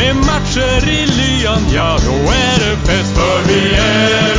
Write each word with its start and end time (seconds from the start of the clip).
Med 0.00 0.16
matcher 0.16 0.88
i 0.88 1.06
lyan, 1.06 1.62
ja, 1.74 1.98
då 2.06 2.12
är 2.32 2.58
det 2.58 2.76
fest. 2.76 3.14
För 3.14 3.48
vi 3.48 3.74
är. 3.74 4.29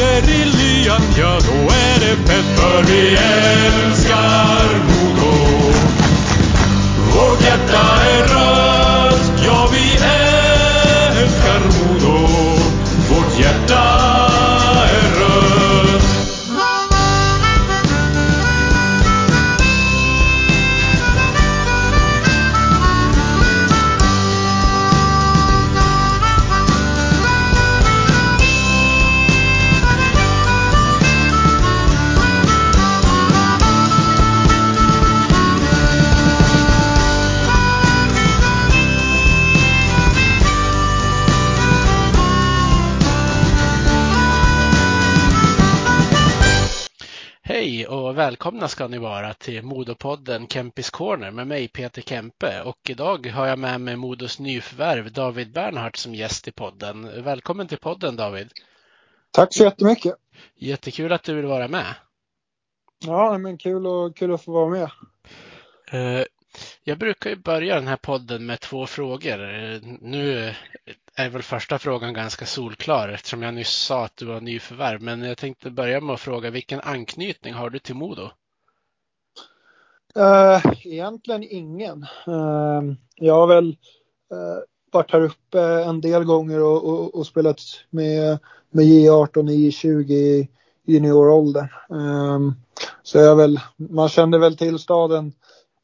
Med 0.00 0.24
matcher 0.24 0.44
lyan, 0.44 1.02
ja, 1.18 1.38
då 1.46 1.52
är 1.52 2.00
det 2.00 2.16
fett. 2.16 2.44
För 2.56 2.82
vi 2.82 3.08
älskar 3.10 3.99
välkomna 48.40 48.68
ska 48.68 48.88
ni 48.88 48.98
vara 48.98 49.34
till 49.34 49.62
Modopodden 49.62 50.48
Kempis 50.48 50.90
Corner 50.90 51.30
med 51.30 51.46
mig 51.46 51.68
Peter 51.68 52.02
Kempe 52.02 52.62
och 52.62 52.90
idag 52.90 53.26
har 53.26 53.46
jag 53.46 53.58
med 53.58 53.80
mig 53.80 53.96
Modos 53.96 54.38
nyförvärv 54.38 55.12
David 55.12 55.52
Bernhardt 55.52 55.96
som 55.96 56.14
gäst 56.14 56.48
i 56.48 56.52
podden. 56.52 57.22
Välkommen 57.24 57.68
till 57.68 57.78
podden 57.78 58.16
David! 58.16 58.52
Tack 59.30 59.54
så 59.54 59.64
jättemycket. 59.64 60.14
Jättekul 60.56 61.12
att 61.12 61.22
du 61.22 61.34
vill 61.34 61.46
vara 61.46 61.68
med. 61.68 61.94
Ja, 63.06 63.38
men 63.38 63.58
kul, 63.58 63.86
och, 63.86 64.16
kul 64.16 64.34
att 64.34 64.44
få 64.44 64.52
vara 64.52 64.68
med. 64.68 64.90
Eh, 65.92 66.24
Jag 66.84 66.98
brukar 66.98 67.30
ju 67.30 67.36
börja 67.36 67.74
den 67.74 67.88
här 67.88 67.96
podden 67.96 68.46
med 68.46 68.60
två 68.60 68.86
frågor. 68.86 69.54
Eh, 69.54 69.80
Nu 70.00 70.54
är 71.24 71.30
väl 71.30 71.42
första 71.42 71.78
frågan 71.78 72.14
ganska 72.14 72.46
solklar 72.46 73.08
eftersom 73.08 73.42
jag 73.42 73.54
nyss 73.54 73.70
sa 73.70 74.04
att 74.04 74.16
du 74.16 74.24
var 74.24 74.40
nyförvärv. 74.40 75.02
Men 75.02 75.22
jag 75.22 75.38
tänkte 75.38 75.70
börja 75.70 76.00
med 76.00 76.14
att 76.14 76.20
fråga 76.20 76.50
vilken 76.50 76.80
anknytning 76.80 77.54
har 77.54 77.70
du 77.70 77.78
till 77.78 77.94
Modo? 77.94 78.30
Uh, 80.18 80.72
egentligen 80.84 81.44
ingen. 81.50 82.06
Uh, 82.28 82.94
jag 83.14 83.34
har 83.34 83.46
väl 83.46 83.68
uh, 84.32 84.58
varit 84.92 85.12
här 85.12 85.20
uppe 85.20 85.60
en 85.60 86.00
del 86.00 86.24
gånger 86.24 86.62
och, 86.62 86.84
och, 86.84 87.14
och 87.14 87.26
spelat 87.26 87.60
med, 87.90 88.38
med 88.70 88.84
J18 88.84 89.38
och 89.38 89.44
J20 89.44 90.12
i 90.12 90.48
junioråldern. 90.84 91.68
Um, 91.88 92.54
så 93.02 93.18
jag 93.18 93.36
väl, 93.36 93.60
man 93.76 94.08
kände 94.08 94.38
väl 94.38 94.56
till 94.56 94.78
staden 94.78 95.32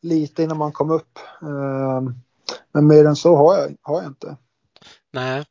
lite 0.02 0.42
innan 0.42 0.58
man 0.58 0.72
kom 0.72 0.91
upp. 0.91 1.19
Um, 1.41 2.14
men 2.72 2.86
mer 2.86 3.04
än 3.04 3.16
så 3.16 3.36
har 3.36 3.58
jag, 3.58 3.76
har 3.82 4.02
jag 4.02 4.10
inte. 4.10 4.36
Nej. 5.12 5.44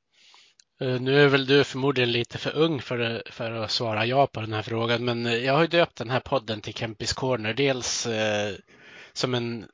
Eh, 0.82 1.02
nu 1.02 1.24
är 1.24 1.28
väl 1.28 1.46
du 1.46 1.64
förmodligen 1.64 2.12
lite 2.12 2.38
för 2.38 2.56
ung 2.56 2.82
för, 2.82 3.24
för 3.32 3.52
att 3.52 3.72
svara 3.72 4.06
ja 4.06 4.28
på 4.28 4.42
den 4.42 4.54
här 4.54 4.62
frågan, 4.62 5.06
men 5.06 5.26
eh, 5.26 5.36
jag 5.36 5.54
har 5.54 5.62
ju 5.62 5.68
döpt 5.68 5.98
den 5.98 6.10
här 6.10 6.20
podden 6.20 6.62
till 6.62 6.74
Kempis 6.74 7.14
Corner. 7.14 7.54
Dels 7.54 8.06
eh, 8.06 8.54
som, 9.14 9.34
en, 9.34 9.66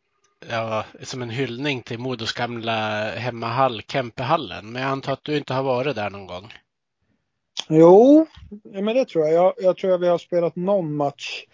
ja, 0.49 0.85
som 1.01 1.21
en 1.21 1.29
hyllning 1.29 1.81
till 1.81 1.99
Modos 1.99 2.33
gamla 2.33 3.09
hemmahall, 3.11 3.81
Kempehallen. 3.81 4.71
Men 4.71 4.81
jag 4.81 4.91
antar 4.91 5.13
att 5.13 5.23
du 5.23 5.37
inte 5.37 5.53
har 5.53 5.63
varit 5.63 5.95
där 5.95 6.09
någon 6.09 6.27
gång? 6.27 6.53
Jo, 7.69 8.27
men 8.63 8.95
det 8.95 9.05
tror 9.05 9.27
jag. 9.27 9.33
jag. 9.33 9.53
Jag 9.57 9.77
tror 9.77 9.93
att 9.93 10.01
vi 10.01 10.07
har 10.07 10.17
spelat 10.17 10.55
någon 10.55 10.95
match 10.95 11.45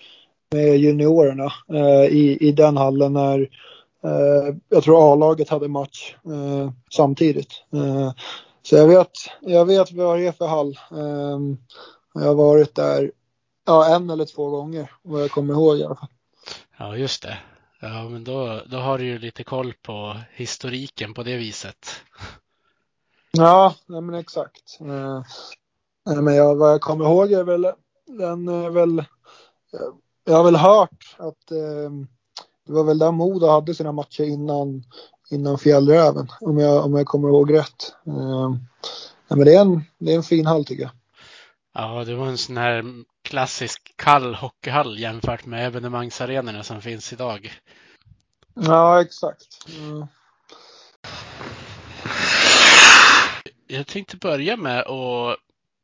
med 0.52 0.78
juniorerna 0.78 1.54
eh, 1.74 2.06
i, 2.16 2.38
i 2.42 2.52
den 2.52 2.78
hallen 2.78 3.14
när 3.14 3.40
eh, 3.40 3.48
jag 4.70 4.84
tror 4.84 5.14
A-laget 5.14 5.50
hade 5.50 5.68
match 5.68 6.16
eh, 6.26 6.72
samtidigt. 6.92 7.52
Eh, 7.74 8.14
så 8.62 8.76
jag 8.76 8.88
vet, 8.88 9.12
jag 9.42 9.66
vet 9.66 9.92
vad 9.92 10.20
det 10.20 10.28
är 10.28 10.32
för 10.32 10.48
hall. 10.48 10.80
Eh, 10.92 11.40
jag 12.14 12.28
har 12.28 12.36
varit 12.36 12.76
där 12.76 13.12
ja, 13.66 13.96
en 13.96 14.10
eller 14.10 14.26
två 14.26 14.50
gånger 14.50 14.92
vad 15.02 15.22
jag 15.22 15.32
kommer 15.32 15.54
ihåg 15.54 15.78
i 15.78 15.84
alla 15.84 15.96
fall. 15.96 16.10
Ja, 16.78 16.98
just 16.98 17.24
det. 17.24 17.38
Ja, 17.80 18.10
men 18.10 18.24
då, 18.24 18.62
då 18.66 18.78
har 18.78 18.98
du 18.98 19.06
ju 19.06 19.20
lite 19.20 19.44
koll 19.44 19.74
på 19.82 20.18
historiken 20.32 21.14
på 21.14 21.24
det 21.24 21.38
viset. 21.38 21.88
Ja, 23.32 23.76
nej, 23.86 24.02
men 24.02 24.16
exakt. 24.16 24.78
Eh, 24.82 25.22
nej, 26.06 26.22
men 26.22 26.36
jag, 26.36 26.56
vad 26.56 26.72
jag 26.72 26.82
kommer 26.82 27.06
ihåg 27.06 27.32
är 27.32 27.44
väl 27.44 27.72
den 28.06 28.48
är 28.48 28.70
väl 28.70 29.04
jag 30.24 30.34
har 30.34 30.44
väl 30.44 30.56
hört 30.56 31.16
att 31.18 31.52
eh, 31.52 31.92
det 32.68 32.74
var 32.74 32.84
väl 32.84 32.98
där 32.98 33.12
Modo 33.12 33.48
hade 33.48 33.76
sina 33.76 33.92
matcher 33.92 34.24
innan, 34.24 34.84
innan 35.30 35.58
Fjällräven 35.58 36.28
om 36.42 36.58
jag, 36.58 36.86
om 36.86 36.96
jag 36.96 37.08
kommer 37.08 37.28
ihåg 37.28 37.54
rätt. 37.54 37.96
Eh, 38.08 38.56
men 39.28 39.46
det 39.46 39.56
är, 39.56 39.62
en, 39.62 39.84
det 39.98 40.12
är 40.12 40.16
en 40.16 40.24
fin 40.24 40.46
hall 40.46 40.66
tycker 40.66 40.84
jag. 40.84 40.92
Ja, 41.74 42.04
det 42.04 42.16
var 42.16 42.28
en 42.28 42.38
sån 42.38 42.58
här 42.58 42.84
klassisk 43.24 43.94
kall 43.96 44.36
hockeyhall 44.36 45.00
jämfört 45.00 45.46
med 45.46 45.68
evenemangsarenorna 45.68 46.64
som 46.64 46.82
finns 46.82 47.14
idag. 47.14 47.52
Ja, 48.54 49.02
exakt. 49.02 49.48
Eh, 49.68 50.06
Jag 53.70 53.88
tänkte 53.88 54.18
börja 54.18 54.58
med 54.58 54.80
att 54.80 55.38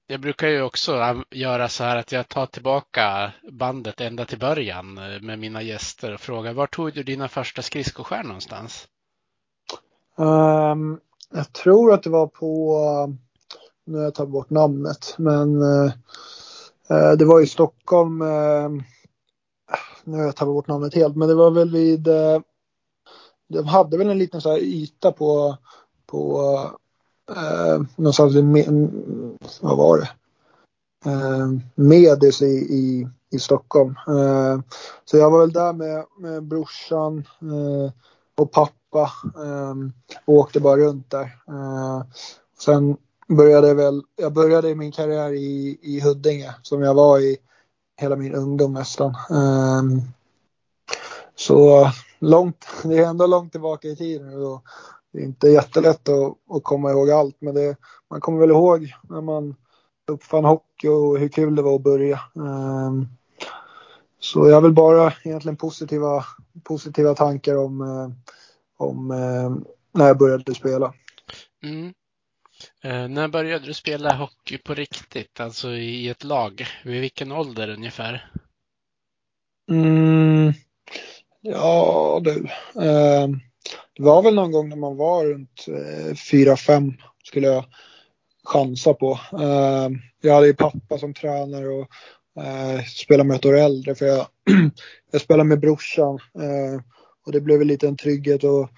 jag 0.08 0.22
brukar 0.22 0.48
ju 0.48 0.62
också 0.62 1.24
göra 1.32 1.70
så 1.70 1.84
här 1.84 1.96
att 1.96 2.12
jag 2.12 2.28
tar 2.28 2.46
tillbaka 2.46 3.34
bandet 3.52 4.02
ända 4.02 4.26
till 4.26 4.40
början 4.40 4.98
eh, 4.98 5.22
med 5.22 5.40
mina 5.40 5.62
gäster 5.62 6.14
och 6.14 6.20
frågar 6.20 6.54
var 6.54 6.68
tog 6.68 6.94
du 6.94 7.04
dina 7.04 7.28
första 7.28 7.62
skridskoskär 7.62 8.24
någonstans? 8.24 8.88
Um, 10.16 11.00
jag 11.32 11.54
tror 11.54 11.94
att 11.94 12.04
det 12.04 12.10
var 12.10 12.28
på, 12.28 12.78
nu 13.86 13.98
har 13.98 14.04
jag 14.04 14.16
tagit 14.16 14.32
bort 14.32 14.50
namnet, 14.50 15.16
men 15.18 15.62
uh, 15.62 15.92
det 17.18 17.26
var 17.26 17.42
i 17.42 17.48
Stockholm, 17.48 18.22
uh, 18.22 18.70
nu 20.04 20.18
har 20.18 20.24
jag 20.24 20.36
tagit 20.36 20.54
bort 20.54 20.68
namnet 20.68 20.96
helt, 20.96 21.16
men 21.16 21.28
det 21.28 21.36
var 21.36 21.52
väl 21.52 21.72
vid, 21.72 22.08
uh, 22.08 22.40
de 23.50 23.68
hade 23.68 23.98
väl 23.98 24.10
en 24.10 24.18
liten 24.18 24.42
så 24.42 24.52
här 24.52 24.60
yta 24.60 25.12
på, 25.12 25.58
på 26.06 26.42
eh, 27.32 27.82
någonstans 27.96 28.36
med, 28.36 28.90
vad 29.62 29.78
var 29.78 29.98
det? 29.98 30.10
Eh, 31.06 31.48
Medis 31.76 32.42
i, 32.42 32.56
i, 32.56 33.08
i 33.32 33.40
Stockholm. 33.40 33.96
Eh, 34.08 34.60
så 35.06 35.18
jag 35.18 35.32
var 35.32 35.40
väl 35.40 35.54
där 35.54 35.74
med, 35.74 36.06
med 36.18 36.44
brorsan 36.44 37.28
eh, 37.42 37.92
och 38.36 38.52
pappa 38.52 39.12
eh, 39.36 39.76
och 40.26 40.34
åkte 40.34 40.60
bara 40.60 40.78
runt 40.78 41.12
där. 41.12 41.38
Eh, 41.48 42.04
sen 42.60 42.98
började 43.28 43.68
jag 43.68 43.76
väl, 43.76 44.02
jag 44.16 44.34
började 44.34 44.76
min 44.76 44.92
karriär 44.92 45.34
i, 45.34 45.80
i 45.82 46.00
Huddinge 46.00 46.56
som 46.62 46.82
jag 46.82 46.94
var 46.94 47.20
i 47.20 47.38
hela 48.02 48.16
min 48.16 48.36
ungdom 48.36 48.74
nästan. 48.74 49.16
Eh, 49.30 49.84
så 51.36 51.92
långt, 52.20 52.66
det 52.84 52.98
är 52.98 53.08
ändå 53.08 53.28
långt 53.28 53.52
tillbaka 53.52 53.88
i 53.88 53.96
tiden 53.96 54.40
Då 54.40 54.62
det 55.14 55.20
är 55.20 55.24
inte 55.24 55.48
jättelätt 55.48 56.10
att, 56.10 56.56
att 56.56 56.64
komma 56.64 56.92
ihåg 56.92 57.12
allt 57.12 57.36
men 57.40 57.56
det, 57.56 57.78
man 58.10 58.22
kommer 58.22 58.40
väl 58.40 58.50
ihåg 58.50 58.94
när 59.10 59.22
man, 59.22 59.56
uppfann 60.08 60.46
hockey 60.46 60.88
och 60.88 61.20
hur 61.20 61.30
kul 61.30 61.56
det 61.56 61.62
var 61.62 61.76
att 61.76 61.82
börja. 61.82 62.20
Um, 62.34 63.08
så 64.20 64.50
jag 64.50 64.56
har 64.56 64.62
väl 64.62 64.74
bara 64.74 65.14
egentligen 65.24 65.58
positiva, 65.58 66.26
positiva 66.64 67.16
tankar 67.16 67.56
om, 67.56 67.82
uh, 67.82 68.10
om 68.78 69.12
uh, 69.12 69.58
när 69.92 70.08
jag 70.08 70.18
började 70.18 70.56
spela. 70.56 70.94
Mm. 71.64 71.94
Eh, 72.84 73.08
när 73.08 73.28
började 73.28 73.66
du 73.66 73.74
spela 73.74 74.16
hockey 74.16 74.58
på 74.58 74.74
riktigt, 74.74 75.40
alltså 75.40 75.72
i 75.72 76.10
ett 76.10 76.24
lag? 76.24 76.66
Vid 76.84 77.02
vilken 77.02 77.32
ålder 77.32 77.70
ungefär? 77.70 78.32
Mm, 79.70 80.54
ja 81.42 82.22
du, 82.24 82.48
eh, 82.82 83.28
det 83.98 84.04
var 84.04 84.22
väl 84.22 84.36
någon 84.36 84.52
gång 84.52 84.70
när 84.70 84.76
man 84.76 84.98
var 84.98 85.26
runt 85.26 85.66
eh, 85.68 86.14
4-5 86.14 86.94
skulle 87.24 87.48
jag 87.48 87.66
chansa 88.44 88.94
på. 88.94 89.20
Eh, 89.40 89.90
jag 90.22 90.34
hade 90.34 90.48
ju 90.48 90.54
pappa 90.54 90.98
som 90.98 91.14
tränare 91.14 91.68
och 91.68 91.88
eh, 92.44 92.84
spelade 92.84 93.28
med 93.28 93.36
ett 93.36 93.46
år 93.46 93.58
äldre 93.58 93.96
för 93.96 94.06
jag, 94.06 94.28
jag 95.12 95.22
spelade 95.22 95.50
med 95.50 95.60
brorsan. 95.60 96.20
Och 97.26 97.32
det 97.32 97.42
blev 97.42 97.62
lite 97.62 97.88
en 97.88 97.98
trygghet 97.98 98.44
att, 98.44 98.70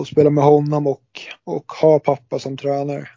att 0.00 0.08
spela 0.08 0.30
med 0.30 0.44
honom 0.44 0.86
och, 0.86 1.20
och 1.44 1.72
ha 1.72 1.98
pappa 1.98 2.38
som 2.38 2.56
tränare. 2.56 3.08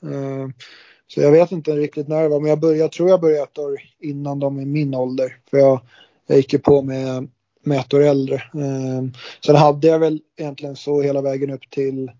Så 1.07 1.21
jag 1.21 1.31
vet 1.31 1.51
inte 1.51 1.71
riktigt 1.71 2.07
när 2.07 2.23
det 2.23 2.29
var, 2.29 2.39
men 2.39 2.49
jag, 2.49 2.59
började, 2.59 2.79
jag 2.79 2.91
tror 2.91 3.09
jag 3.09 3.21
började 3.21 3.43
ett 3.43 3.57
år 3.57 3.81
innan 3.99 4.39
de 4.39 4.59
i 4.59 4.65
min 4.65 4.95
ålder. 4.95 5.37
För 5.49 5.57
jag, 5.57 5.79
jag 6.27 6.37
gick 6.37 6.53
ju 6.53 6.59
på 6.59 6.81
med, 6.81 7.27
med 7.63 7.79
ett 7.79 7.93
år 7.93 8.01
äldre. 8.03 8.35
Eh, 8.35 9.03
sen 9.45 9.55
hade 9.55 9.87
jag 9.87 9.99
väl 9.99 10.21
egentligen 10.37 10.75
så 10.75 11.01
hela 11.01 11.21
vägen 11.21 11.49
upp 11.49 11.69
till 11.69 12.11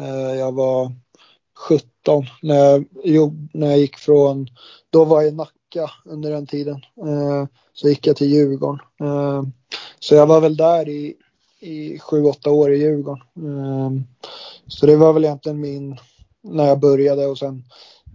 eh, 0.00 0.34
jag 0.38 0.52
var 0.52 0.92
17 1.68 2.24
när 2.42 2.84
jag, 3.04 3.48
när 3.52 3.66
jag 3.66 3.78
gick 3.78 3.96
från, 3.96 4.46
då 4.90 5.04
var 5.04 5.22
jag 5.22 5.32
i 5.32 5.34
Nacka 5.34 5.90
under 6.04 6.30
den 6.30 6.46
tiden. 6.46 6.76
Eh, 6.96 7.46
så 7.72 7.88
gick 7.88 8.06
jag 8.06 8.16
till 8.16 8.32
Djurgården. 8.32 8.80
Eh, 9.00 9.42
så 9.98 10.14
jag 10.14 10.26
var 10.26 10.40
väl 10.40 10.56
där 10.56 10.88
i, 10.88 11.14
i 11.60 11.98
7-8 11.98 12.48
år 12.48 12.72
i 12.72 12.78
Djurgården. 12.78 13.22
Eh, 13.36 13.90
så 14.66 14.86
det 14.86 14.96
var 14.96 15.12
väl 15.12 15.24
egentligen 15.24 15.60
min, 15.60 15.96
när 16.42 16.66
jag 16.66 16.80
började 16.80 17.26
och 17.26 17.38
sen 17.38 17.64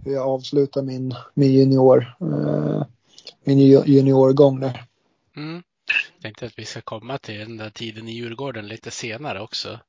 hur 0.06 0.14
jag 0.14 0.28
avslutade 0.28 0.86
min, 0.86 1.16
min 1.34 1.52
junior, 1.52 2.16
eh, 2.22 2.84
min 3.44 3.60
juniorgång 3.86 4.60
där. 4.60 4.86
Mm. 5.36 5.64
Jag 6.20 6.24
tänkte 6.24 6.46
att 6.46 6.60
vi 6.60 6.66
ska 6.66 6.82
komma 6.82 7.18
till 7.18 7.40
den 7.40 7.58
där 7.58 7.70
tiden 7.70 8.08
i 8.08 8.12
Djurgården 8.12 8.68
lite 8.68 8.92
senare 8.92 9.42
också. 9.42 9.80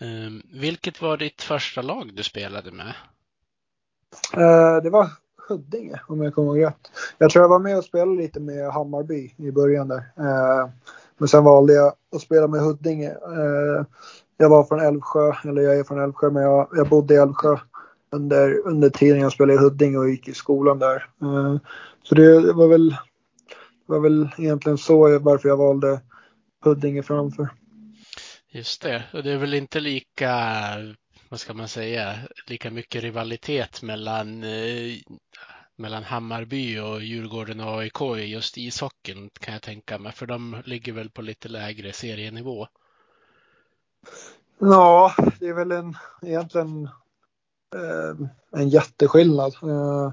Ehm, 0.00 0.42
vilket 0.52 1.02
var 1.02 1.16
ditt 1.16 1.42
första 1.42 1.82
lag 1.82 2.10
du 2.14 2.22
spelade 2.22 2.70
med? 2.70 2.94
Eh, 4.36 4.82
det 4.82 4.90
var 4.90 5.08
Huddinge 5.48 6.00
om 6.08 6.22
jag 6.22 6.34
kommer 6.34 6.48
ihåg 6.56 6.66
rätt. 6.66 6.90
Jag 7.18 7.30
tror 7.30 7.42
jag 7.42 7.48
var 7.48 7.58
med 7.58 7.78
och 7.78 7.84
spelade 7.84 8.16
lite 8.16 8.40
med 8.40 8.72
Hammarby 8.72 9.34
i 9.36 9.50
början 9.50 9.88
där. 9.88 10.12
Eh, 10.16 10.70
men 11.18 11.28
sen 11.28 11.44
valde 11.44 11.72
jag 11.72 11.92
att 12.14 12.22
spela 12.22 12.46
med 12.46 12.60
Huddinge. 12.60 13.10
Eh, 13.10 13.84
jag 14.36 14.48
var 14.48 14.64
från 14.64 14.80
Älvsjö, 14.80 15.32
eller 15.44 15.62
jag 15.62 15.78
är 15.78 15.84
från 15.84 16.00
Älvsjö, 16.00 16.30
men 16.30 16.42
jag, 16.42 16.68
jag 16.72 16.88
bodde 16.88 17.14
i 17.14 17.16
Älvsjö 17.16 17.58
under, 18.10 18.66
under 18.66 18.90
tiden 18.90 19.20
jag 19.20 19.32
spelade 19.32 19.58
i 19.58 19.62
Huddinge 19.62 19.98
och 19.98 20.10
gick 20.10 20.28
i 20.28 20.34
skolan 20.34 20.78
där. 20.78 21.06
så 22.02 22.14
det 22.14 22.52
var 22.52 22.68
väl 22.68 22.96
det 23.90 23.94
var 23.98 24.00
väl 24.00 24.28
egentligen 24.38 24.78
så 24.78 25.18
varför 25.18 25.48
jag 25.48 25.56
valde 25.56 26.00
Huddinge 26.64 27.02
framför. 27.02 27.48
Just 28.48 28.82
det, 28.82 29.04
och 29.12 29.22
det 29.22 29.32
är 29.32 29.36
väl 29.36 29.54
inte 29.54 29.80
lika, 29.80 30.32
vad 31.28 31.40
ska 31.40 31.54
man 31.54 31.68
säga, 31.68 32.14
lika 32.46 32.70
mycket 32.70 33.02
rivalitet 33.02 33.82
mellan, 33.82 34.44
eh, 34.44 34.98
mellan 35.76 36.02
Hammarby 36.04 36.78
och 36.78 37.02
Djurgården 37.02 37.60
och 37.60 37.78
AIK 37.78 38.00
i 38.18 38.24
just 38.24 38.58
ishockeyn 38.58 39.30
kan 39.40 39.54
jag 39.54 39.62
tänka 39.62 39.98
mig, 39.98 40.12
för 40.12 40.26
de 40.26 40.56
ligger 40.64 40.92
väl 40.92 41.10
på 41.10 41.22
lite 41.22 41.48
lägre 41.48 41.92
serienivå. 41.92 42.66
Ja, 44.58 45.14
det 45.40 45.46
är 45.46 45.54
väl 45.54 45.72
en, 45.72 45.96
egentligen 46.22 46.84
eh, 47.74 48.26
en 48.60 48.68
jätteskillnad. 48.68 49.54
Eh, 49.62 50.12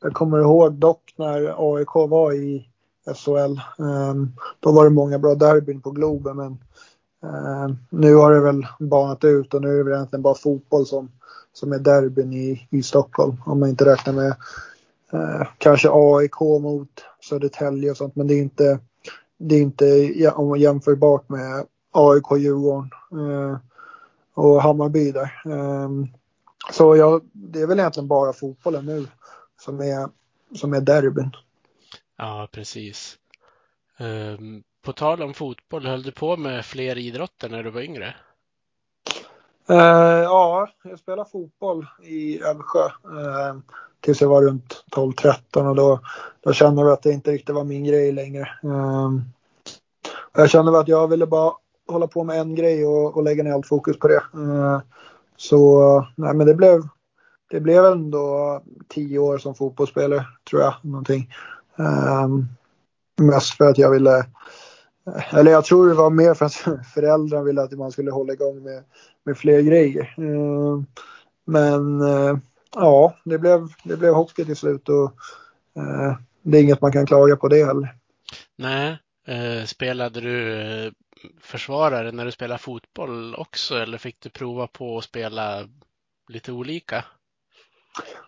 jag 0.00 0.14
kommer 0.14 0.38
ihåg 0.38 0.72
dock 0.72 1.14
när 1.16 1.74
AIK 1.76 1.94
var 1.94 2.32
i 2.32 2.68
SHL. 3.06 3.60
Ehm, 3.78 4.32
då 4.60 4.72
var 4.72 4.84
det 4.84 4.90
många 4.90 5.18
bra 5.18 5.34
derbyn 5.34 5.80
på 5.80 5.90
Globen 5.90 6.36
men 6.36 6.58
ehm, 7.32 7.76
nu 7.90 8.14
har 8.14 8.34
det 8.34 8.40
väl 8.40 8.66
banat 8.78 9.24
ut 9.24 9.54
och 9.54 9.62
nu 9.62 9.68
är 9.68 9.76
det 9.76 9.84
väl 9.84 9.92
egentligen 9.92 10.22
bara 10.22 10.34
fotboll 10.34 10.86
som, 10.86 11.10
som 11.52 11.72
är 11.72 11.78
derbyn 11.78 12.32
i, 12.32 12.68
i 12.70 12.82
Stockholm. 12.82 13.36
Om 13.46 13.60
man 13.60 13.68
inte 13.68 13.84
räknar 13.84 14.12
med 14.12 14.34
eh, 15.12 15.46
kanske 15.58 15.88
AIK 15.92 16.40
mot 16.40 16.88
Södertälje 17.28 17.90
och 17.90 17.96
sånt 17.96 18.16
men 18.16 18.26
det 18.26 18.34
är 18.34 18.42
inte, 18.42 18.78
det 19.38 19.54
är 19.54 19.62
inte 19.62 19.86
jämförbart 20.56 21.28
med 21.28 21.66
AIK, 21.92 22.38
Djurgården 22.38 22.90
eh, 23.12 23.56
och 24.34 24.62
Hammarby 24.62 25.12
där. 25.12 25.42
Ehm, 25.44 26.06
så 26.72 26.96
jag, 26.96 27.22
det 27.32 27.60
är 27.62 27.66
väl 27.66 27.78
egentligen 27.78 28.08
bara 28.08 28.32
fotbollen 28.32 28.86
nu 28.86 29.06
som 29.60 29.80
är, 29.80 30.08
som 30.54 30.74
är 30.74 30.80
derbyn. 30.80 31.30
Ja, 32.16 32.48
precis. 32.52 33.18
Um, 33.98 34.62
på 34.82 34.92
tal 34.92 35.22
om 35.22 35.34
fotboll, 35.34 35.86
höll 35.86 36.02
du 36.02 36.12
på 36.12 36.36
med 36.36 36.64
fler 36.64 36.98
idrotter 36.98 37.48
när 37.48 37.62
du 37.62 37.70
var 37.70 37.80
yngre? 37.80 38.14
Uh, 39.70 39.76
ja, 40.22 40.68
jag 40.84 40.98
spelade 40.98 41.30
fotboll 41.30 41.86
i 42.02 42.38
Älvsjö 42.38 42.84
uh, 42.84 43.58
tills 44.00 44.20
jag 44.20 44.28
var 44.28 44.42
runt 44.42 44.84
12-13 44.90 45.68
och 45.68 45.76
då, 45.76 46.00
då 46.40 46.52
kände 46.52 46.82
jag 46.82 46.90
att 46.90 47.02
det 47.02 47.12
inte 47.12 47.30
riktigt 47.30 47.54
var 47.54 47.64
min 47.64 47.84
grej 47.84 48.12
längre. 48.12 48.48
Uh, 48.64 49.10
jag 50.34 50.50
kände 50.50 50.78
att 50.78 50.88
jag 50.88 51.08
ville 51.08 51.26
bara 51.26 51.52
hålla 51.88 52.06
på 52.06 52.24
med 52.24 52.40
en 52.40 52.54
grej 52.54 52.86
och, 52.86 53.16
och 53.16 53.22
lägga 53.22 53.42
ner 53.42 53.52
allt 53.52 53.68
fokus 53.68 53.98
på 53.98 54.08
det. 54.08 54.22
Uh, 54.34 54.80
så 55.36 56.06
nej, 56.16 56.34
men 56.34 56.46
det 56.46 56.54
blev, 56.54 56.82
det 57.50 57.60
blev 57.60 57.84
ändå 57.84 58.60
tio 58.88 59.18
år 59.18 59.38
som 59.38 59.54
fotbollsspelare 59.54 60.26
tror 60.50 60.62
jag. 60.62 60.74
Någonting. 60.82 61.30
Um, 61.76 62.48
mest 63.16 63.56
för 63.56 63.64
att 63.64 63.78
jag 63.78 63.90
ville, 63.90 64.26
eller 65.30 65.50
jag 65.50 65.64
tror 65.64 65.88
det 65.88 65.94
var 65.94 66.10
mer 66.10 66.34
för 66.34 66.46
att 66.46 66.54
föräldrarna 66.94 67.44
ville 67.44 67.62
att 67.62 67.72
man 67.72 67.92
skulle 67.92 68.10
hålla 68.10 68.32
igång 68.32 68.62
med, 68.62 68.84
med 69.24 69.38
fler 69.38 69.60
grejer. 69.60 70.14
Um, 70.16 70.86
men 71.44 72.00
uh, 72.00 72.38
ja, 72.74 73.16
det 73.24 73.38
blev, 73.38 73.68
det 73.84 73.96
blev 73.96 74.14
hockey 74.14 74.44
till 74.44 74.56
slut 74.56 74.88
och 74.88 75.04
uh, 75.78 76.14
det 76.42 76.58
är 76.58 76.62
inget 76.62 76.80
man 76.80 76.92
kan 76.92 77.06
klaga 77.06 77.36
på 77.36 77.48
det 77.48 77.64
heller. 77.64 77.94
Nej, 78.56 78.98
uh, 79.28 79.64
spelade 79.64 80.20
du 80.20 80.92
försvarare 81.40 82.12
när 82.12 82.24
du 82.24 82.32
spelade 82.32 82.58
fotboll 82.58 83.34
också 83.34 83.76
eller 83.76 83.98
fick 83.98 84.20
du 84.20 84.28
prova 84.28 84.66
på 84.66 84.98
att 84.98 85.04
spela 85.04 85.68
lite 86.28 86.52
olika? 86.52 87.04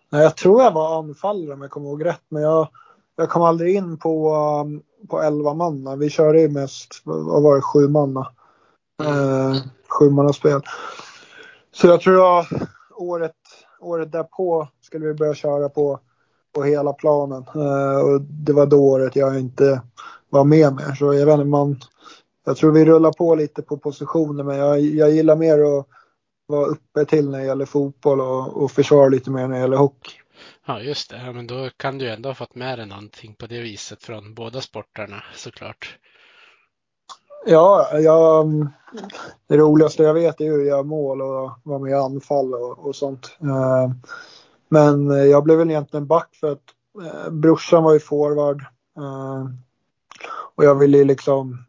Nej, 0.09 0.23
jag 0.23 0.37
tror 0.37 0.63
jag 0.63 0.71
var 0.71 0.99
anfallare 0.99 1.53
om 1.53 1.61
jag 1.61 1.71
kommer 1.71 1.89
ihåg 1.89 2.05
rätt, 2.05 2.23
men 2.29 2.41
jag 2.41 2.67
jag 3.17 3.29
kom 3.29 3.41
aldrig 3.41 3.75
in 3.75 3.97
på, 3.97 4.35
um, 4.65 4.81
på 5.09 5.21
11 5.21 5.53
manna. 5.53 5.95
Vi 5.95 6.09
körde 6.09 6.41
ju 6.41 6.49
mest, 6.49 7.01
vad 7.03 7.43
var 7.43 7.55
det, 7.55 7.61
7 7.61 7.87
manna. 7.87 8.27
Eh, 9.03 9.55
sju 9.99 10.09
manna 10.09 10.33
spel. 10.33 10.61
Så 11.71 11.87
jag 11.87 12.01
tror 12.01 12.15
jag 12.15 12.45
året, 12.95 13.35
året 13.79 14.11
därpå 14.11 14.67
skulle 14.81 15.05
vi 15.07 15.13
börja 15.13 15.33
köra 15.33 15.69
på, 15.69 15.99
på 16.55 16.63
hela 16.63 16.93
planen. 16.93 17.45
Eh, 17.55 17.99
och 17.99 18.21
det 18.21 18.53
var 18.53 18.65
då 18.65 18.79
året 18.79 19.15
jag 19.15 19.39
inte 19.39 19.81
var 20.29 20.43
med 20.43 20.75
mer. 20.75 20.95
Så 20.95 21.13
jag 21.13 21.25
vet 21.25 21.33
inte, 21.33 21.45
man, 21.45 21.79
jag 22.45 22.57
tror 22.57 22.71
vi 22.71 22.85
rullar 22.85 23.11
på 23.11 23.35
lite 23.35 23.61
på 23.61 23.77
positioner 23.77 24.43
men 24.43 24.57
jag, 24.57 24.79
jag 24.79 25.11
gillar 25.11 25.35
mer 25.35 25.79
att 25.79 25.87
vara 26.47 26.65
uppe 26.65 27.05
till 27.05 27.29
när 27.29 27.39
det 27.39 27.45
gäller 27.45 27.65
fotboll 27.65 28.21
och, 28.21 28.63
och 28.63 28.71
försvara 28.71 29.09
lite 29.09 29.31
mer 29.31 29.47
när 29.47 29.55
det 29.55 29.61
gäller 29.61 29.77
hockey. 29.77 30.11
Ja, 30.69 30.81
just 30.81 31.09
det. 31.09 31.17
Ja, 31.25 31.31
men 31.31 31.47
då 31.47 31.69
kan 31.77 31.97
du 31.97 32.09
ändå 32.09 32.29
ha 32.29 32.33
fått 32.33 32.55
med 32.55 32.79
dig 32.79 32.85
någonting 32.85 33.35
på 33.35 33.47
det 33.47 33.61
viset 33.61 34.03
från 34.03 34.33
båda 34.33 34.61
sporterna 34.61 35.23
såklart. 35.35 35.97
Ja, 37.45 37.99
jag, 37.99 38.67
det 39.47 39.57
roligaste 39.57 40.03
jag 40.03 40.13
vet 40.13 40.41
är 40.41 40.45
hur 40.45 40.57
jag 40.57 40.67
gör 40.67 40.83
mål 40.83 41.21
och 41.21 41.51
vara 41.63 41.79
med 41.79 41.91
i 41.91 41.93
anfall 41.93 42.53
och, 42.53 42.85
och 42.85 42.95
sånt. 42.95 43.37
Eh, 43.41 43.91
men 44.69 45.29
jag 45.29 45.43
blev 45.43 45.57
väl 45.57 45.69
egentligen 45.69 46.07
back 46.07 46.35
för 46.35 46.51
att 46.51 46.63
eh, 47.03 47.31
brorsan 47.31 47.83
var 47.83 47.93
ju 47.93 47.99
forward. 47.99 48.61
Eh, 48.97 49.45
och 50.55 50.63
jag 50.63 50.75
ville 50.75 51.03
liksom, 51.03 51.65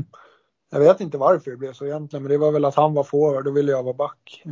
jag 0.70 0.80
vet 0.80 1.00
inte 1.00 1.18
varför 1.18 1.50
det 1.50 1.56
blev 1.56 1.72
så 1.72 1.86
egentligen, 1.86 2.22
men 2.22 2.32
det 2.32 2.38
var 2.38 2.52
väl 2.52 2.64
att 2.64 2.74
han 2.74 2.94
var 2.94 3.04
forward, 3.04 3.44
då 3.44 3.50
ville 3.50 3.72
jag 3.72 3.82
vara 3.82 3.94
back. 3.94 4.42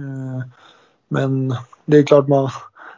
Men 1.09 1.55
det 1.85 1.99
är 1.99 2.03
klart 2.03 2.29
man, 2.29 2.51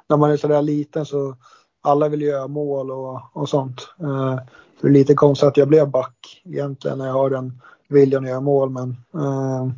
när 0.08 0.16
man 0.16 0.30
är 0.30 0.36
sådär 0.36 0.62
liten 0.62 1.06
så 1.06 1.36
alla 1.80 2.08
vill 2.08 2.22
göra 2.22 2.48
mål 2.48 2.90
och, 2.90 3.20
och 3.32 3.48
sånt. 3.48 3.88
Eh, 4.00 4.38
det 4.80 4.88
är 4.88 4.92
lite 4.92 5.14
konstigt 5.14 5.48
att 5.48 5.56
jag 5.56 5.68
blev 5.68 5.90
back 5.90 6.42
egentligen 6.44 6.98
när 6.98 7.06
jag 7.06 7.12
har 7.12 7.30
den 7.30 7.62
viljan 7.88 8.24
att 8.24 8.30
göra 8.30 8.40
mål 8.40 8.70
men 8.70 8.96
eh, 9.14 9.68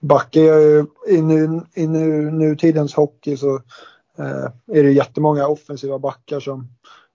back 0.00 0.36
är 0.36 0.58
ju 0.58 0.86
i, 1.08 1.22
nu, 1.22 1.60
i 1.74 1.86
nu, 1.86 2.30
nutidens 2.30 2.94
hockey 2.94 3.36
så 3.36 3.54
eh, 4.18 4.48
är 4.66 4.82
det 4.82 4.92
jättemånga 4.92 5.46
offensiva 5.46 5.98
backar 5.98 6.40
som, 6.40 6.68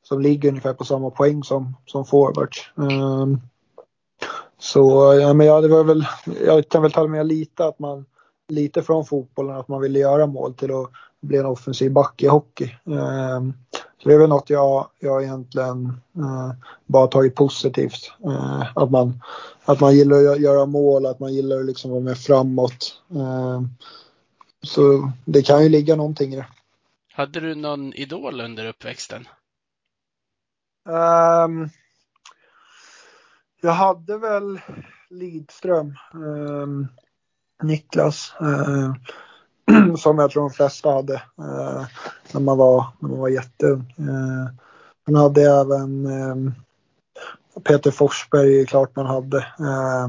som 0.04 0.22
ligger 0.22 0.50
ungefär 0.50 0.74
på 0.74 0.86
samma 0.86 1.10
poäng 1.10 1.44
som, 1.44 1.74
som 1.86 2.06
forwards. 2.06 2.72
Eh, 2.78 3.28
så 4.60 5.14
ja, 5.22 5.34
men 5.34 5.48
ja, 5.48 5.62
det 5.62 5.68
var 5.68 5.84
väl, 5.84 6.06
jag 6.46 6.70
kan 6.70 6.82
väl 6.82 6.92
ta 6.92 7.08
med 7.08 7.28
lite 7.28 7.66
att 7.66 7.80
man 7.80 8.06
lite 8.48 8.84
från 8.84 9.06
fotbollen 9.06 9.56
att 9.56 9.68
man 9.68 9.82
ville 9.82 10.00
göra 10.00 10.28
mål 10.28 10.54
till 10.54 10.72
att 10.72 10.92
bli 11.22 11.38
en 11.38 11.46
offensiv 11.46 11.92
back 11.92 12.24
i 12.24 12.28
hockey. 12.28 12.76
Um, 12.84 13.54
så 13.98 14.10
det 14.10 14.16
är 14.16 14.20
väl 14.20 14.30
något 14.30 14.50
jag, 14.50 14.90
jag 15.00 15.24
egentligen 15.24 15.86
uh, 16.18 16.52
bara 16.86 17.08
tagit 17.08 17.36
positivt. 17.36 18.12
Uh, 18.26 18.78
att, 18.78 18.92
man, 18.92 19.24
att 19.66 19.80
man 19.80 19.96
gillar 19.96 20.26
att 20.26 20.42
göra 20.42 20.66
mål, 20.66 21.06
att 21.06 21.20
man 21.20 21.34
gillar 21.34 21.60
att 21.60 21.66
liksom 21.66 21.92
vara 21.92 22.02
med 22.02 22.18
framåt. 22.18 23.02
Uh, 23.16 23.62
så 24.62 25.12
det 25.26 25.42
kan 25.42 25.64
ju 25.64 25.70
ligga 25.70 25.96
någonting 25.96 26.34
i 26.34 26.36
det. 26.36 26.48
Hade 27.14 27.40
du 27.40 27.56
någon 27.56 27.94
idol 27.94 28.42
under 28.42 28.66
uppväxten? 28.66 29.28
Um, 30.88 31.70
jag 33.62 33.72
hade 33.72 34.18
väl 34.18 34.60
Lidström, 35.10 35.96
um, 36.14 36.88
Niklas, 37.64 38.34
uh, 38.42 38.94
som 39.98 40.20
jag 40.20 40.32
tror 40.32 40.42
de 40.42 40.50
flesta 40.50 40.92
hade 40.92 41.14
eh, 41.14 41.86
när, 42.32 42.40
man 42.40 42.58
var, 42.58 42.86
när 43.00 43.10
man 43.10 43.20
var 43.20 43.30
jätteung. 43.30 43.96
Eh, 43.98 44.54
man 45.08 45.22
hade 45.22 45.42
även 45.42 46.06
eh, 46.06 46.54
Peter 47.64 47.92
Forsberg, 47.92 48.66
klart 48.66 48.96
man 48.96 49.06
hade. 49.06 49.38
Eh, 49.38 50.08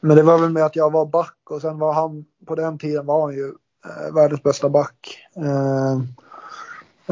men 0.00 0.16
det 0.16 0.22
var 0.22 0.38
väl 0.38 0.50
med 0.50 0.64
att 0.64 0.76
jag 0.76 0.92
var 0.92 1.06
back 1.06 1.36
och 1.50 1.60
sen 1.60 1.78
var 1.78 1.92
han, 1.92 2.24
på 2.46 2.54
den 2.54 2.78
tiden 2.78 3.06
var 3.06 3.22
han 3.22 3.34
ju 3.34 3.46
eh, 3.86 4.14
världens 4.14 4.42
bästa 4.42 4.68
back. 4.68 5.18
Eh, 5.36 5.92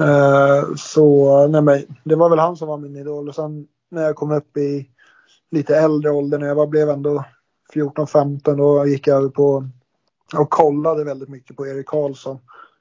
eh, 0.05 0.65
så 0.77 1.47
nej 1.47 1.63
men, 1.63 1.83
det 2.05 2.17
var 2.17 2.31
väl 2.31 2.39
han 2.39 2.57
som 2.57 2.69
var 2.69 2.77
min 2.77 2.97
idol 2.97 3.29
och 3.29 3.35
sen 3.35 3.67
när 3.91 4.03
jag 4.03 4.17
kom 4.17 4.33
upp 4.33 4.57
i 4.57 4.91
lite 5.51 5.77
äldre 5.77 6.11
ålder, 6.11 6.39
när 6.39 6.47
jag 6.47 6.55
var, 6.55 6.67
blev 6.67 6.91
ändå 6.91 7.25
14-15, 7.75 8.57
då 8.57 8.87
gick 8.87 9.07
jag 9.07 9.17
över 9.17 9.29
på 9.29 9.69
och 10.35 10.51
kollade 10.51 11.05
väldigt 11.05 11.29
mycket 11.29 11.57
på 11.57 11.67
Erik 11.67 11.87
Karlsson 11.87 12.39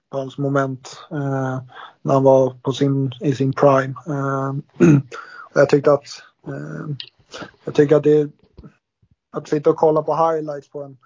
på 0.09 0.17
hans 0.17 0.37
moment 0.37 1.03
eh, 1.11 1.59
när 2.01 2.13
han 2.13 2.23
var 2.23 2.53
på 2.63 2.73
sin, 2.73 3.11
i 3.21 3.35
sin 3.35 3.53
prime. 3.53 3.93
Eh, 4.07 4.53
jag 5.53 5.69
tyckte 5.69 5.93
att 5.93 6.23
eh, 6.47 6.95
jag 7.63 7.75
tycker 7.75 7.95
att 7.95 8.03
det 8.03 8.31
att 9.31 9.47
sitta 9.47 9.69
och 9.69 9.75
kolla 9.75 10.01
på 10.01 10.15
highlights 10.15 10.69
på 10.69 10.83
en, 10.83 10.97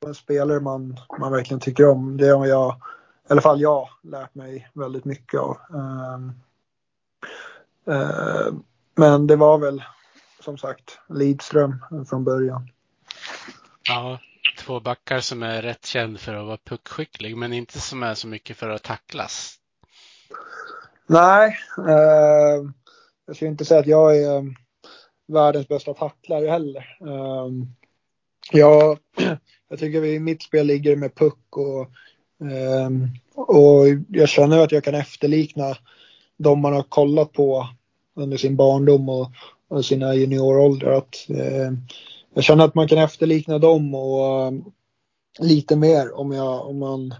på 0.00 0.08
en 0.08 0.14
spelare 0.14 0.60
man, 0.60 0.98
man 1.18 1.32
verkligen 1.32 1.60
tycker 1.60 1.88
om. 1.88 2.16
Det 2.16 2.28
har 2.28 2.46
jag, 2.46 2.74
i 3.28 3.32
alla 3.32 3.40
fall 3.40 3.60
jag, 3.60 3.88
lärt 4.02 4.34
mig 4.34 4.70
väldigt 4.72 5.04
mycket 5.04 5.40
av. 5.40 5.56
Ehm, 5.74 6.32
eh, 7.86 8.52
men 8.94 9.26
det 9.26 9.36
var 9.36 9.58
väl 9.58 9.82
som 10.40 10.58
sagt 10.58 10.98
Lidström 11.08 11.84
från 12.08 12.24
början. 12.24 12.68
Ja, 13.88 14.18
två 14.62 14.80
backar 14.80 15.20
som 15.20 15.42
är 15.42 15.62
rätt 15.62 15.86
känd 15.86 16.20
för 16.20 16.34
att 16.34 16.46
vara 16.46 16.58
puckskicklig 16.64 17.36
men 17.36 17.52
inte 17.52 17.80
som 17.80 18.02
är 18.02 18.14
så 18.14 18.26
mycket 18.26 18.56
för 18.56 18.70
att 18.70 18.82
tacklas. 18.82 19.54
Nej, 21.06 21.56
eh, 21.78 22.70
jag 23.26 23.36
skulle 23.36 23.50
inte 23.50 23.64
säga 23.64 23.80
att 23.80 23.86
jag 23.86 24.16
är 24.16 24.36
eh, 24.36 24.42
världens 25.28 25.68
bästa 25.68 25.94
tacklare 25.94 26.48
heller. 26.48 26.96
Eh, 27.00 27.48
ja, 28.52 28.96
jag 29.68 29.78
tycker 29.78 30.00
vi 30.00 30.14
i 30.14 30.20
mitt 30.20 30.42
spel 30.42 30.66
ligger 30.66 30.96
med 30.96 31.14
puck 31.14 31.56
och, 31.56 31.80
eh, 32.50 32.90
och 33.34 33.86
jag 34.08 34.28
känner 34.28 34.58
att 34.58 34.72
jag 34.72 34.84
kan 34.84 34.94
efterlikna 34.94 35.76
de 36.36 36.60
man 36.60 36.72
har 36.72 36.82
kollat 36.82 37.32
på 37.32 37.68
under 38.14 38.36
sin 38.36 38.56
barndom 38.56 39.08
och, 39.08 39.30
och 39.68 39.84
sina 39.84 40.14
junioråldrar. 40.14 40.92
Att, 40.92 41.26
eh, 41.28 41.72
jag 42.34 42.44
känner 42.44 42.64
att 42.64 42.74
man 42.74 42.88
kan 42.88 42.98
efterlikna 42.98 43.58
dem 43.58 43.94
och 43.94 44.52
uh, 44.52 44.60
lite 45.38 45.76
mer 45.76 46.12
om 46.12 46.32
jag, 46.32 46.66
om 46.66 46.78
man 46.78 47.14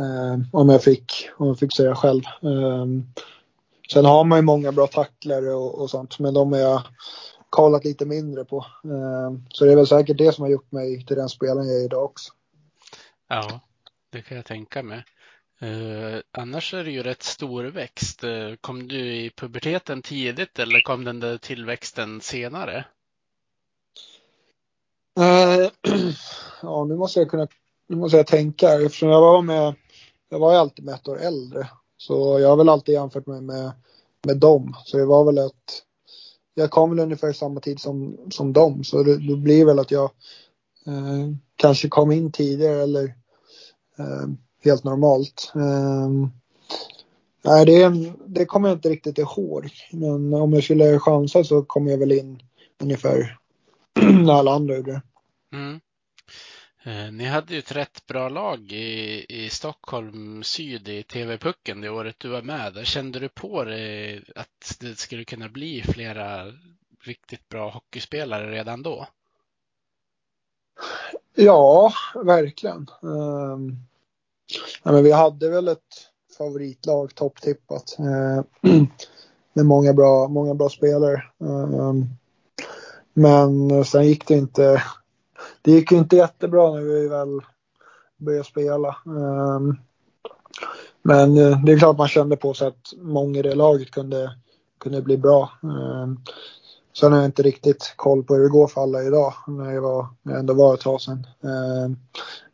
Uh, 0.00 0.38
om, 0.52 0.68
jag 0.68 0.82
fick, 0.82 1.28
om 1.36 1.46
jag 1.46 1.58
fick 1.58 1.76
säga 1.76 1.94
själv. 1.94 2.22
Uh, 2.44 2.86
Sen 3.92 4.04
har 4.04 4.24
man 4.24 4.38
ju 4.38 4.42
många 4.42 4.72
bra 4.72 4.86
tacklare 4.86 5.54
och, 5.54 5.80
och 5.80 5.90
sånt, 5.90 6.18
men 6.18 6.34
de 6.34 6.52
har 6.52 6.58
jag 6.58 6.82
kollat 7.50 7.84
lite 7.84 8.06
mindre 8.06 8.44
på. 8.44 8.66
Ehm, 8.84 9.44
så 9.48 9.64
det 9.64 9.72
är 9.72 9.76
väl 9.76 9.86
säkert 9.86 10.18
det 10.18 10.32
som 10.32 10.42
har 10.42 10.50
gjort 10.50 10.72
mig 10.72 11.06
till 11.06 11.16
den 11.16 11.28
spelaren 11.28 11.68
jag 11.68 11.80
är 11.80 11.84
idag 11.84 12.04
också. 12.04 12.32
Ja, 13.28 13.60
det 14.10 14.22
kan 14.22 14.36
jag 14.36 14.46
tänka 14.46 14.82
mig. 14.82 15.04
Uh, 15.62 16.20
annars 16.32 16.74
är 16.74 16.84
det 16.84 16.90
ju 16.90 17.02
rätt 17.02 17.22
stor 17.22 17.64
växt. 17.64 18.24
Uh, 18.24 18.54
kom 18.60 18.88
du 18.88 19.14
i 19.14 19.30
puberteten 19.30 20.02
tidigt 20.02 20.58
eller 20.58 20.80
kom 20.80 21.04
den 21.04 21.20
där 21.20 21.38
tillväxten 21.38 22.20
senare? 22.20 22.84
Uh, 25.18 25.68
ja, 26.62 26.84
nu 26.84 26.96
måste 26.96 27.20
jag 27.20 27.30
kunna, 27.30 27.48
nu 27.88 27.96
måste 27.96 28.16
jag 28.16 28.26
tänka 28.26 28.72
eftersom 28.72 29.08
jag 29.08 29.20
var 29.20 29.42
med, 29.42 29.74
jag 30.28 30.38
var 30.38 30.52
ju 30.52 30.58
alltid 30.58 30.84
med 30.84 30.94
ett 30.94 31.08
år 31.08 31.20
äldre. 31.20 31.68
Så 31.96 32.40
jag 32.40 32.48
har 32.48 32.56
väl 32.56 32.68
alltid 32.68 32.94
jämfört 32.94 33.26
mig 33.26 33.40
med, 33.40 33.72
med 34.26 34.36
dem. 34.36 34.74
Så 34.84 34.96
det 34.96 35.04
var 35.04 35.24
väl 35.24 35.38
att 35.38 35.82
jag 36.54 36.70
kom 36.70 36.90
väl 36.90 37.00
ungefär 37.00 37.32
samma 37.32 37.60
tid 37.60 37.80
som, 37.80 38.16
som 38.30 38.52
dem. 38.52 38.84
Så 38.84 39.02
det, 39.02 39.28
det 39.28 39.36
blir 39.36 39.64
väl 39.64 39.78
att 39.78 39.90
jag 39.90 40.10
eh, 40.86 41.28
kanske 41.56 41.88
kom 41.88 42.12
in 42.12 42.32
tidigare 42.32 42.82
eller 42.82 43.04
eh, 43.98 44.28
helt 44.64 44.84
normalt. 44.84 45.52
Eh, 45.54 46.08
nej, 47.44 47.66
det, 47.66 48.12
det 48.26 48.44
kommer 48.44 48.68
jag 48.68 48.76
inte 48.76 48.88
riktigt 48.88 49.18
ihåg. 49.18 49.70
Men 49.92 50.34
om 50.34 50.52
jag 50.52 50.64
skulle 50.64 50.98
chansa 50.98 51.44
så 51.44 51.62
kommer 51.62 51.90
jag 51.90 51.98
väl 51.98 52.12
in 52.12 52.42
ungefär 52.82 53.38
när 54.02 54.32
alla 54.38 54.52
andra 54.52 54.76
gjorde. 54.76 55.02
Mm. 55.52 55.80
Eh, 56.82 57.12
ni 57.12 57.24
hade 57.24 57.52
ju 57.52 57.58
ett 57.58 57.72
rätt 57.72 58.06
bra 58.06 58.28
lag 58.28 58.72
i, 58.72 59.26
i 59.28 59.50
Stockholm 59.50 60.42
Syd 60.42 60.88
i 60.88 61.02
TV-pucken 61.02 61.80
det 61.80 61.90
året 61.90 62.14
du 62.18 62.28
var 62.28 62.42
med. 62.42 62.86
Kände 62.86 63.18
du 63.18 63.28
på 63.28 63.64
det 63.64 64.20
att 64.34 64.76
det 64.80 64.98
skulle 64.98 65.24
kunna 65.24 65.48
bli 65.48 65.82
flera 65.82 66.52
riktigt 67.00 67.48
bra 67.48 67.70
hockeyspelare 67.70 68.50
redan 68.50 68.82
då? 68.82 69.06
Ja, 71.34 71.92
verkligen. 72.14 72.86
Um, 73.00 73.76
ja, 74.82 74.92
men 74.92 75.04
vi 75.04 75.12
hade 75.12 75.50
väl 75.50 75.68
ett 75.68 76.10
favoritlag, 76.38 77.14
topptippat, 77.14 77.96
uh, 78.00 78.72
med 79.52 79.66
många 79.66 79.92
bra, 79.92 80.28
många 80.28 80.54
bra 80.54 80.68
spelare. 80.68 81.22
Um, 81.38 82.08
men 83.18 83.70
eh, 83.70 83.84
sen 83.84 84.06
gick 84.06 84.28
det 84.28 84.34
inte 84.34 84.82
det 85.62 85.72
gick 85.72 85.92
ju 85.92 85.98
inte 85.98 86.16
jättebra 86.16 86.72
när 86.72 86.80
vi 86.80 87.08
väl 87.08 87.40
började 88.16 88.44
spela. 88.44 88.96
Ehm, 89.06 89.76
men 91.02 91.38
eh, 91.38 91.64
det 91.64 91.72
är 91.72 91.78
klart 91.78 91.98
man 91.98 92.08
kände 92.08 92.36
på 92.36 92.54
sig 92.54 92.68
att 92.68 92.92
många 92.98 93.38
i 93.38 93.42
det 93.42 93.54
laget 93.54 93.90
kunde, 93.90 94.36
kunde 94.80 95.02
bli 95.02 95.16
bra. 95.16 95.50
Ehm, 95.62 96.20
sen 96.98 97.12
har 97.12 97.18
jag 97.18 97.28
inte 97.28 97.42
riktigt 97.42 97.94
koll 97.96 98.24
på 98.24 98.34
hur 98.34 98.42
det 98.42 98.48
går 98.48 98.66
för 98.66 98.80
alla 98.80 99.02
idag 99.02 99.34
när 99.46 99.72
jag, 99.72 99.82
var, 99.82 100.06
när 100.22 100.32
jag 100.32 100.40
ändå 100.40 100.54
var 100.54 100.74
ett 100.74 100.80
tag 100.80 101.00
sedan. 101.00 101.26
Ehm, 101.42 101.96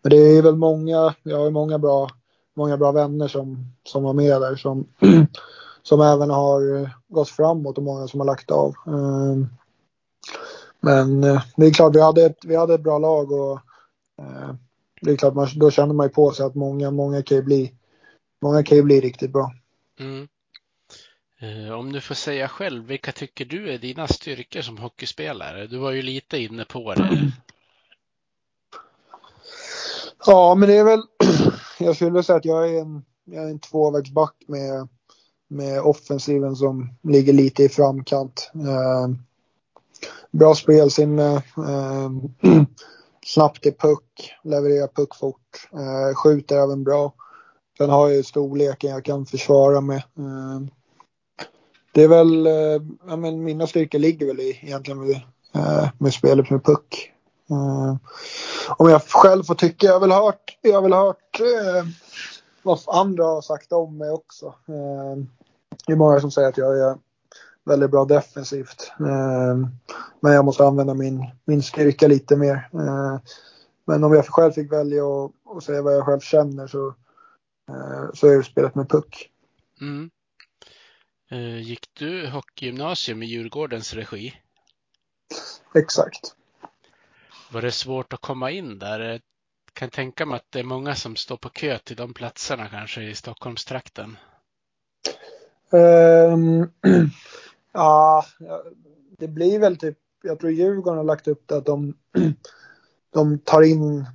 men 0.03 0.11
det 0.11 0.17
är 0.17 0.43
väl 0.43 0.57
många, 0.57 1.15
jag 1.23 1.39
har 1.39 1.51
många 1.51 1.79
bra, 1.79 2.09
många 2.55 2.77
bra 2.77 2.93
vänner 2.93 3.29
som, 3.29 3.73
som 3.85 4.03
var 4.03 4.13
med 4.13 4.41
där 4.41 4.57
som, 4.57 4.87
som 5.83 6.01
även 6.01 6.31
har 6.31 6.77
eh, 6.77 6.89
gått 7.09 7.29
framåt 7.29 7.79
och 7.79 7.85
många 7.85 8.09
som 8.09 8.21
har 8.21 8.27
lagt 8.27 8.51
av. 8.51 8.75
Men 10.85 11.25
eh, 11.25 11.43
det 11.57 11.67
är 11.67 11.71
klart, 11.71 11.97
vi 11.97 12.01
hade 12.01 12.25
ett, 12.25 12.45
vi 12.45 12.57
hade 12.57 12.75
ett 12.75 12.81
bra 12.81 12.99
lag 12.99 13.33
och 13.33 13.61
eh, 14.19 14.55
det 15.01 15.11
är 15.11 15.17
klart, 15.17 15.35
man, 15.35 15.49
då 15.57 15.71
kände 15.71 15.95
man 15.95 16.07
ju 16.07 16.11
på 16.11 16.31
sig 16.31 16.47
att 16.47 16.55
många, 16.55 16.91
många 16.91 17.23
kan 17.23 17.37
ju 17.37 17.43
bli, 17.43 17.75
många 18.43 18.63
kan 18.63 18.77
ju 18.77 18.83
bli 18.83 19.01
riktigt 19.01 19.33
bra. 19.33 19.53
Mm. 20.01 20.29
Eh, 21.41 21.73
om 21.73 21.93
du 21.93 22.01
får 22.01 22.15
säga 22.15 22.49
själv, 22.49 22.87
vilka 22.87 23.13
tycker 23.13 23.45
du 23.45 23.71
är 23.71 23.79
dina 23.79 24.09
styrkor 24.09 24.61
som 24.61 24.79
hockeyspelare? 24.79 25.67
Du 25.67 25.79
var 25.79 25.91
ju 25.91 26.03
lite 26.03 26.39
inne 26.39 26.65
på 26.65 26.95
det. 26.95 27.33
Ja, 30.27 30.55
men 30.55 30.69
det 30.69 30.77
är 30.77 30.85
väl, 30.85 31.03
jag 31.79 31.97
skulle 31.97 32.23
säga 32.23 32.37
att 32.37 32.45
jag 32.45 32.71
är 32.71 32.81
en, 32.81 33.05
jag 33.25 33.45
är 33.45 33.49
en 33.49 33.59
tvåvägsback 33.59 34.35
med, 34.47 34.89
med 35.49 35.81
offensiven 35.81 36.57
som 36.57 36.95
ligger 37.03 37.33
lite 37.33 37.63
i 37.63 37.69
framkant. 37.69 38.51
Bra 40.35 40.55
spelsinne. 40.55 41.43
Eh, 41.57 42.11
snabbt 43.27 43.67
i 43.67 43.73
puck, 43.73 44.35
levererar 44.45 44.87
puck 44.87 45.15
fort, 45.15 45.69
eh, 45.73 46.15
skjuter 46.15 46.57
även 46.57 46.85
bra. 46.85 47.13
Sen 47.79 47.91
har 47.91 48.09
jag 48.09 48.17
ju 48.17 48.23
storleken 48.23 48.91
jag 48.91 49.05
kan 49.05 49.27
försvara 49.27 49.81
med. 49.81 49.97
Eh, 49.97 50.61
det 51.93 52.03
är 52.03 52.09
väl, 52.09 52.47
eh, 52.47 52.83
ja 53.09 53.17
men 53.17 53.45
mina 53.45 53.67
styrkor 53.67 53.99
ligger 53.99 54.27
väl 54.27 54.41
i 54.41 54.61
egentligen 54.63 55.01
med, 55.01 55.21
eh, 55.55 55.89
med 55.99 56.15
spelet 56.15 56.51
med 56.51 56.65
puck. 56.65 57.13
Eh, 57.51 57.97
om 58.77 58.91
jag 58.91 59.03
själv 59.03 59.43
får 59.43 59.55
tycka, 59.55 59.87
jag 59.87 59.93
har 59.93 60.01
väl 60.01 60.13
hört, 60.13 60.59
jag 60.61 60.75
har 60.75 60.83
väl 60.83 60.93
hört 60.93 61.41
eh, 61.41 61.85
vad 62.63 62.79
andra 62.87 63.25
har 63.25 63.43
sagt 63.43 63.73
om 63.73 63.99
mig 63.99 64.11
också. 64.11 64.47
Eh, 64.47 65.25
det 65.87 65.93
är 65.93 65.97
många 65.97 66.21
som 66.21 66.31
säger 66.31 66.49
att 66.49 66.59
jag 66.59 66.79
är 66.79 66.97
väldigt 67.65 67.91
bra 67.91 68.05
defensivt. 68.05 68.93
Eh, 69.01 69.57
men 70.21 70.33
jag 70.33 70.45
måste 70.45 70.65
använda 70.65 70.95
min, 70.95 71.31
min 71.45 71.63
styrka 71.63 72.09
lite 72.09 72.37
mer. 72.37 72.69
Eh, 72.73 73.19
men 73.85 74.05
om 74.05 74.15
jag 74.15 74.27
själv 74.27 74.53
fick 74.53 74.73
välja 74.73 75.05
och, 75.05 75.33
och 75.45 75.63
säga 75.63 75.83
vad 75.83 75.95
jag 75.95 76.07
själv 76.07 76.21
känner 76.21 76.67
så, 76.67 76.89
eh, 77.69 78.13
så 78.15 78.27
är 78.27 78.37
det 78.37 78.45
spelet 78.45 78.75
med 78.75 78.89
puck. 78.89 79.31
Mm. 79.81 80.11
Eh, 81.31 81.59
gick 81.63 81.89
du 81.93 82.27
hockeygymnasium 82.27 83.23
i 83.23 83.27
Djurgårdens 83.27 83.95
regi? 83.95 84.35
Exakt. 85.75 86.35
Var 87.53 87.63
det 87.63 87.73
svårt 87.73 88.13
att 88.13 88.21
komma 88.21 88.51
in 88.51 88.79
där? 88.79 89.01
Jag 89.01 89.21
kan 89.73 89.91
tänka 89.91 90.27
mig 90.27 90.37
att 90.37 90.51
det 90.51 90.59
är 90.59 90.65
många 90.65 90.95
som 90.95 91.17
står 91.17 91.37
på 91.37 91.49
kö 91.49 91.79
till 91.79 91.97
de 91.97 92.15
platserna 92.15 92.69
kanske 92.69 93.03
i 93.03 93.15
Stockholmstrakten. 93.15 94.17
Um, 95.71 96.71
ja, 97.75 98.25
det 99.19 99.29
blir 99.29 99.59
väl 99.59 99.77
typ, 99.77 99.99
jag 100.23 100.39
tror 100.39 100.53
Djurgården 100.53 100.97
har 100.97 101.05
lagt 101.05 101.29
upp 101.29 101.43
det 101.47 101.57
att 101.57 101.67
de, 101.67 101.95
de 103.13 103.39
tar 103.39 103.63
in 103.63 104.07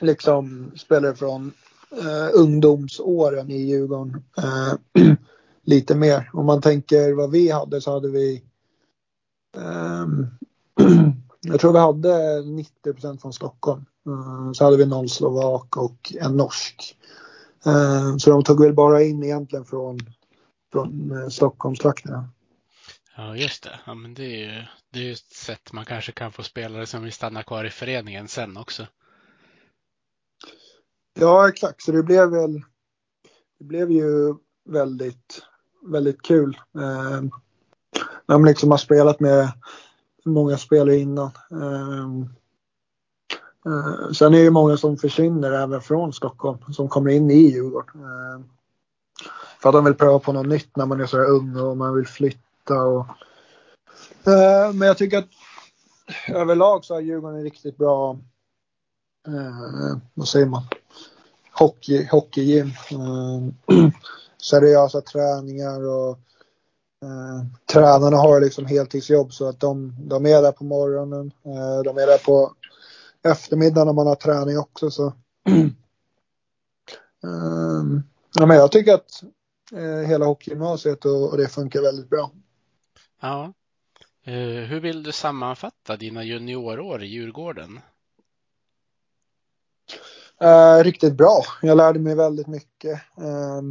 liksom 0.00 0.72
spelare 0.76 1.14
från 1.14 1.52
eh, 1.92 2.40
ungdomsåren 2.40 3.50
i 3.50 3.56
Djurgården 3.56 4.24
eh, 4.38 5.02
lite 5.62 5.94
mer. 5.94 6.30
Om 6.32 6.46
man 6.46 6.60
tänker 6.60 7.12
vad 7.12 7.30
vi 7.30 7.50
hade 7.50 7.80
så 7.80 7.92
hade 7.92 8.08
vi 8.08 8.42
eh, 9.56 10.06
jag 11.40 11.60
tror 11.60 11.72
vi 11.72 11.78
hade 11.78 12.42
90% 12.42 13.20
från 13.20 13.32
Stockholm. 13.32 13.84
Eh, 14.06 14.52
så 14.52 14.64
hade 14.64 14.76
vi 14.76 14.86
någon 14.86 15.08
slovak 15.08 15.76
och 15.76 16.12
en 16.20 16.36
norsk. 16.36 16.96
Eh, 17.66 18.16
så 18.16 18.30
de 18.30 18.44
tog 18.44 18.60
väl 18.60 18.74
bara 18.74 19.02
in 19.02 19.22
egentligen 19.22 19.64
från 19.64 19.98
från 20.72 21.10
eh, 21.10 21.28
Stockholmstrakterna. 21.28 22.28
Ja, 23.16 23.36
just 23.36 23.62
det. 23.62 23.80
Ja, 23.86 23.94
men 23.94 24.14
det 24.14 24.24
är 24.24 24.54
ju 24.54 24.62
det 24.90 25.08
är 25.08 25.12
ett 25.12 25.32
sätt 25.32 25.72
man 25.72 25.84
kanske 25.84 26.12
kan 26.12 26.32
få 26.32 26.42
spelare 26.42 26.86
som 26.86 27.02
vill 27.02 27.12
stanna 27.12 27.42
kvar 27.42 27.64
i 27.64 27.70
föreningen 27.70 28.28
sen 28.28 28.56
också. 28.56 28.86
Ja, 31.14 31.48
exakt. 31.48 31.82
Så 31.82 31.92
det 31.92 32.02
blev 32.02 32.30
väl. 32.30 32.62
Det 33.58 33.64
blev 33.64 33.90
ju 33.90 34.34
väldigt, 34.64 35.42
väldigt 35.86 36.22
kul. 36.22 36.58
Eh, 36.74 37.22
när 38.26 38.38
man 38.38 38.44
liksom 38.44 38.70
har 38.70 38.78
spelat 38.78 39.20
med 39.20 39.52
många 40.24 40.58
spelare 40.58 40.96
innan. 40.96 41.30
Eh, 41.50 42.08
eh, 43.66 44.12
sen 44.12 44.34
är 44.34 44.44
det 44.44 44.50
många 44.50 44.76
som 44.76 44.96
försvinner 44.96 45.52
även 45.52 45.80
från 45.80 46.12
Stockholm 46.12 46.58
som 46.72 46.88
kommer 46.88 47.10
in 47.10 47.30
i 47.30 47.52
Djurgården. 47.52 48.00
Eh, 48.00 48.40
för 49.60 49.68
att 49.68 49.72
de 49.72 49.84
vill 49.84 49.94
pröva 49.94 50.18
på 50.18 50.32
något 50.32 50.46
nytt 50.46 50.76
när 50.76 50.86
man 50.86 51.00
är 51.00 51.06
så 51.06 51.18
ung 51.18 51.56
och 51.56 51.76
man 51.76 51.94
vill 51.94 52.06
flytta. 52.06 52.38
Och, 52.70 53.06
eh, 54.32 54.72
men 54.72 54.88
jag 54.88 54.98
tycker 54.98 55.18
att 55.18 55.28
överlag 56.28 56.84
så 56.84 56.94
har 56.94 57.00
Djurgården 57.00 57.38
en 57.38 57.44
riktigt 57.44 57.76
bra, 57.76 58.18
eh, 59.26 59.98
vad 60.14 60.28
säger 60.28 60.46
man, 60.46 60.62
hockey, 61.52 62.08
hockeygym. 62.10 62.66
Eh, 62.66 63.88
seriösa 64.42 65.00
träningar 65.00 65.88
och 65.88 66.10
eh, 67.02 67.44
tränarna 67.72 68.16
har 68.16 68.40
liksom 68.40 68.66
heltidsjobb 68.66 69.32
så 69.32 69.48
att 69.48 69.60
de, 69.60 69.96
de 69.98 70.26
är 70.26 70.42
där 70.42 70.52
på 70.52 70.64
morgonen. 70.64 71.32
Eh, 71.44 71.82
de 71.84 71.98
är 71.98 72.06
där 72.06 72.24
på 72.24 72.54
eftermiddagen 73.24 73.86
när 73.86 73.94
man 73.94 74.06
har 74.06 74.14
träning 74.14 74.58
också. 74.58 74.90
Så. 74.90 75.12
Um, 77.22 78.02
ja, 78.34 78.46
men 78.46 78.56
jag 78.56 78.72
tycker 78.72 78.94
att 78.94 79.22
eh, 79.72 80.08
hela 80.08 80.24
hockeygymnasiet 80.24 81.04
och, 81.04 81.30
och 81.30 81.36
det 81.36 81.48
funkar 81.48 81.82
väldigt 81.82 82.10
bra. 82.10 82.30
Ja. 83.24 83.52
Eh, 84.24 84.64
hur 84.68 84.80
vill 84.80 85.02
du 85.02 85.12
sammanfatta 85.12 85.96
dina 85.96 86.24
juniorår 86.24 87.02
i 87.02 87.06
Djurgården? 87.06 87.80
Eh, 90.40 90.84
riktigt 90.84 91.14
bra. 91.14 91.42
Jag 91.62 91.76
lärde 91.76 91.98
mig 91.98 92.14
väldigt 92.14 92.46
mycket. 92.46 93.00
Eh, 93.18 93.62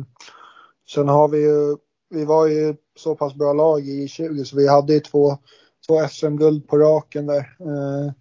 sen 0.90 1.10
har 1.10 1.28
vi 1.28 1.38
ju, 1.38 1.78
vi 2.10 2.26
var 2.26 2.48
ju 2.48 2.76
så 2.96 3.16
pass 3.16 3.36
bra 3.36 3.54
lag 3.54 3.88
i 3.88 4.08
20 4.08 4.46
så 4.46 4.56
vi 4.56 4.68
hade 4.68 4.94
ju 4.94 5.00
två, 5.00 5.38
två 5.88 6.08
SM-guld 6.08 6.68
på 6.68 6.78
raken 6.78 7.26
där. 7.26 7.56
Eh, 7.60 8.12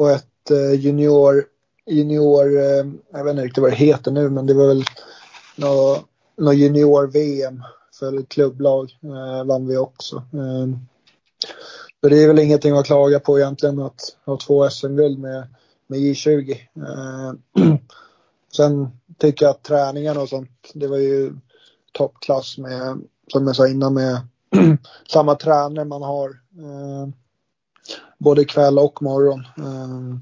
och 0.00 0.10
ett 0.10 0.50
eh, 0.50 0.72
junior, 0.72 1.44
junior, 1.86 2.58
eh, 2.58 2.86
jag 3.10 3.24
vet 3.24 3.30
inte 3.30 3.44
riktigt 3.44 3.62
vad 3.62 3.72
det 3.72 3.76
heter 3.76 4.10
nu 4.10 4.30
men 4.30 4.46
det 4.46 4.54
var 4.54 4.66
väl 4.66 4.84
något 5.56 6.06
något 6.36 6.56
junior-VM 6.56 7.62
för 8.00 8.22
klubblag 8.22 8.98
eh, 9.02 9.44
vann 9.44 9.66
vi 9.66 9.76
också. 9.76 10.16
Eh, 10.16 10.68
så 12.00 12.08
det 12.08 12.22
är 12.22 12.26
väl 12.26 12.38
ingenting 12.38 12.76
att 12.76 12.86
klaga 12.86 13.20
på 13.20 13.38
egentligen 13.38 13.80
att 13.80 14.00
ha 14.26 14.36
två 14.36 14.70
SM-guld 14.70 15.18
med, 15.18 15.46
med 15.86 15.98
J20. 15.98 16.50
Eh, 16.76 17.64
sen 18.56 18.88
tycker 19.18 19.46
jag 19.46 19.50
att 19.50 19.62
träningarna 19.62 20.20
och 20.20 20.28
sånt, 20.28 20.70
det 20.74 20.86
var 20.86 20.96
ju 20.96 21.32
toppklass 21.92 22.58
med, 22.58 23.00
som 23.32 23.46
jag 23.46 23.56
sa 23.56 23.68
innan, 23.68 23.94
med 23.94 24.20
samma 25.12 25.34
tränare 25.34 25.84
man 25.84 26.02
har. 26.02 26.28
Eh, 26.58 27.08
både 28.18 28.44
kväll 28.44 28.78
och 28.78 29.02
morgon. 29.02 29.40
Eh, 29.40 30.16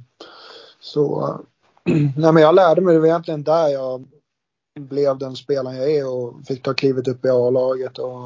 så 0.81 1.39
nej, 2.17 2.33
men 2.33 2.43
jag 2.43 2.55
lärde 2.55 2.81
mig, 2.81 2.95
det 2.95 3.01
var 3.01 3.07
egentligen 3.07 3.45
där 3.45 3.69
jag 3.69 4.05
blev 4.81 5.19
den 5.19 5.37
spelaren 5.37 5.77
jag 5.77 5.91
är 5.91 6.09
och 6.09 6.47
fick 6.47 6.63
ta 6.63 6.75
klivet 6.75 7.09
upp 7.09 7.25
i 7.25 7.29
A-laget. 7.29 7.99
Och, 7.99 8.23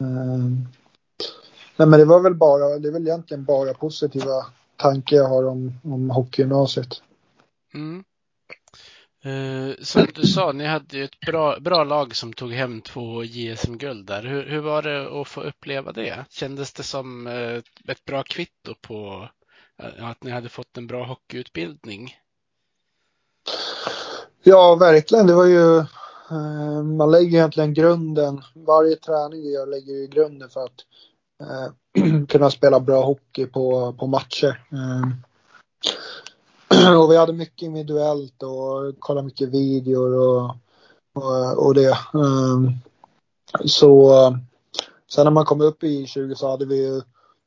eh, 0.00 0.40
nej 1.76 1.88
men 1.88 1.90
det 1.90 2.04
var 2.04 2.20
väl 2.20 2.34
bara, 2.34 2.78
det 2.78 2.88
är 2.88 2.92
väl 2.92 3.06
egentligen 3.06 3.44
bara 3.44 3.74
positiva 3.74 4.46
tankar 4.76 5.16
jag 5.16 5.28
har 5.28 5.46
om, 5.46 5.72
om 5.84 6.10
hockeygymnasiet. 6.10 7.02
Mm. 7.74 8.04
Eh, 9.24 9.74
som 9.80 10.06
du 10.14 10.26
sa, 10.26 10.52
ni 10.52 10.66
hade 10.66 10.96
ju 10.96 11.04
ett 11.04 11.20
bra, 11.20 11.60
bra 11.60 11.84
lag 11.84 12.16
som 12.16 12.32
tog 12.32 12.52
hem 12.52 12.80
två 12.80 13.24
JSM-guld 13.24 14.06
där. 14.06 14.22
Hur, 14.22 14.46
hur 14.46 14.60
var 14.60 14.82
det 14.82 15.20
att 15.20 15.28
få 15.28 15.40
uppleva 15.40 15.92
det? 15.92 16.24
Kändes 16.30 16.72
det 16.72 16.82
som 16.82 17.26
eh, 17.26 17.62
ett 17.88 18.04
bra 18.04 18.22
kvitto 18.22 18.74
på 18.80 19.28
eh, 19.82 20.08
att 20.08 20.24
ni 20.24 20.30
hade 20.30 20.48
fått 20.48 20.76
en 20.76 20.86
bra 20.86 21.04
hockeyutbildning? 21.04 22.14
Ja, 24.46 24.74
verkligen. 24.74 25.26
Det 25.26 25.34
var 25.34 25.44
ju, 25.46 25.78
eh, 26.30 26.82
man 26.82 27.10
lägger 27.10 27.38
egentligen 27.38 27.74
grunden. 27.74 28.42
Varje 28.54 28.96
träning 28.96 29.42
vi 29.42 29.52
gör 29.52 29.66
lägger 29.66 29.92
ju 29.92 30.06
grunden 30.06 30.50
för 30.50 30.60
att 30.60 30.84
eh, 31.40 31.72
kunna 32.28 32.50
spela 32.50 32.80
bra 32.80 33.04
hockey 33.04 33.46
på, 33.46 33.92
på 33.98 34.06
matcher. 34.06 34.62
Eh, 34.72 35.08
och 37.00 37.12
vi 37.12 37.16
hade 37.16 37.32
mycket 37.32 37.62
individuellt 37.62 38.42
och 38.42 39.00
kollade 39.00 39.26
mycket 39.26 39.48
videor 39.48 40.14
och, 40.14 40.56
och, 41.14 41.66
och 41.66 41.74
det. 41.74 41.90
Eh, 41.90 42.60
så 43.64 44.12
sen 45.10 45.24
när 45.24 45.30
man 45.30 45.44
kom 45.44 45.60
upp 45.60 45.84
i 45.84 46.06
20 46.06 46.34
så 46.34 46.50
hade 46.50 46.66
vi 46.66 46.76
ju 46.76 47.02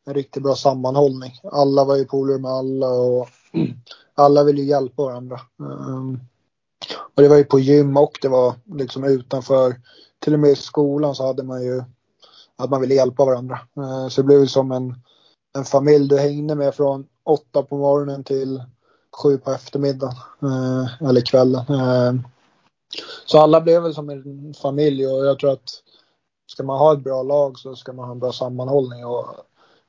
en 0.06 0.14
riktigt 0.14 0.44
bra 0.44 0.56
sammanhållning. 0.56 1.32
Alla 1.44 1.86
var 1.86 1.96
ju 1.96 2.06
polare 2.06 2.38
med 2.38 2.52
alla 2.52 2.90
och 2.90 3.28
alla 4.16 4.44
ville 4.44 4.62
hjälpa 4.62 5.04
varandra. 5.04 5.40
Eh, 5.60 6.37
och 7.18 7.24
det 7.24 7.30
var 7.30 7.38
ju 7.38 7.44
på 7.44 7.60
gym 7.60 7.98
och 7.98 8.20
det 8.22 8.28
var 8.28 8.56
liksom 8.66 9.04
utanför. 9.04 9.76
Till 10.20 10.34
och 10.34 10.40
med 10.40 10.50
i 10.50 10.56
skolan 10.56 11.16
så 11.16 11.28
hade 11.28 11.44
man 11.44 11.64
ju 11.64 11.84
att 12.56 12.70
man 12.70 12.82
ville 12.82 12.96
hjälpa 12.96 13.26
varandra. 13.26 13.60
Eh, 13.78 14.08
så 14.08 14.22
det 14.22 14.26
blev 14.26 14.46
som 14.46 14.72
en, 14.72 14.96
en 15.58 15.66
familj 15.66 16.08
du 16.08 16.18
hängde 16.18 16.56
med 16.56 16.76
från 16.76 17.08
åtta 17.24 17.64
på 17.64 17.78
morgonen 17.78 18.24
till 18.24 18.64
sju 19.24 19.38
på 19.38 19.52
eftermiddagen. 19.52 20.16
Eh, 20.42 21.08
eller 21.10 21.22
kvällen. 21.22 21.66
Eh, 21.70 22.14
så 23.26 23.40
alla 23.40 23.62
blev 23.62 23.84
väl 23.84 23.94
som 23.94 24.10
en 24.10 24.54
familj 24.62 25.08
och 25.08 25.26
jag 25.26 25.40
tror 25.40 25.52
att 25.52 25.70
ska 26.48 26.64
man 26.64 26.80
ha 26.80 26.94
ett 26.94 27.04
bra 27.04 27.24
lag 27.24 27.60
så 27.60 27.76
ska 27.76 27.94
man 27.94 28.06
ha 28.06 28.12
en 28.12 28.20
bra 28.20 28.32
sammanhållning 28.32 29.06
och 29.06 29.26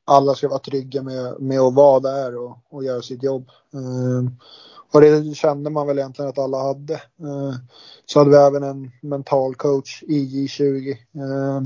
alla 0.05 0.35
ska 0.35 0.49
vara 0.49 0.59
trygga 0.59 1.03
med, 1.03 1.41
med 1.41 1.61
att 1.61 1.75
vara 1.75 2.01
där 2.01 2.37
och, 2.37 2.59
och 2.71 2.85
göra 2.85 3.03
sitt 3.03 3.23
jobb. 3.23 3.51
Och 4.92 5.01
det 5.01 5.37
kände 5.37 5.70
man 5.70 5.87
väl 5.87 5.98
egentligen 5.98 6.29
att 6.29 6.38
alla 6.38 6.62
hade. 6.62 6.94
Eh, 6.94 7.55
så 8.07 8.18
hade 8.18 8.31
vi 8.31 8.37
även 8.37 8.62
en 8.62 8.90
mental 9.01 9.55
coach 9.55 10.03
i 10.03 10.46
J20 10.46 10.90
eh, 10.90 11.62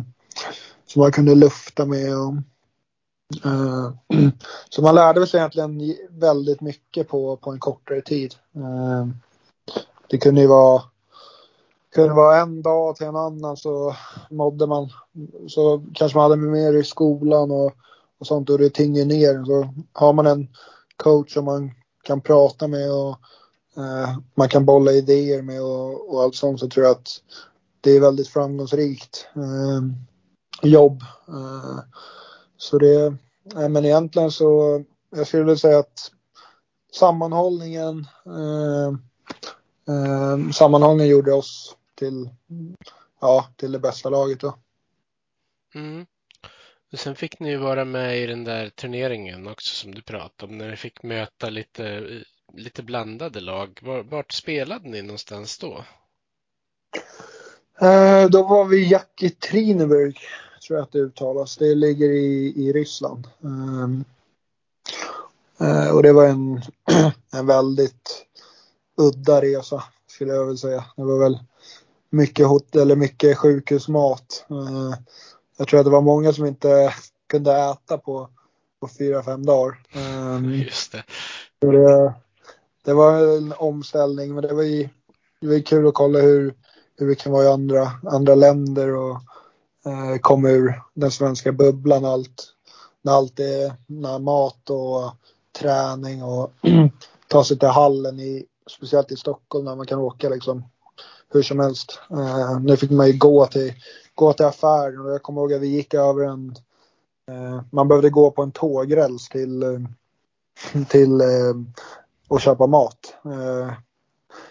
som 0.87 1.01
man 1.01 1.13
kunde 1.13 1.35
lufta 1.35 1.87
med. 1.87 2.17
Och, 2.17 2.35
eh, 3.45 3.91
så 4.69 4.83
man 4.83 4.95
lärde 4.95 5.27
sig 5.27 5.39
egentligen 5.39 5.97
väldigt 6.11 6.61
mycket 6.61 7.09
på, 7.09 7.37
på 7.37 7.51
en 7.51 7.59
kortare 7.59 8.01
tid. 8.01 8.35
det 10.11 10.19
kunde 10.19 10.41
ju 10.41 10.47
vara 10.47 10.83
kunde 11.95 12.15
vara 12.15 12.41
en 12.41 12.63
dag 12.63 12.97
till 12.97 13.07
en 13.07 13.17
annan 13.17 13.57
så 13.57 13.97
mådde 14.31 14.67
man 14.67 14.91
så 15.49 15.85
kanske 15.95 16.19
man 16.19 16.31
hade 16.31 16.43
mer 16.43 16.73
i 16.73 16.85
skolan 16.85 17.51
och 17.51 17.73
och 18.23 18.27
sånt 18.27 18.51
och 18.51 18.59
det 18.59 18.71
tynger 18.71 19.05
ner. 19.05 19.45
Så 19.45 19.69
har 19.93 20.13
man 20.13 20.27
en 20.27 20.49
coach 20.97 21.33
som 21.33 21.45
man 21.45 21.71
kan 22.03 22.21
prata 22.21 22.69
med 22.69 22.93
och 22.93 23.19
eh, 23.77 24.19
man 24.35 24.49
kan 24.49 24.65
bolla 24.65 24.93
idéer 24.93 25.43
med 25.43 25.63
och, 25.63 26.15
och 26.15 26.23
allt 26.23 26.35
sånt 26.35 26.61
så 26.61 26.69
tror 26.69 26.87
jag 26.87 26.93
att 26.97 27.09
det 27.81 27.91
är 27.91 28.01
väldigt 28.01 28.29
framgångsrikt 28.29 29.29
eh, 29.35 29.83
jobb. 30.63 31.03
Eh, 31.29 31.79
så 32.57 32.79
det, 32.79 33.17
nej, 33.55 33.69
men 33.69 33.85
egentligen 33.85 34.31
så, 34.31 34.85
jag 35.11 35.27
skulle 35.27 35.43
vilja 35.43 35.57
säga 35.57 35.79
att 35.79 36.11
sammanhållningen, 36.93 38.07
eh, 38.27 38.89
eh, 39.95 40.51
sammanhållningen 40.51 41.13
gjorde 41.13 41.33
oss 41.33 41.77
till, 41.95 42.31
ja, 43.21 43.47
till 43.57 43.73
det 43.73 43.79
bästa 43.79 44.11
laget 44.11 44.41
då. 44.41 44.55
Mm. 45.75 46.07
Och 46.93 46.99
sen 46.99 47.15
fick 47.15 47.41
ni 47.41 47.51
ju 47.51 47.57
vara 47.57 47.85
med 47.85 48.23
i 48.23 48.27
den 48.27 48.45
där 48.45 48.69
turneringen 48.69 49.47
också 49.47 49.75
som 49.75 49.95
du 49.95 50.03
pratade 50.03 50.53
om, 50.53 50.59
när 50.59 50.71
ni 50.71 50.77
fick 50.77 51.03
möta 51.03 51.51
lite, 51.51 52.09
lite 52.53 52.83
blandade 52.83 53.41
lag. 53.41 53.79
Var, 53.83 54.03
vart 54.03 54.33
spelade 54.33 54.89
ni 54.89 55.03
någonstans 55.03 55.59
då? 55.59 55.85
Eh, 57.81 58.29
då 58.31 58.43
var 58.43 58.65
vi 58.65 58.99
i 59.21 59.31
Trineberg, 59.31 60.15
tror 60.67 60.79
jag 60.79 60.85
att 60.85 60.93
det 60.93 60.99
uttalas. 60.99 61.57
Det 61.57 61.75
ligger 61.75 62.11
i, 62.11 62.53
i 62.57 62.73
Ryssland. 62.73 63.29
Um, 63.41 64.05
uh, 65.61 65.97
och 65.97 66.03
det 66.03 66.13
var 66.13 66.27
en, 66.27 66.63
en 67.33 67.47
väldigt 67.47 68.27
udda 68.97 69.43
resa, 69.43 69.85
skulle 70.07 70.33
jag 70.33 70.45
vilja 70.45 70.59
säga. 70.59 70.85
Det 70.97 71.05
var 71.05 71.19
väl 71.19 71.39
mycket 72.11 72.47
hot 72.47 72.77
eller 72.77 72.97
mycket 72.97 73.39
sjukhusmat. 73.39 74.47
Uh, 74.51 74.95
jag 75.63 75.69
tror 75.69 75.81
att 75.81 75.87
det 75.87 75.91
var 75.91 76.01
många 76.01 76.33
som 76.33 76.47
inte 76.47 76.95
kunde 77.29 77.53
äta 77.53 77.99
på, 77.99 78.29
på 78.81 78.89
fyra, 78.99 79.23
fem 79.23 79.47
dagar. 79.47 79.79
Um, 79.95 80.55
Just 80.55 80.93
det. 80.93 81.05
det. 81.61 82.15
det. 82.85 82.95
var 82.95 83.37
en 83.37 83.55
omställning, 83.59 84.35
men 84.35 84.43
det 84.43 84.55
var 84.55 84.63
ju, 84.63 84.89
det 85.41 85.47
var 85.47 85.67
kul 85.67 85.87
att 85.87 85.95
kolla 85.95 86.19
hur, 86.19 86.55
hur 86.99 87.09
det 87.09 87.15
kan 87.15 87.33
vara 87.33 87.45
i 87.45 87.49
andra, 87.49 87.91
andra 88.11 88.35
länder 88.35 88.97
och 88.97 89.17
eh, 89.87 90.19
komma 90.21 90.51
ur 90.51 90.83
den 90.95 91.11
svenska 91.11 91.53
bubblan. 91.53 92.05
Allt, 92.05 92.45
när 93.03 93.13
allt 93.13 93.41
är 93.41 93.73
när 93.87 94.19
mat 94.19 94.71
och 94.71 95.13
träning 95.61 96.23
och 96.23 96.53
ta 97.29 97.45
sig 97.45 97.59
till 97.59 97.69
hallen, 97.69 98.21
i, 98.21 98.47
speciellt 98.71 99.13
i 99.13 99.17
Stockholm 99.17 99.65
när 99.65 99.77
man 99.77 99.87
kan 99.87 99.99
åka 99.99 100.29
liksom 100.29 100.65
hur 101.33 101.43
som 101.43 101.61
helst. 101.61 102.01
Eh, 102.11 102.61
nu 102.61 102.77
fick 102.77 102.91
man 102.91 103.07
ju 103.07 103.19
gå 103.19 103.47
till, 103.47 103.73
gå 104.23 104.33
till 104.33 104.47
affären 104.47 105.01
och 105.01 105.11
jag 105.11 105.23
kommer 105.23 105.41
ihåg 105.41 105.53
att 105.53 105.61
vi 105.61 105.69
gick 105.69 105.95
över 105.95 106.25
en 106.25 106.55
eh, 107.31 107.61
man 107.71 107.89
behövde 107.89 108.11
gå 108.11 108.31
på 108.31 108.43
en 108.43 108.53
tågräls 108.53 109.29
till, 109.29 109.63
eh, 109.63 109.81
till 110.89 111.21
eh, 111.21 111.55
och 112.29 112.41
köpa 112.41 112.67
mat. 112.67 113.15
Eh, 113.25 113.73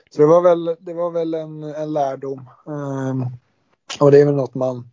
så 0.09 0.21
det 0.21 0.27
var 0.27 0.41
väl, 0.41 0.75
det 0.79 0.93
var 0.93 1.11
väl 1.11 1.33
en, 1.33 1.63
en 1.63 1.93
lärdom. 1.93 2.49
Eh, 2.67 3.27
och 3.99 4.11
det 4.11 4.21
är 4.21 4.25
väl 4.25 4.35
något 4.35 4.55
man, 4.55 4.89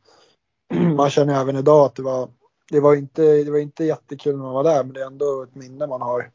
man 0.96 1.10
känner 1.10 1.40
även 1.40 1.56
idag 1.56 1.86
att 1.86 1.94
det 1.94 2.02
var, 2.02 2.28
det 2.70 2.80
var 2.80 2.94
inte, 2.94 3.22
det 3.22 3.50
var 3.50 3.58
inte 3.58 3.84
jättekul 3.84 4.36
när 4.36 4.44
man 4.44 4.54
var 4.54 4.64
där 4.64 4.84
men 4.84 4.92
det 4.92 5.00
är 5.00 5.06
ändå 5.06 5.42
ett 5.42 5.54
minne 5.54 5.86
man 5.86 6.02
har 6.02 6.30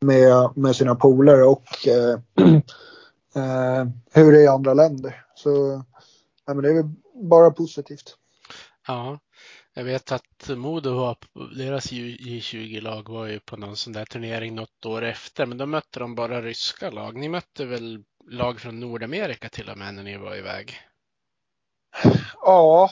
med, 0.00 0.50
med 0.54 0.76
sina 0.76 0.94
polare 0.94 1.44
och 1.44 1.88
eh, 1.88 2.18
eh, 3.34 3.88
hur 4.12 4.32
det 4.32 4.38
är 4.38 4.44
i 4.44 4.46
andra 4.46 4.74
länder. 4.74 5.24
Så 5.34 5.82
ja, 6.46 6.54
men 6.54 6.62
det 6.62 6.70
är 6.70 6.74
väl 6.74 6.90
bara 7.20 7.50
positivt. 7.50 8.16
Ja, 8.86 9.18
jag 9.74 9.84
vet 9.84 10.12
att 10.12 10.48
Modo 10.56 10.94
var, 10.94 11.16
deras 11.56 11.92
J20-lag 11.92 13.08
var 13.08 13.26
ju 13.26 13.40
på 13.40 13.56
någon 13.56 13.76
sån 13.76 13.92
där 13.92 14.04
turnering 14.04 14.54
något 14.54 14.86
år 14.86 15.02
efter, 15.02 15.46
men 15.46 15.58
då 15.58 15.66
mötte 15.66 16.00
de 16.00 16.14
bara 16.14 16.42
ryska 16.42 16.90
lag. 16.90 17.16
Ni 17.16 17.28
mötte 17.28 17.64
väl 17.64 18.04
lag 18.30 18.60
från 18.60 18.80
Nordamerika 18.80 19.48
till 19.48 19.70
och 19.70 19.78
med 19.78 19.94
när 19.94 20.02
ni 20.02 20.16
var 20.16 20.36
iväg? 20.36 20.74
Ja, 22.42 22.90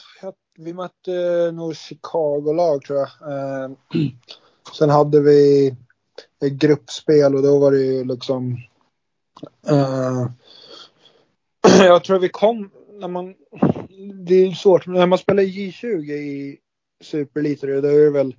vi 0.58 0.72
mötte 0.72 1.50
nog 1.52 1.76
Chicago-lag 1.76 2.82
tror 2.82 2.98
jag. 2.98 3.08
Eh, 3.32 3.70
sen 4.78 4.90
hade 4.90 5.20
vi 5.20 5.68
ett 6.44 6.52
gruppspel 6.52 7.34
och 7.34 7.42
då 7.42 7.58
var 7.58 7.72
det 7.72 7.78
ju 7.78 8.04
liksom 8.04 8.62
uh, 9.70 10.26
jag 11.86 12.04
tror 12.04 12.18
vi 12.18 12.28
kom 12.28 12.70
när 12.98 13.08
man 13.08 13.34
det 14.26 14.34
är 14.34 14.50
svårt 14.50 14.86
när 14.86 15.06
man 15.06 15.18
spelar 15.18 15.42
J20 15.42 16.12
i 16.12 16.58
Superelite 17.00 17.66
då 17.66 17.72
är 17.72 18.04
det 18.04 18.10
väl 18.10 18.34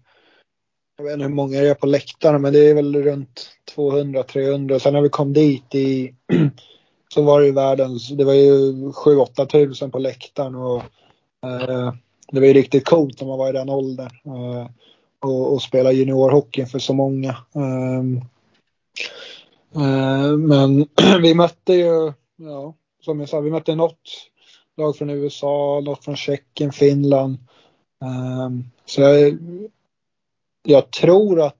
jag 0.98 1.04
vet 1.04 1.14
inte 1.14 1.26
hur 1.26 1.34
många 1.34 1.62
det 1.62 1.70
är 1.70 1.74
på 1.74 1.88
läktarna 1.88 2.40
men 2.40 2.54
det 2.54 2.60
är 2.60 2.74
väl 2.74 3.04
runt 3.04 3.50
200-300 3.76 4.80
sen 4.80 4.94
när 4.94 5.02
vi 5.02 5.10
kom 5.10 5.34
dit 5.34 5.76
i 5.76 6.16
så 7.14 7.22
var 7.22 7.40
det 7.40 7.46
ju 7.46 7.52
världens, 7.52 8.10
det 8.10 8.24
var 8.24 8.34
ju 8.34 8.74
7-8 8.92 9.46
tusen 9.46 9.92
på 9.92 10.00
läktaren 10.00 10.56
och 10.56 10.84
eh, 11.46 11.94
det 12.32 12.40
var 12.40 12.48
ju 12.48 12.54
riktigt 12.54 12.86
coolt 12.86 13.22
när 13.22 13.28
man 13.28 13.38
var 13.38 13.50
i 13.50 13.54
den 13.54 13.70
åldern. 13.70 14.12
Eh, 14.26 14.68
och, 15.22 15.54
och 15.54 15.62
spela 15.62 15.92
juniorhockey 15.92 16.66
för 16.66 16.80
så 16.80 16.94
många. 16.94 17.30
Eh, 17.30 18.00
eh 19.84 20.38
men 20.38 20.88
vi 21.22 21.34
mötte 21.34 21.74
ju, 21.74 22.14
ja, 22.36 22.76
som 23.02 23.20
jag 23.20 23.30
sa, 23.30 23.40
vi 23.40 23.52
mötte 23.52 23.76
något 23.76 24.02
lag 24.80 24.98
från 24.98 25.10
USA, 25.10 25.82
något 25.86 26.04
från 26.04 26.16
Tjeckien, 26.16 26.72
Finland. 26.72 27.38
Ehm, 28.04 28.64
så 28.86 29.02
jag, 29.02 29.38
jag 30.64 30.92
tror 30.92 31.42
att 31.42 31.56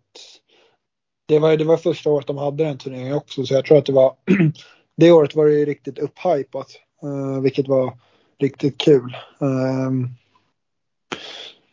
det 1.26 1.40
var, 1.40 1.58
det 1.58 1.64
var 1.64 1.78
första 1.78 2.10
året 2.10 2.28
de 2.28 2.38
hade 2.38 2.64
den 2.64 2.78
turneringen 2.78 3.14
också, 3.14 3.46
så 3.46 3.54
jag 3.54 3.66
tror 3.66 3.78
att 3.78 3.86
det 3.86 3.94
var 3.94 4.16
det 4.96 5.12
året 5.12 5.36
var 5.36 5.46
det 5.46 5.54
ju 5.54 5.66
riktigt 5.66 6.00
upphypat, 6.00 6.68
eh, 7.04 7.42
vilket 7.42 7.68
var 7.68 7.98
riktigt 8.40 8.78
kul. 8.78 9.18
Ehm, 9.42 10.08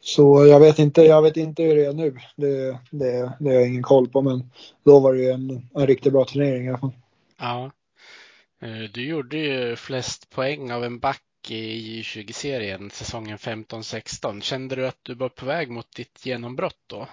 så 0.00 0.46
jag 0.46 0.60
vet 0.60 0.78
inte, 0.78 1.02
jag 1.02 1.22
vet 1.22 1.36
inte 1.36 1.62
hur 1.62 1.76
det 1.76 1.84
är 1.84 1.92
nu. 1.92 2.18
Det, 2.36 2.78
det, 2.90 3.32
det 3.40 3.48
har 3.48 3.54
jag 3.54 3.68
ingen 3.68 3.82
koll 3.82 4.08
på, 4.08 4.22
men 4.22 4.50
då 4.84 5.00
var 5.00 5.14
det 5.14 5.30
en, 5.30 5.68
en 5.74 5.86
riktigt 5.86 6.12
bra 6.12 6.24
turnering 6.24 6.64
i 6.64 6.68
alla 6.68 6.78
fall. 6.78 6.92
Ja. 7.38 7.70
Eh, 8.62 8.90
du 8.92 9.06
gjorde 9.08 9.36
ju 9.36 9.76
flest 9.76 10.30
poäng 10.30 10.72
av 10.72 10.84
en 10.84 10.98
back 10.98 11.22
i 11.50 12.02
J20-serien 12.02 12.90
säsongen 12.90 13.38
15-16. 13.38 14.40
Kände 14.40 14.76
du 14.76 14.88
att 14.88 14.98
du 15.02 15.14
var 15.14 15.28
på 15.28 15.46
väg 15.46 15.70
mot 15.70 15.94
ditt 15.96 16.26
genombrott 16.26 16.82
då? 16.86 17.06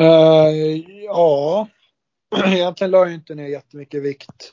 Uh, 0.00 0.76
ja, 1.04 1.68
egentligen 2.46 2.90
la 2.90 2.98
jag 2.98 3.14
inte 3.14 3.34
ner 3.34 3.46
jättemycket 3.46 4.02
vikt 4.02 4.52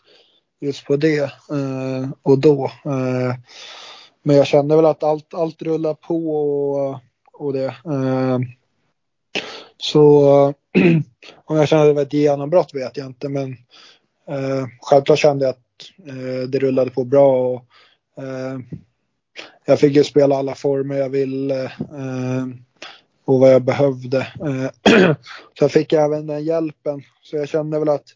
just 0.59 0.85
på 0.85 0.95
det 0.95 1.31
uh, 1.51 2.11
och 2.21 2.39
då. 2.39 2.71
Uh, 2.85 3.35
men 4.23 4.35
jag 4.35 4.47
kände 4.47 4.75
väl 4.75 4.85
att 4.85 5.03
allt, 5.03 5.33
allt 5.33 5.61
rullar 5.61 5.93
på 5.93 6.31
och, 6.31 6.99
och 7.33 7.53
det. 7.53 7.75
Så 9.77 10.19
om 11.45 11.57
jag 11.57 11.67
kände 11.67 11.83
att 11.83 11.89
det 11.89 11.93
var 11.93 12.01
ett 12.01 12.13
genombrott 12.13 12.73
vet 12.73 12.97
jag 12.97 13.05
inte 13.05 13.29
men 13.29 13.57
självklart 14.81 15.19
kände 15.19 15.45
jag 15.45 15.49
att 15.49 15.66
eh, 16.07 16.49
det 16.49 16.59
rullade 16.59 16.91
på 16.91 17.03
bra. 17.03 17.47
Och, 17.47 17.65
eh, 18.23 18.59
jag 19.65 19.79
fick 19.79 19.95
ju 19.95 20.03
spela 20.03 20.35
alla 20.35 20.55
former 20.55 20.95
jag 20.95 21.09
ville. 21.09 21.63
Eh, 21.65 22.47
och 23.25 23.39
vad 23.39 23.53
jag 23.53 23.63
behövde. 23.63 24.17
Eh, 24.19 24.69
så 25.57 25.63
jag 25.63 25.71
fick 25.71 25.93
även 25.93 26.27
den 26.27 26.43
hjälpen. 26.43 27.01
Så 27.21 27.35
jag 27.35 27.49
kände 27.49 27.79
väl 27.79 27.89
att 27.89 28.07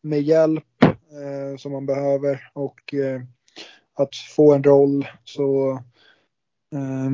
med 0.00 0.22
hjälp 0.22 0.82
eh, 0.82 1.56
som 1.58 1.72
man 1.72 1.86
behöver 1.86 2.50
och 2.52 2.94
eh, 2.94 3.22
att 3.94 4.16
få 4.16 4.54
en 4.54 4.64
roll 4.64 5.06
så, 5.24 5.72
eh, 6.72 7.10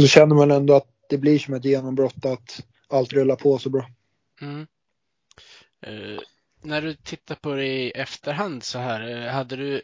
så 0.00 0.06
känner 0.06 0.34
man 0.34 0.50
ändå 0.50 0.74
att 0.74 0.88
det 1.08 1.18
blir 1.18 1.38
som 1.38 1.54
ett 1.54 1.64
genombrott 1.64 2.24
att 2.24 2.60
allt 2.88 3.12
rullar 3.12 3.36
på 3.36 3.58
så 3.58 3.70
bra. 3.70 3.86
Mm. 4.40 4.66
Eh, 5.86 6.20
när 6.64 6.82
du 6.82 6.94
tittar 6.94 7.34
på 7.34 7.54
det 7.54 7.66
i 7.66 7.90
efterhand 7.90 8.62
så 8.62 8.78
här, 8.78 9.10
eh, 9.10 9.32
hade 9.32 9.56
du 9.56 9.82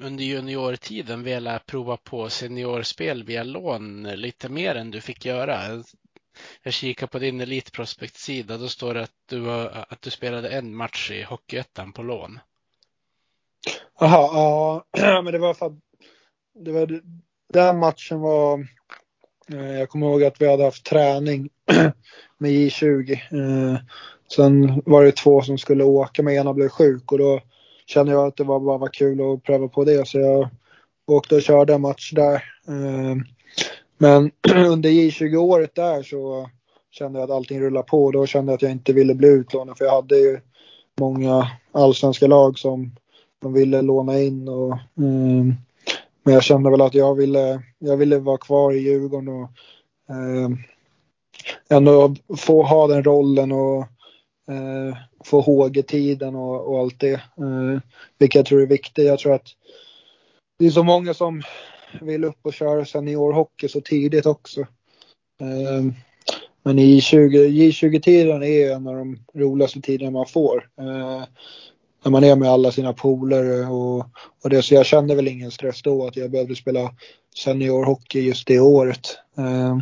under 0.00 0.24
juniortiden 0.24 1.22
velat 1.22 1.66
prova 1.66 1.96
på 1.96 2.30
seniorspel 2.30 3.24
via 3.24 3.42
lån 3.42 4.02
lite 4.02 4.48
mer 4.48 4.74
än 4.74 4.90
du 4.90 5.00
fick 5.00 5.24
göra? 5.24 5.84
Jag 6.62 6.72
kikar 6.72 7.06
på 7.06 7.18
din 7.18 7.40
Elitprospekt-sida. 7.40 8.58
Då 8.58 8.68
står 8.68 8.94
det 8.94 9.02
att 9.02 9.14
du, 9.26 9.50
att 9.50 10.02
du 10.02 10.10
spelade 10.10 10.48
en 10.48 10.76
match 10.76 11.10
i 11.10 11.22
Hockeyettan 11.22 11.92
på 11.92 12.02
lån. 12.02 12.38
Jaha, 14.00 14.30
ja, 14.92 15.22
men 15.22 15.32
det 15.32 15.38
var 15.38 15.54
för 15.54 15.66
att 15.66 15.78
det 16.54 16.72
var, 16.72 17.00
den 17.52 17.78
matchen 17.78 18.20
var 18.20 18.66
eh, 19.52 19.70
jag 19.78 19.88
kommer 19.88 20.06
ihåg 20.06 20.24
att 20.24 20.40
vi 20.40 20.50
hade 20.50 20.64
haft 20.64 20.86
träning 20.86 21.50
med 22.38 22.50
J20. 22.50 23.18
Sen 24.36 24.82
var 24.86 25.04
det 25.04 25.12
två 25.12 25.42
som 25.42 25.58
skulle 25.58 25.84
åka 25.84 26.22
men 26.22 26.34
ena 26.34 26.54
blev 26.54 26.68
sjuk 26.68 27.12
och 27.12 27.18
då 27.18 27.40
kände 27.86 28.12
jag 28.12 28.26
att 28.26 28.36
det 28.36 28.44
var 28.44 28.60
bara 28.60 28.78
var 28.78 28.88
kul 28.88 29.20
att 29.20 29.42
pröva 29.42 29.68
på 29.68 29.84
det 29.84 30.08
så 30.08 30.18
jag 30.18 30.48
åkte 31.06 31.34
och 31.34 31.42
körde 31.42 31.74
en 31.74 31.80
match 31.80 32.12
där. 32.12 32.34
Eh, 32.68 33.16
men 33.98 34.30
under 34.66 34.90
J20-året 34.90 35.74
där 35.74 36.02
så 36.02 36.50
kände 36.90 37.18
jag 37.18 37.30
att 37.30 37.36
allting 37.36 37.60
rullade 37.60 37.86
på 37.86 38.04
och 38.04 38.12
då 38.12 38.26
kände 38.26 38.52
jag 38.52 38.56
att 38.56 38.62
jag 38.62 38.70
inte 38.70 38.92
ville 38.92 39.14
bli 39.14 39.28
utlånad 39.28 39.78
för 39.78 39.84
jag 39.84 39.92
hade 39.92 40.16
ju 40.16 40.40
många 41.00 41.50
allsvenska 41.72 42.26
lag 42.26 42.58
som 42.58 42.92
de 43.42 43.52
ville 43.52 43.82
låna 43.82 44.20
in 44.20 44.48
och 44.48 44.72
eh, 44.72 45.54
men 46.22 46.34
jag 46.34 46.42
kände 46.42 46.70
väl 46.70 46.80
att 46.80 46.94
jag 46.94 47.14
ville, 47.14 47.62
jag 47.78 47.96
ville 47.96 48.18
vara 48.18 48.38
kvar 48.38 48.72
i 48.72 48.78
Djurgården 48.78 49.28
och 49.28 49.50
eh, 50.10 50.50
ändå 51.68 52.14
få 52.36 52.62
ha 52.62 52.86
den 52.86 53.04
rollen 53.04 53.52
och 53.52 53.84
eh, 54.50 54.96
få 55.24 55.40
i 55.76 55.82
tiden 55.82 56.34
och, 56.34 56.72
och, 56.72 56.78
allt 56.80 57.00
det. 57.00 57.12
Eh, 57.12 57.80
vilket 58.18 58.34
jag 58.34 58.46
tror 58.46 58.62
är 58.62 58.66
viktigt. 58.66 59.06
Jag 59.06 59.18
tror 59.18 59.34
att 59.34 59.46
det 60.58 60.66
är 60.66 60.70
så 60.70 60.82
många 60.82 61.14
som 61.14 61.42
vill 62.00 62.24
upp 62.24 62.38
och 62.42 62.54
köra 62.54 62.84
seniorhockey 62.84 63.68
så 63.68 63.80
tidigt 63.80 64.26
också. 64.26 64.60
Eh, 65.40 65.84
men 66.62 66.78
J20-tiden 66.78 68.42
är 68.42 68.70
en 68.70 68.86
av 68.86 68.96
de 68.96 69.18
roligaste 69.34 69.80
tiderna 69.80 70.10
man 70.10 70.26
får. 70.26 70.68
Eh, 70.80 71.24
när 72.04 72.10
man 72.10 72.24
är 72.24 72.36
med 72.36 72.48
alla 72.48 72.72
sina 72.72 72.92
polare 72.92 73.66
och, 73.66 74.06
och 74.42 74.50
det. 74.50 74.62
Så 74.62 74.74
jag 74.74 74.86
kände 74.86 75.14
väl 75.14 75.28
ingen 75.28 75.50
stress 75.50 75.82
då 75.82 76.06
att 76.06 76.16
jag 76.16 76.30
behövde 76.30 76.56
spela 76.56 76.94
seniorhockey 77.36 78.20
just 78.20 78.46
det 78.46 78.60
året. 78.60 79.18
Eh, 79.38 79.78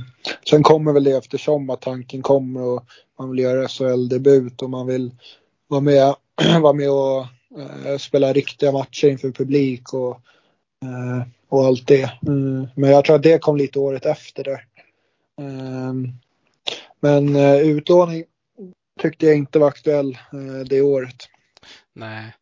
sen 0.50 0.62
kommer 0.62 0.92
väl 0.92 1.04
det 1.04 1.16
eftersom 1.16 1.70
att 1.70 1.80
tanken 1.80 2.22
kommer 2.22 2.62
och 2.62 2.84
man 3.18 3.30
vill 3.30 3.38
göra 3.38 3.68
SHL-debut 3.68 4.62
och 4.62 4.70
man 4.70 4.87
vill 4.87 5.11
vara 5.68 5.80
med, 5.80 6.14
vara 6.61 6.72
med 6.72 6.90
och 6.90 7.26
eh, 7.87 7.98
spela 7.98 8.32
riktiga 8.32 8.72
matcher 8.72 9.08
inför 9.08 9.30
publik 9.30 9.92
och, 9.92 10.20
eh, 10.84 11.22
och 11.48 11.64
allt 11.64 11.87
det. 11.87 12.11
Mm, 12.26 12.66
men 12.74 12.90
jag 12.90 13.04
tror 13.04 13.16
att 13.16 13.22
det 13.22 13.38
kom 13.38 13.56
lite 13.56 13.78
året 13.78 14.06
efter 14.06 14.44
där. 14.44 14.64
Eh, 15.40 15.92
men 17.00 17.37
eh, 17.37 17.56
utlåning 17.58 18.24
tyckte 19.00 19.26
jag 19.26 19.37
inte 19.37 19.58
var 19.58 19.68
aktuell 19.68 20.18
eh, 20.32 20.64
det 20.66 20.80
året. 20.80 21.16
Nej, 21.92 22.34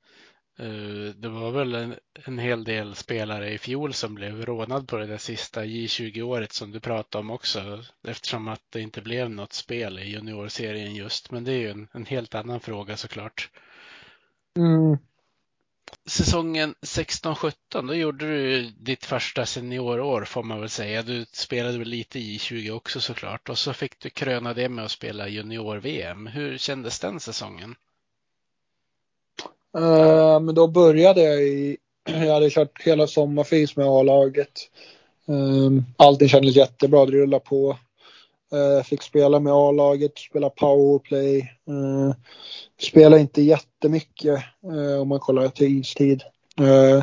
det 1.16 1.28
var 1.28 1.50
väl 1.50 1.74
en, 1.74 1.94
en, 2.14 2.38
hel 2.38 2.64
del 2.64 2.94
spelare 2.94 3.52
i 3.52 3.58
fjol 3.58 3.94
som 3.94 4.14
blev 4.14 4.46
rånad 4.46 4.88
på 4.88 4.96
det 4.96 5.06
där 5.06 5.18
sista 5.18 5.64
J20-året 5.64 6.52
som 6.52 6.70
du 6.70 6.80
pratade 6.80 7.20
om 7.20 7.30
också 7.30 7.84
eftersom 8.08 8.48
att 8.48 8.62
det 8.70 8.80
inte 8.80 9.02
blev 9.02 9.30
något 9.30 9.52
spel 9.52 9.98
i 9.98 10.10
juniorserien 10.10 10.94
just. 10.94 11.30
Men 11.30 11.44
det 11.44 11.52
är 11.52 11.58
ju 11.58 11.70
en, 11.70 11.88
en 11.92 12.06
helt 12.06 12.34
annan 12.34 12.60
fråga 12.60 12.96
såklart. 12.96 13.50
Mm. 14.56 14.98
Säsongen 16.06 16.74
16-17, 16.80 17.52
då 17.86 17.94
gjorde 17.94 18.26
du 18.26 18.62
ditt 18.70 19.04
första 19.04 19.46
seniorår 19.46 20.24
får 20.24 20.42
man 20.42 20.60
väl 20.60 20.68
säga. 20.68 21.02
Du 21.02 21.26
spelade 21.32 21.78
väl 21.78 21.88
lite 21.88 22.18
i 22.18 22.38
20 22.38 22.70
också 22.70 23.00
såklart 23.00 23.48
och 23.48 23.58
så 23.58 23.72
fick 23.72 24.00
du 24.00 24.10
kröna 24.10 24.54
det 24.54 24.68
med 24.68 24.84
att 24.84 24.90
spela 24.90 25.28
junior-VM. 25.28 26.26
Hur 26.26 26.58
kändes 26.58 27.00
den 27.00 27.20
säsongen? 27.20 27.74
Uh, 29.76 30.40
men 30.40 30.54
då 30.54 30.68
började 30.68 31.22
jag 31.22 31.42
i, 31.42 31.76
jag 32.08 32.34
hade 32.34 32.50
kört 32.50 32.82
hela 32.82 33.06
sommarfis 33.06 33.76
med 33.76 33.86
A-laget. 33.86 34.70
Ehm, 35.28 35.84
allting 35.96 36.28
kändes 36.28 36.56
jättebra, 36.56 37.06
det 37.06 37.12
rullade 37.12 37.44
på. 37.44 37.78
Uh, 38.54 38.82
fick 38.82 39.02
spela 39.02 39.40
med 39.40 39.52
A-laget, 39.52 40.18
spela 40.18 40.50
powerplay. 40.50 41.38
Uh, 41.70 42.14
spelade 42.80 43.20
inte 43.20 43.42
jättemycket 43.42 44.42
uh, 44.72 45.00
om 45.00 45.08
man 45.08 45.20
kollar 45.20 45.48
till 45.48 45.78
istid. 45.80 46.22
Uh, 46.60 47.02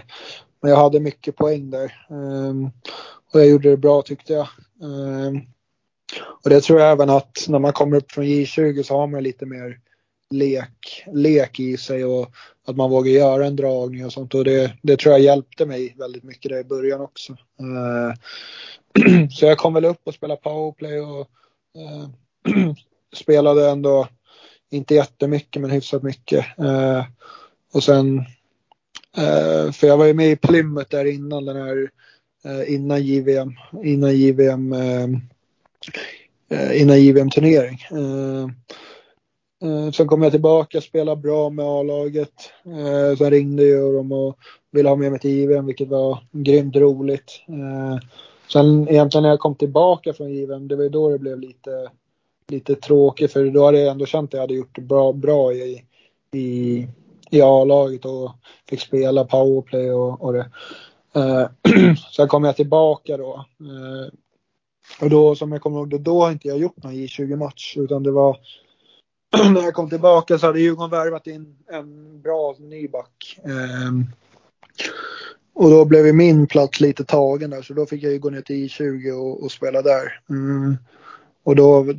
men 0.62 0.72
jag 0.72 0.78
hade 0.78 1.00
mycket 1.00 1.36
poäng 1.36 1.70
där. 1.70 2.06
Ehm, 2.10 2.70
och 3.34 3.40
jag 3.40 3.48
gjorde 3.48 3.70
det 3.70 3.78
bra 3.78 4.02
tyckte 4.02 4.34
jag. 4.34 4.48
Ehm, 4.84 5.42
och 6.44 6.50
det 6.50 6.62
tror 6.62 6.80
jag 6.80 6.92
även 6.92 7.10
att 7.10 7.46
när 7.48 7.60
man 7.60 7.74
kommer 7.74 7.98
upp 7.98 8.12
från 8.12 8.26
J20 8.26 8.84
så 8.84 8.98
har 8.98 9.08
man 9.08 9.24
lite 9.24 9.46
mer 9.46 9.80
lek, 10.34 11.04
lek 11.14 11.60
i 11.60 11.78
sig 11.78 12.06
och 12.06 12.32
att 12.68 12.76
man 12.76 12.90
vågar 12.90 13.12
göra 13.12 13.46
en 13.46 13.56
dragning 13.56 14.06
och 14.06 14.14
sånt. 14.14 14.34
Och 14.34 14.44
det, 14.44 14.74
det 14.82 14.98
tror 14.98 15.12
jag 15.12 15.22
hjälpte 15.22 15.66
mig 15.66 15.96
väldigt 15.98 16.24
mycket 16.24 16.52
där 16.52 16.60
i 16.60 16.64
början 16.64 17.02
också. 17.02 17.34
Eh, 17.34 18.14
så 19.32 19.46
jag 19.46 19.58
kom 19.58 19.74
väl 19.74 19.86
upp 19.86 20.02
och 20.04 20.14
spelade 20.14 20.42
powerplay 20.42 21.00
och 21.00 21.28
eh, 21.76 22.10
spelade 23.14 23.70
ändå 23.70 24.08
inte 24.70 24.96
jättemycket 24.96 25.62
men 25.62 25.72
hyfsat 25.72 26.04
mycket. 26.04 26.46
Eh, 26.60 27.06
och 27.74 27.84
sen, 27.84 28.24
för 29.74 29.88
jag 29.88 29.98
var 29.98 30.06
ju 30.06 30.14
med 30.14 30.32
i 30.32 30.36
Plymouth 30.36 30.90
där 30.90 31.06
innan 31.06 31.46
den 31.46 31.56
här, 31.56 31.90
innan 32.68 33.04
JVM, 33.04 33.56
innan 33.84 34.16
JVM, 34.18 34.76
innan 36.74 37.02
JVM 37.02 37.30
turnering. 37.30 37.80
Eh, 39.64 39.92
sen 39.92 40.08
kom 40.08 40.22
jag 40.22 40.32
tillbaka, 40.32 40.82
spelade 40.82 41.22
bra 41.22 41.50
med 41.50 41.66
A-laget. 41.66 42.34
Eh, 42.66 43.18
sen 43.18 43.32
ringde 43.32 43.64
ju 43.64 43.94
de 43.94 44.12
och 44.12 44.38
ville 44.72 44.90
ha 44.90 44.96
med 44.96 45.12
mig 45.12 45.20
till 45.20 45.32
JVM 45.32 45.66
vilket 45.66 45.88
var 45.88 46.20
grymt 46.32 46.76
roligt. 46.76 47.42
Eh, 47.48 47.98
sen 48.48 48.90
egentligen 48.90 49.24
när 49.24 49.30
jag 49.30 49.40
kom 49.40 49.56
tillbaka 49.56 50.14
från 50.14 50.34
JVM, 50.34 50.68
det 50.68 50.76
var 50.76 50.84
ju 50.84 50.90
då 50.90 51.10
det 51.10 51.20
blev 51.20 51.40
lite, 51.40 51.90
lite 52.48 52.76
tråkigt 52.76 53.32
för 53.32 53.46
då 53.46 53.66
hade 53.66 53.80
jag 53.80 53.92
ändå 53.92 54.06
känt 54.06 54.30
att 54.30 54.34
jag 54.34 54.42
hade 54.42 54.54
gjort 54.54 54.76
det 54.76 54.82
bra, 54.82 55.14
bra 55.14 55.54
i, 55.54 55.84
i, 56.32 56.88
i 57.30 57.42
A-laget 57.42 58.06
och 58.06 58.32
fick 58.70 58.82
spela 58.82 59.26
powerplay 59.26 59.92
och, 59.92 60.22
och 60.22 60.34
det. 60.34 60.50
Eh, 61.16 61.48
sen 62.16 62.28
kom 62.28 62.44
jag 62.44 62.56
tillbaka 62.56 63.18
då. 63.18 63.46
Eh, 63.60 64.14
och 65.02 65.10
då 65.10 65.36
som 65.36 65.52
jag 65.52 65.62
kommer 65.62 65.78
ihåg, 65.78 65.90
det 65.90 65.98
då 65.98 66.24
har 66.24 66.32
inte 66.32 66.48
jag 66.48 66.58
gjort 66.58 66.84
någon 66.84 66.94
J20-match 66.94 67.78
utan 67.78 68.04
det 68.04 68.12
var 68.12 68.38
när 69.34 69.62
jag 69.62 69.74
kom 69.74 69.90
tillbaka 69.90 70.38
så 70.38 70.48
hade 70.48 70.60
Djurgården 70.60 70.92
värvat 70.92 71.28
in 71.28 71.56
en 71.72 72.22
bra 72.22 72.56
nyback. 72.60 73.40
Um, 73.44 74.06
och 75.54 75.70
då 75.70 75.86
blev 75.86 76.16
min 76.16 76.48
plats 76.48 76.80
lite 76.80 77.04
tagen 77.04 77.50
där 77.50 77.62
så 77.62 77.74
då 77.74 77.86
fick 77.86 78.04
jag 78.04 78.12
ju 78.12 78.20
gå 78.20 78.30
ner 78.30 78.42
till 78.42 78.68
I20 78.68 79.12
och, 79.12 79.44
och 79.44 79.52
spela 79.52 79.82
där. 79.82 80.20
Mm. 80.30 80.78
Och, 81.44 81.56
då, 81.56 81.94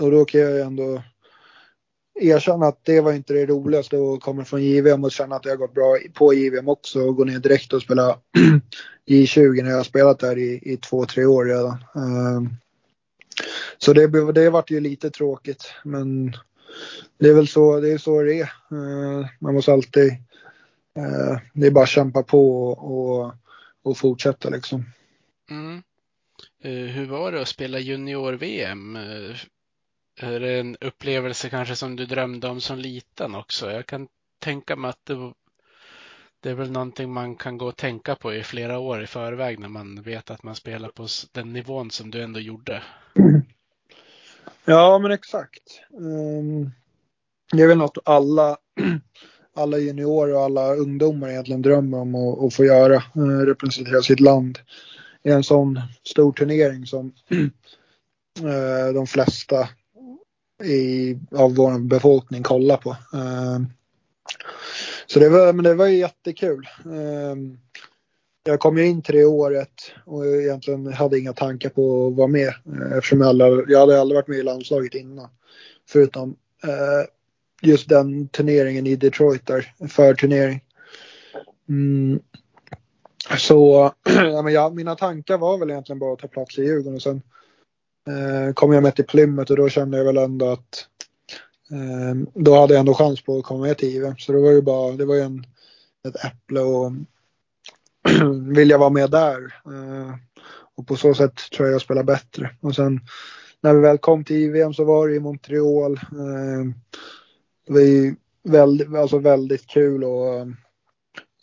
och 0.00 0.10
då 0.10 0.24
kan 0.24 0.40
jag 0.40 0.50
ju 0.50 0.60
ändå 0.60 1.02
erkänna 2.20 2.66
att 2.66 2.84
det 2.84 3.00
var 3.00 3.12
inte 3.12 3.32
det 3.32 3.46
roligaste 3.46 3.96
att 3.96 4.20
komma 4.20 4.44
från 4.44 4.62
JVM 4.62 5.04
och 5.04 5.12
känna 5.12 5.36
att 5.36 5.42
det 5.42 5.50
har 5.50 5.56
gått 5.56 5.74
bra 5.74 5.98
på 6.14 6.34
JVM 6.34 6.68
också 6.68 7.00
och 7.00 7.16
gå 7.16 7.24
ner 7.24 7.38
direkt 7.38 7.72
och 7.72 7.82
spela 7.82 8.18
J20 9.08 9.62
när 9.62 9.70
jag 9.70 9.76
har 9.76 9.84
spelat 9.84 10.18
där 10.18 10.38
i, 10.38 10.60
i 10.62 10.76
två, 10.76 11.04
tre 11.04 11.24
år 11.24 11.44
redan. 11.44 11.84
Um, 11.94 12.56
så 13.78 13.92
det, 13.92 14.32
det 14.32 14.50
vart 14.50 14.70
ju 14.70 14.80
lite 14.80 15.10
tråkigt 15.10 15.64
men 15.84 16.36
det 17.18 17.28
är 17.28 17.34
väl 17.34 17.48
så 17.48 17.80
det 17.80 17.92
är. 17.92 17.98
Så 17.98 18.22
det 18.22 18.40
är. 18.40 18.42
Eh, 18.42 19.26
man 19.38 19.54
måste 19.54 19.72
alltid, 19.72 20.12
eh, 20.96 21.40
det 21.52 21.66
är 21.66 21.70
bara 21.70 21.84
att 21.84 21.88
kämpa 21.88 22.22
på 22.22 22.68
och, 22.68 23.34
och 23.82 23.98
fortsätta 23.98 24.50
liksom. 24.50 24.84
Mm. 25.50 25.82
Eh, 26.62 26.94
hur 26.94 27.06
var 27.06 27.32
det 27.32 27.42
att 27.42 27.48
spela 27.48 27.78
junior-VM? 27.78 28.96
Är 30.20 30.40
det 30.40 30.60
en 30.60 30.76
upplevelse 30.80 31.48
kanske 31.48 31.76
som 31.76 31.96
du 31.96 32.06
drömde 32.06 32.48
om 32.48 32.60
som 32.60 32.78
liten 32.78 33.34
också? 33.34 33.70
Jag 33.70 33.86
kan 33.86 34.08
tänka 34.38 34.76
mig 34.76 34.88
att 34.88 35.06
det, 35.06 35.32
det 36.40 36.50
är 36.50 36.54
väl 36.54 36.70
någonting 36.70 37.12
man 37.12 37.36
kan 37.36 37.58
gå 37.58 37.66
och 37.66 37.76
tänka 37.76 38.14
på 38.14 38.34
i 38.34 38.42
flera 38.42 38.78
år 38.78 39.02
i 39.02 39.06
förväg 39.06 39.58
när 39.58 39.68
man 39.68 40.02
vet 40.02 40.30
att 40.30 40.42
man 40.42 40.54
spelar 40.54 40.88
på 40.88 41.06
den 41.32 41.52
nivån 41.52 41.90
som 41.90 42.10
du 42.10 42.22
ändå 42.22 42.40
gjorde. 42.40 42.82
Ja, 44.64 44.98
men 44.98 45.10
exakt. 45.10 45.80
Um, 45.92 46.70
det 47.52 47.62
är 47.62 47.68
väl 47.68 47.78
något 47.78 47.98
alla, 48.04 48.56
alla 49.56 49.78
juniorer 49.78 50.34
och 50.34 50.42
alla 50.42 50.74
ungdomar 50.74 51.28
egentligen 51.28 51.62
drömmer 51.62 51.98
om 51.98 52.14
att, 52.14 52.44
att 52.44 52.54
få 52.54 52.64
göra. 52.64 53.02
Uh, 53.16 53.38
representera 53.46 54.02
sitt 54.02 54.20
land 54.20 54.58
i 55.22 55.30
en 55.30 55.44
sån 55.44 55.80
stor 56.02 56.32
turnering 56.32 56.86
som 56.86 57.12
uh, 58.42 58.92
de 58.94 59.06
flesta 59.06 59.68
i, 60.64 61.18
av 61.36 61.54
vår 61.54 61.78
befolkning 61.78 62.42
kollar 62.42 62.76
på. 62.76 62.90
Uh, 62.90 63.60
så 65.06 65.20
det 65.20 65.28
var, 65.28 65.52
men 65.52 65.64
det 65.64 65.74
var 65.74 65.86
ju 65.86 65.96
jättekul. 65.96 66.68
Ehm, 66.84 67.58
jag 68.46 68.60
kom 68.60 68.78
ju 68.78 68.86
in 68.86 69.02
till 69.02 69.14
det 69.14 69.24
året 69.24 69.92
och 70.04 70.26
egentligen 70.26 70.92
hade 70.92 71.18
inga 71.18 71.32
tankar 71.32 71.68
på 71.68 72.06
att 72.06 72.14
vara 72.14 72.28
med 72.28 72.48
eh, 72.48 72.92
eftersom 72.96 73.20
jag, 73.20 73.28
aldrig, 73.28 73.64
jag 73.68 73.80
hade 73.80 74.00
aldrig 74.00 74.16
varit 74.16 74.28
med 74.28 74.38
i 74.38 74.42
landslaget 74.42 74.94
innan. 74.94 75.28
Förutom 75.88 76.36
eh, 76.64 77.08
just 77.62 77.88
den 77.88 78.28
turneringen 78.28 78.86
i 78.86 78.96
Detroit 78.96 79.46
där, 79.46 79.74
förturnering. 79.88 80.60
Mm. 81.68 82.20
Så 83.38 83.92
ja, 84.04 84.42
men 84.42 84.52
jag, 84.52 84.74
mina 84.74 84.94
tankar 84.94 85.38
var 85.38 85.58
väl 85.58 85.70
egentligen 85.70 85.98
bara 85.98 86.12
att 86.12 86.18
ta 86.18 86.28
plats 86.28 86.58
i 86.58 86.62
Djurgården 86.62 86.94
och 86.94 87.02
sen 87.02 87.22
eh, 88.08 88.52
kom 88.52 88.72
jag 88.72 88.82
med 88.82 88.96
till 88.96 89.06
Plymouth 89.06 89.50
och 89.50 89.56
då 89.58 89.68
kände 89.68 89.98
jag 89.98 90.04
väl 90.04 90.16
ändå 90.16 90.46
att 90.46 90.86
eh, 91.70 92.14
då 92.34 92.54
hade 92.54 92.74
jag 92.74 92.80
ändå 92.80 92.94
chans 92.94 93.22
på 93.22 93.38
att 93.38 93.44
komma 93.44 93.66
med 93.66 93.78
till 93.78 93.96
IVM. 93.96 94.16
Så 94.18 94.32
det 94.32 94.40
var 94.40 94.50
ju 94.50 94.62
bara, 94.62 94.92
det 94.92 95.04
var 95.04 95.14
ju 95.14 95.20
en, 95.20 95.46
ett 96.08 96.24
äpple 96.24 96.60
och 96.60 96.92
vill 98.54 98.70
jag 98.70 98.78
vara 98.78 98.90
med 98.90 99.10
där. 99.10 99.54
Eh, 99.66 100.14
och 100.76 100.86
på 100.86 100.96
så 100.96 101.14
sätt 101.14 101.36
tror 101.56 101.68
jag 101.68 101.74
jag 101.74 101.82
spelar 101.82 102.02
bättre. 102.02 102.50
Och 102.60 102.74
sen 102.74 103.00
när 103.60 103.74
vi 103.74 103.80
väl 103.80 103.98
kom 103.98 104.24
till 104.24 104.36
IVM 104.36 104.74
så 104.74 104.84
var 104.84 105.08
det 105.08 105.14
i 105.14 105.20
Montreal. 105.20 105.92
Eh, 105.92 106.64
det 107.66 107.72
var 107.72 107.80
ju 107.80 108.14
väldigt, 108.42 108.94
alltså 108.94 109.18
väldigt 109.18 109.66
kul 109.66 110.04
att 110.04 110.46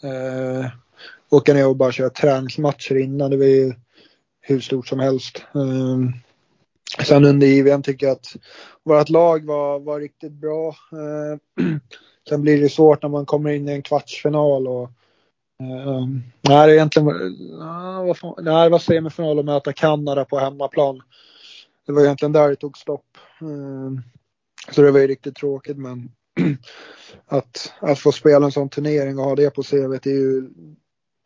äh, 0.04 0.72
åka 1.30 1.54
ner 1.54 1.68
och 1.68 1.76
bara 1.76 1.92
köra 1.92 2.10
träningsmatcher 2.10 2.98
innan. 2.98 3.32
Det 3.32 3.38
var 3.38 3.46
ju 3.46 3.74
hur 4.42 4.60
stort 4.60 4.88
som 4.88 5.00
helst. 5.00 5.44
Äh, 5.56 7.06
sen 7.06 7.26
under 7.26 7.48
JVM 7.48 7.84
tycker 7.84 8.08
jag 8.08 8.14
att 8.14 8.36
vårt 8.84 9.10
lag 9.10 9.46
var, 9.46 9.80
var 9.80 10.00
riktigt 10.00 10.34
bra. 10.34 10.68
Äh, 10.70 11.66
sen 12.30 12.42
blir 12.42 12.62
det 12.62 12.70
svårt 12.70 13.02
när 13.02 13.10
man 13.10 13.26
kommer 13.26 13.50
in 13.50 13.70
i 13.70 13.72
en 13.72 13.82
kvartsfinal 13.82 14.68
och 14.68 14.90
uh, 15.62 16.08
nej, 16.42 16.68
det 16.68 16.76
egentligen, 16.76 17.08
uh, 17.08 18.06
vad 18.06 18.18
fan, 18.18 18.36
nej, 18.38 18.64
det 18.64 18.70
var 18.70 18.80
semifinal 18.80 19.40
och 19.40 19.46
möta 19.46 19.74
Kanada 19.74 20.26
på 20.26 20.40
hemmaplan. 20.40 21.02
Det 21.86 21.92
var 21.92 22.02
egentligen 22.02 22.32
där 22.32 22.50
det 22.50 22.56
tog 22.56 22.78
stopp. 22.78 23.18
Uh, 23.42 24.00
så 24.72 24.82
det 24.82 24.92
var 24.92 25.00
ju 25.00 25.08
riktigt 25.08 25.36
tråkigt 25.36 25.78
men 25.78 26.12
att, 27.28 27.74
att 27.80 28.00
få 28.00 28.12
spela 28.12 28.46
en 28.46 28.52
sån 28.52 28.70
turnering 28.70 29.20
och 29.20 29.26
ha 29.26 29.36
det 29.36 29.56
på 29.56 29.64
CV 29.64 29.76
är 29.76 30.08
ju 30.08 30.50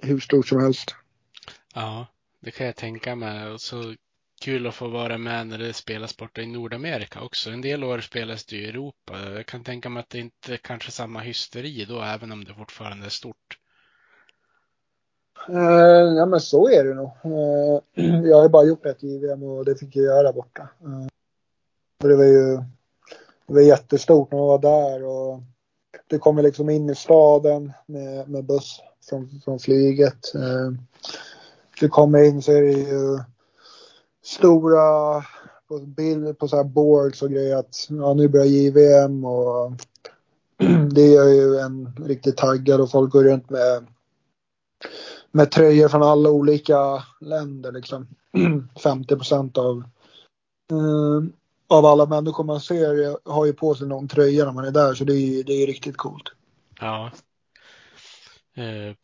hur 0.02 0.20
stort 0.20 0.48
som 0.48 0.62
helst. 0.62 0.96
Ja, 1.74 2.08
det 2.42 2.52
kan 2.52 2.66
jag 2.66 2.76
tänka 2.76 3.16
mig. 3.16 3.52
Och 3.52 3.62
så 3.62 3.96
kul 4.42 4.68
att 4.68 4.76
få 4.76 4.88
vara 4.88 5.18
med 5.18 5.48
när 5.48 5.58
det 5.58 5.74
spelas 5.74 6.18
borta 6.18 6.42
i 6.42 6.46
Nordamerika 6.46 7.22
också. 7.22 7.52
En 7.52 7.62
del 7.62 7.84
år 7.84 8.00
spelas 8.02 8.46
det 8.46 8.56
i 8.56 8.66
Europa. 8.66 9.32
Jag 9.34 9.46
kan 9.46 9.64
tänka 9.64 9.90
mig 9.90 10.02
att 10.02 10.10
det 10.10 10.20
inte 10.20 10.58
kanske 10.58 10.90
är 10.90 10.92
samma 10.92 11.20
hysteri 11.20 11.86
då, 11.86 12.02
även 12.02 12.32
om 12.32 12.44
det 12.46 12.54
fortfarande 12.54 13.06
är 13.06 13.10
stort. 13.10 13.60
Eh, 15.50 16.14
ja 16.18 16.26
men 16.26 16.42
så 16.42 16.70
är 16.70 16.84
det 16.84 16.94
nog. 16.94 17.12
Eh, 17.24 18.06
jag 18.30 18.42
har 18.42 18.50
bara 18.50 18.64
gjort 18.64 18.86
ett 18.86 19.04
JVM 19.04 19.44
och 19.44 19.66
det 19.66 19.76
fick 19.76 19.96
jag 19.96 20.06
göra 20.06 20.34
borta. 20.34 20.70
Uh, 20.86 21.08
det 22.00 22.16
var 22.16 22.24
ju 22.24 22.56
det 23.48 23.54
var 23.54 23.62
jättestort 23.62 24.32
när 24.32 24.40
man 24.40 24.48
var 24.48 24.60
där 24.60 25.04
och 25.04 25.40
det 26.08 26.18
kommer 26.18 26.44
liksom 26.44 26.70
in 26.70 26.90
i 26.90 26.96
staden 26.96 27.74
med, 27.86 28.30
med 28.30 28.46
buss 28.46 28.80
från, 29.10 29.42
från 29.46 29.60
flyget. 29.60 30.36
Eh, 30.36 30.42
uh, 30.42 30.72
du 31.80 31.90
kommer 31.90 32.24
in 32.24 32.42
så 32.42 32.52
är 32.52 32.62
det 32.62 32.72
ju 32.72 33.20
stora 34.24 35.22
på 35.68 35.80
på 36.40 36.48
så 36.48 36.56
här 36.56 36.64
boards 36.64 37.22
och 37.22 37.30
grejer 37.30 37.56
att 37.56 37.88
ja, 37.90 38.14
nu 38.14 38.28
börjar 38.28 38.46
JVM 38.46 39.26
och 39.26 39.72
det 40.92 41.08
gör 41.08 41.28
ju 41.28 41.58
en 41.58 41.96
riktigt 42.06 42.38
taggad 42.38 42.82
och 42.82 42.92
folk 42.92 43.12
går 43.12 43.24
runt 43.24 43.50
med 43.50 43.86
med 45.36 45.52
tröjor 45.52 45.90
från 45.90 46.04
alla 46.04 46.30
olika 46.30 47.04
länder 47.20 47.72
liksom. 47.72 48.08
50 48.84 49.16
procent 49.16 49.58
av 49.58 49.84
eh, 50.72 51.30
av 51.68 51.86
alla 51.86 52.06
människor 52.06 52.44
man 52.44 52.62
ser 52.62 53.30
har 53.30 53.46
ju 53.46 53.54
på 53.54 53.76
sig 53.76 53.88
någon 53.88 54.08
tröja 54.08 54.46
när 54.46 54.52
man 54.52 54.66
är 54.66 54.72
där 54.72 54.94
så 54.94 55.04
det 55.04 55.14
är, 55.14 55.44
det 55.44 55.54
är 55.54 55.68
riktigt 55.68 55.98
coolt. 55.98 56.32
Ja. 56.80 57.12
Eh, 58.56 58.96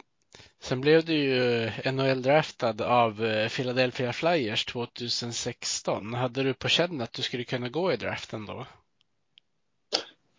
Sen 0.59 0.81
blev 0.81 1.05
du 1.05 1.13
ju 1.13 1.69
NHL-draftad 1.91 2.81
av 2.81 3.25
eh, 3.25 3.49
Philadelphia 3.49 4.13
Flyers 4.13 4.65
2016. 4.65 6.13
Hade 6.13 6.43
du 6.43 6.53
på 6.53 6.67
känn 6.67 7.01
att 7.01 7.13
du 7.13 7.21
skulle 7.21 7.43
kunna 7.43 7.69
gå 7.69 7.93
i 7.93 7.97
draften 7.97 8.45
då? 8.45 8.65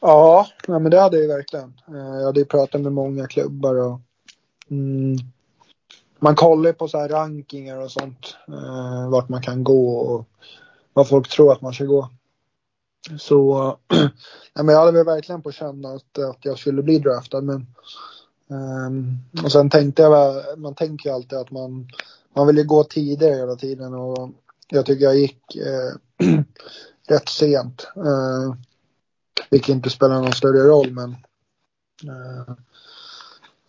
Ja, 0.01 0.47
men 0.67 0.91
det 0.91 1.01
hade 1.01 1.19
jag 1.19 1.29
verkligen. 1.29 1.81
Eh, 1.89 2.19
jag 2.19 2.25
hade 2.25 2.41
ju 2.41 2.47
pratat 2.47 2.81
med 2.81 2.93
många 2.93 3.27
klubbar 3.27 3.75
och 3.75 4.01
mm, 4.71 5.17
man 6.23 6.35
kollar 6.35 6.73
på 6.73 6.89
så 6.89 6.99
här 6.99 7.09
rankingar 7.09 7.81
och 7.81 7.91
sånt. 7.91 8.37
Eh, 8.49 9.11
vart 9.11 9.29
man 9.29 9.43
kan 9.43 9.65
gå 9.65 9.97
och 9.97 10.29
vad 10.93 11.09
folk 11.09 11.29
tror 11.29 11.53
att 11.53 11.61
man 11.61 11.73
ska 11.73 11.85
gå. 11.85 12.11
Så 13.19 13.79
ja, 14.55 14.63
men 14.63 14.69
jag 14.69 14.81
hade 14.81 14.93
väl 14.93 15.07
verkligen 15.07 15.43
på 15.43 15.53
känn 15.53 15.85
att, 15.85 16.19
att 16.19 16.45
jag 16.45 16.59
skulle 16.59 16.83
bli 16.83 16.99
draftad 16.99 17.41
men 17.41 17.67
eh, 18.51 19.45
och 19.45 19.53
sen 19.53 19.71
tänkte 19.71 20.03
jag, 20.03 20.43
man 20.59 20.75
tänker 20.75 21.09
ju 21.09 21.15
alltid 21.15 21.39
att 21.39 21.51
man, 21.51 21.89
man 22.37 22.47
vill 22.47 22.57
ju 22.57 22.65
gå 22.65 22.85
tidigare 22.85 23.35
hela 23.35 23.57
tiden 23.57 23.95
och 23.95 24.31
jag 24.69 24.87
tycker 24.87 25.05
jag 25.05 25.19
gick 25.19 25.57
eh, 25.57 26.27
rätt 27.09 27.29
sent. 27.29 27.87
Eh, 27.97 28.55
vilket 29.51 29.69
inte 29.69 29.91
spelar 29.91 30.21
någon 30.21 30.33
större 30.33 30.69
roll 30.69 30.91
men 30.91 31.11
eh, 32.05 32.55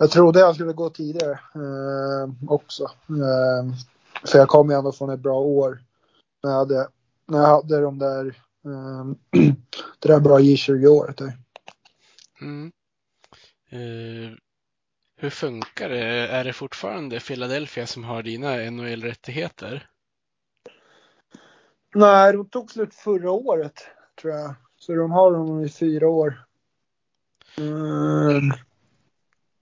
jag 0.03 0.11
trodde 0.11 0.39
jag 0.39 0.55
skulle 0.55 0.73
gå 0.73 0.89
tidigare 0.89 1.39
uh, 1.55 2.33
också. 2.47 2.83
Uh, 3.09 3.73
för 4.25 4.39
jag 4.39 4.47
kom 4.47 4.69
ju 4.69 4.75
ändå 4.75 4.91
från 4.91 5.09
ett 5.09 5.19
bra 5.19 5.39
år 5.39 5.81
när 6.43 6.51
jag 6.51 6.57
hade, 6.57 6.87
när 7.27 7.39
jag 7.39 7.47
hade 7.47 7.81
de 7.81 7.99
där, 7.99 8.25
uh, 8.67 9.05
det 9.99 10.07
där 10.07 10.19
bra 10.19 10.39
J20-året 10.39 11.17
där. 11.17 11.33
Mm. 12.41 12.71
Hur 15.17 15.29
funkar 15.29 15.89
det? 15.89 16.27
Är 16.27 16.43
det 16.43 16.53
fortfarande 16.53 17.19
Philadelphia 17.19 17.87
som 17.87 18.03
har 18.03 18.23
dina 18.23 18.55
NHL-rättigheter? 18.55 19.89
Nej, 21.95 22.33
de 22.33 22.49
tog 22.49 22.71
slut 22.71 22.93
förra 22.93 23.31
året 23.31 23.87
tror 24.21 24.33
jag. 24.33 24.55
Så 24.77 24.95
de 24.95 25.11
har 25.11 25.31
dem 25.31 25.63
i 25.63 25.69
fyra 25.69 26.07
år. 26.07 26.45
Mm. 27.57 28.51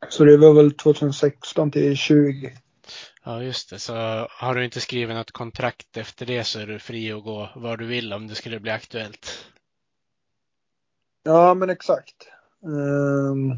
Så 0.10 0.24
det 0.24 0.38
var 0.38 0.54
väl 0.54 0.72
2016 0.72 1.72
till 1.72 1.98
20. 1.98 2.52
Ja, 3.24 3.44
just 3.44 3.70
det. 3.70 3.80
Så 3.80 3.94
har 4.30 4.56
du 4.56 4.66
inte 4.66 4.80
skrivit 4.80 5.16
något 5.16 5.32
kontrakt 5.32 5.98
efter 5.98 6.26
det 6.26 6.44
så 6.44 6.60
är 6.60 6.68
du 6.68 6.80
fri 6.80 7.12
att 7.12 7.24
gå 7.24 7.50
var 7.56 7.78
du 7.78 7.86
vill 7.86 8.14
om 8.14 8.28
det 8.28 8.36
skulle 8.36 8.60
bli 8.60 8.72
aktuellt. 8.72 9.46
Ja, 11.24 11.54
men 11.54 11.70
exakt. 11.70 12.28
Um, 12.64 13.58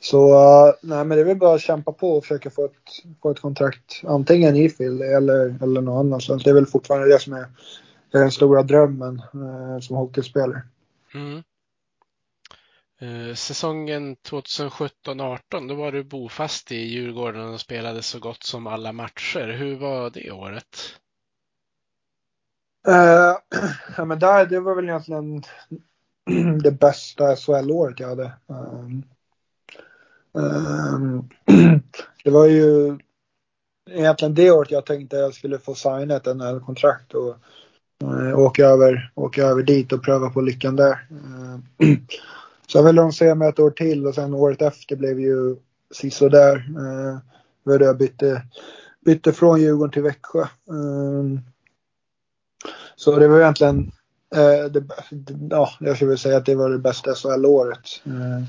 så 0.00 0.34
nej, 0.82 1.04
men 1.04 1.08
det 1.08 1.20
är 1.20 1.24
väl 1.24 1.36
bara 1.36 1.54
att 1.54 1.60
kämpa 1.60 1.92
på 1.92 2.16
och 2.16 2.24
försöka 2.24 2.50
få 2.50 2.64
ett, 2.64 2.72
få 3.22 3.30
ett 3.30 3.40
kontrakt 3.40 4.02
antingen 4.04 4.56
i 4.56 4.68
Phil 4.68 5.02
eller, 5.02 5.62
eller 5.62 5.80
någon 5.80 6.06
annan. 6.06 6.20
Så 6.20 6.34
det 6.34 6.50
är 6.50 6.54
väl 6.54 6.66
fortfarande 6.66 7.08
det 7.08 7.18
som 7.18 7.32
är, 7.32 7.46
är 8.12 8.18
den 8.18 8.30
stora 8.30 8.62
drömmen 8.62 9.22
eh, 9.34 9.80
som 9.80 9.96
hockeyspelare. 9.96 10.62
Mm. 11.14 11.42
Eh, 13.00 13.34
säsongen 13.34 14.16
2017-18 14.16 15.68
då 15.68 15.74
var 15.74 15.92
du 15.92 16.04
bofast 16.04 16.72
i 16.72 16.76
Djurgården 16.76 17.48
och 17.54 17.60
spelade 17.60 18.02
så 18.02 18.18
gott 18.18 18.42
som 18.42 18.66
alla 18.66 18.92
matcher. 18.92 19.48
Hur 19.48 19.76
var 19.76 20.10
det 20.10 20.30
året? 20.30 21.00
Uh, 22.88 23.36
ja, 23.96 24.04
men 24.04 24.18
där, 24.18 24.46
det 24.46 24.60
var 24.60 24.74
väl 24.74 24.88
egentligen 24.88 25.42
det 26.62 26.70
bästa 26.70 27.36
SHL-året 27.36 28.00
jag 28.00 28.08
hade. 28.08 28.32
Um, 28.46 29.02
um, 30.32 31.28
det 32.24 32.30
var 32.30 32.46
ju 32.46 32.98
egentligen 33.90 34.34
det 34.34 34.50
året 34.50 34.70
jag 34.70 34.86
tänkte 34.86 35.16
jag 35.16 35.34
skulle 35.34 35.58
få 35.58 35.74
signa 35.74 36.16
ett 36.16 36.36
NHL-kontrakt 36.36 37.14
och 37.14 37.36
uh, 38.04 38.38
åka, 38.38 38.64
över, 38.64 39.12
åka 39.14 39.42
över 39.42 39.62
dit 39.62 39.92
och 39.92 40.04
pröva 40.04 40.30
på 40.30 40.40
lyckan 40.40 40.76
där. 40.76 41.06
Uh, 41.12 41.58
Sen 42.72 42.84
ville 42.84 43.00
de 43.00 43.12
se 43.12 43.34
mig 43.34 43.48
ett 43.48 43.58
år 43.58 43.70
till 43.70 44.06
och 44.06 44.14
sen 44.14 44.34
året 44.34 44.62
efter 44.62 44.96
blev 44.96 45.20
ju 45.20 45.56
sisådär. 45.90 46.56
Eh, 46.56 47.18
det 47.64 47.70
var 47.70 47.78
då 47.78 47.84
jag 47.84 47.98
bytte, 47.98 48.42
bytte 49.04 49.32
från 49.32 49.60
Djurgården 49.60 49.92
till 49.92 50.02
Växjö. 50.02 50.40
Eh, 50.42 51.40
så 52.96 53.18
det 53.18 53.28
var 53.28 53.40
egentligen, 53.40 53.92
eh, 54.34 54.70
det, 54.70 54.84
ja, 55.50 55.70
jag 55.80 55.96
skulle 55.96 56.08
vilja 56.08 56.18
säga 56.18 56.36
att 56.36 56.46
det 56.46 56.54
var 56.54 56.70
det 56.70 56.78
bästa 56.78 57.14
SHL-året. 57.14 58.02
Eh, 58.06 58.44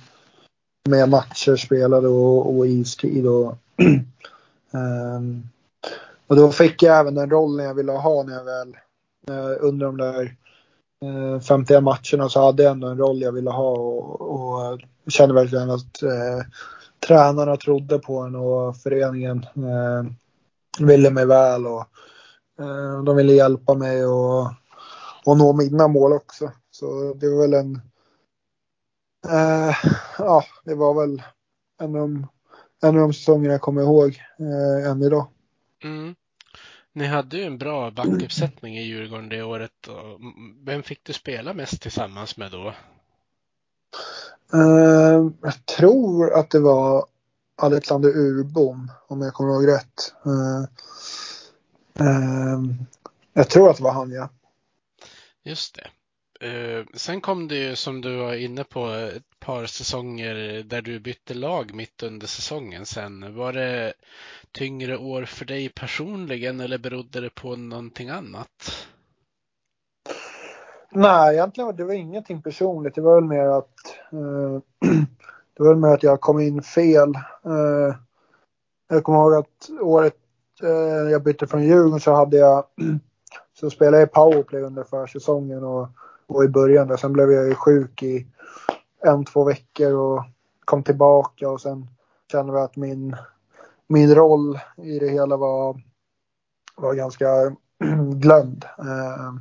med 0.89 1.09
matcher 1.09 1.55
spelade 1.55 2.07
och, 2.07 2.57
och 2.57 2.67
istid. 2.67 3.27
Och, 3.27 3.57
ehm, 4.73 5.43
och 6.27 6.35
då 6.35 6.51
fick 6.51 6.83
jag 6.83 6.99
även 6.99 7.15
den 7.15 7.29
rollen 7.29 7.65
jag 7.65 7.73
ville 7.73 7.91
ha 7.91 8.23
när 8.23 8.33
jag 8.33 8.43
väl 8.43 8.77
eh, 9.27 9.57
under 9.59 9.85
de 9.85 9.97
där 9.97 10.35
Eh, 11.05 11.39
51 11.39 11.83
matcherna 11.83 12.29
så 12.29 12.41
hade 12.45 12.63
jag 12.63 12.71
ändå 12.71 12.87
en 12.87 12.97
roll 12.97 13.21
jag 13.21 13.31
ville 13.31 13.49
ha 13.49 13.71
och, 13.71 14.21
och 14.21 14.65
eh, 14.65 14.77
kände 15.07 15.35
verkligen 15.35 15.69
att 15.69 16.03
eh, 16.03 16.45
tränarna 17.07 17.57
trodde 17.57 17.99
på 17.99 18.19
en 18.19 18.35
och 18.35 18.77
föreningen 18.77 19.45
eh, 19.55 20.11
ville 20.79 21.09
mig 21.09 21.25
väl 21.25 21.67
och 21.67 21.85
eh, 22.59 23.03
de 23.03 23.15
ville 23.15 23.33
hjälpa 23.33 23.73
mig 23.73 24.05
och, 24.05 24.47
och 25.25 25.37
nå 25.37 25.53
mina 25.53 25.87
mål 25.87 26.13
också. 26.13 26.51
Så 26.71 27.13
det 27.13 27.29
var 27.29 27.41
väl 27.41 27.53
en 27.53 27.75
eh, 29.27 29.75
ja, 30.17 30.43
det 30.65 30.75
var 30.75 30.93
väl 30.93 31.23
en 31.81 31.95
av 31.95 32.01
de, 32.01 32.27
en 32.81 32.89
av 32.89 33.01
de 33.01 33.13
säsongerna 33.13 33.53
jag 33.53 33.61
kommer 33.61 33.81
ihåg 33.81 34.21
eh, 34.39 34.91
än 34.91 35.03
idag. 35.03 35.27
Mm. 35.83 36.15
Ni 36.93 37.05
hade 37.05 37.37
ju 37.37 37.43
en 37.43 37.57
bra 37.57 37.91
backuppsättning 37.91 38.77
i 38.77 38.83
Djurgården 38.83 39.29
det 39.29 39.43
året. 39.43 39.89
Vem 40.63 40.83
fick 40.83 41.03
du 41.03 41.13
spela 41.13 41.53
mest 41.53 41.81
tillsammans 41.81 42.37
med 42.37 42.51
då? 42.51 42.73
Uh, 44.53 45.31
jag 45.41 45.65
tror 45.65 46.33
att 46.33 46.49
det 46.49 46.59
var 46.59 47.05
Alexander 47.55 48.09
Urbom, 48.09 48.91
om 49.07 49.21
jag 49.21 49.33
kommer 49.33 49.53
ihåg 49.53 49.67
rätt. 49.67 50.13
Uh, 50.25 50.63
uh, 52.07 52.63
jag 53.33 53.49
tror 53.49 53.69
att 53.69 53.77
det 53.77 53.83
var 53.83 53.93
han, 53.93 54.11
ja. 54.11 54.29
Just 55.43 55.75
det. 55.75 55.89
Eh, 56.41 56.85
sen 56.93 57.21
kom 57.21 57.47
det 57.47 57.55
ju 57.55 57.75
som 57.75 58.01
du 58.01 58.15
var 58.15 58.33
inne 58.33 58.63
på 58.63 58.87
ett 58.87 59.39
par 59.39 59.65
säsonger 59.65 60.63
där 60.63 60.81
du 60.81 60.99
bytte 60.99 61.33
lag 61.33 61.73
mitt 61.73 62.03
under 62.03 62.27
säsongen 62.27 62.85
sen. 62.85 63.35
Var 63.35 63.53
det 63.53 63.93
tyngre 64.51 64.97
år 64.97 65.25
för 65.25 65.45
dig 65.45 65.69
personligen 65.69 66.59
eller 66.59 66.77
berodde 66.77 67.21
det 67.21 67.35
på 67.35 67.55
någonting 67.55 68.09
annat? 68.09 68.87
Nej, 70.91 71.35
egentligen 71.35 71.75
det 71.75 71.83
var 71.83 71.93
ingenting 71.93 72.41
personligt. 72.41 72.95
Det 72.95 73.01
var 73.01 73.15
väl 73.15 73.23
mer 73.23 73.47
att 73.47 73.75
eh, 74.11 74.89
det 75.57 75.63
var 75.63 75.69
väl 75.69 75.77
mer 75.77 75.89
att 75.89 76.03
jag 76.03 76.21
kom 76.21 76.39
in 76.39 76.61
fel. 76.61 77.09
Eh, 77.45 77.95
jag 78.89 79.03
kommer 79.03 79.19
ihåg 79.19 79.33
att 79.33 79.69
året 79.81 80.17
eh, 80.63 81.11
jag 81.11 81.23
bytte 81.23 81.47
från 81.47 81.63
Djurgården 81.63 81.99
så 81.99 82.13
hade 82.13 82.37
jag 82.37 82.63
så 83.59 83.69
spelade 83.69 83.99
jag 83.99 84.11
powerplay 84.11 84.61
under 84.61 84.83
försäsongen 84.83 85.63
och, 85.63 85.87
och 86.27 86.43
i 86.43 86.47
början 86.47 86.87
där. 86.87 86.97
Sen 86.97 87.13
blev 87.13 87.31
jag 87.31 87.47
ju 87.47 87.55
sjuk 87.55 88.03
i 88.03 88.27
en, 89.05 89.25
två 89.25 89.43
veckor 89.43 89.93
och 89.93 90.23
kom 90.65 90.83
tillbaka 90.83 91.49
och 91.49 91.61
sen 91.61 91.87
kände 92.31 92.53
vi 92.53 92.59
att 92.59 92.75
min, 92.75 93.15
min 93.89 94.15
roll 94.15 94.59
i 94.77 94.99
det 94.99 95.09
hela 95.09 95.37
var, 95.37 95.81
var 96.75 96.93
ganska 96.93 97.27
glömd. 98.13 98.65
Eh, 98.79 99.33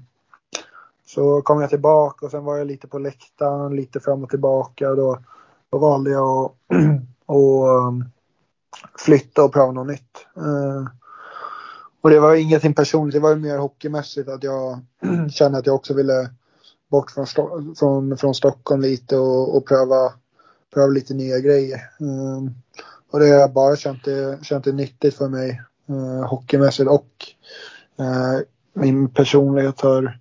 så 1.06 1.42
kom 1.42 1.60
jag 1.60 1.70
tillbaka 1.70 2.26
och 2.26 2.30
sen 2.30 2.44
var 2.44 2.56
jag 2.56 2.66
lite 2.66 2.88
på 2.88 2.98
läktaren, 2.98 3.76
lite 3.76 4.00
fram 4.00 4.24
och 4.24 4.30
tillbaka. 4.30 4.90
Och 4.90 4.96
då, 4.96 5.18
då 5.70 5.78
valde 5.78 6.10
jag 6.10 6.44
att 6.44 6.52
och, 7.26 7.68
um, 7.68 8.04
flytta 8.98 9.44
och 9.44 9.52
pröva 9.52 9.72
något 9.72 9.86
nytt. 9.86 10.26
Eh, 10.36 10.84
och 12.00 12.10
det 12.10 12.20
var 12.20 12.34
ingenting 12.34 12.74
personligt, 12.74 13.14
det 13.14 13.20
var 13.20 13.36
mer 13.36 13.58
hockeymässigt 13.58 14.28
att 14.28 14.42
jag 14.42 14.80
kände 15.30 15.58
att 15.58 15.66
jag 15.66 15.74
också 15.74 15.94
ville 15.94 16.30
bort 16.90 17.10
från, 17.10 17.26
från, 17.78 18.16
från 18.16 18.34
Stockholm 18.34 18.80
lite 18.80 19.16
och, 19.16 19.56
och 19.56 19.66
pröva, 19.66 20.12
pröva 20.74 20.86
lite 20.86 21.14
nya 21.14 21.38
grejer. 21.38 21.76
Eh, 22.00 22.42
Um, 23.08 23.14
och 23.14 23.20
det 23.20 23.26
har 23.26 23.40
jag 23.40 23.52
bara 23.52 23.76
känt 23.76 24.04
det, 24.04 24.44
känt 24.44 24.64
det 24.64 24.72
nyttigt 24.72 25.16
för 25.16 25.28
mig 25.28 25.62
uh, 25.90 26.26
hockeymässigt 26.26 26.88
och 26.88 27.26
uh, 28.00 28.40
min 28.72 29.08
personlighet 29.08 29.80
har 29.80 30.18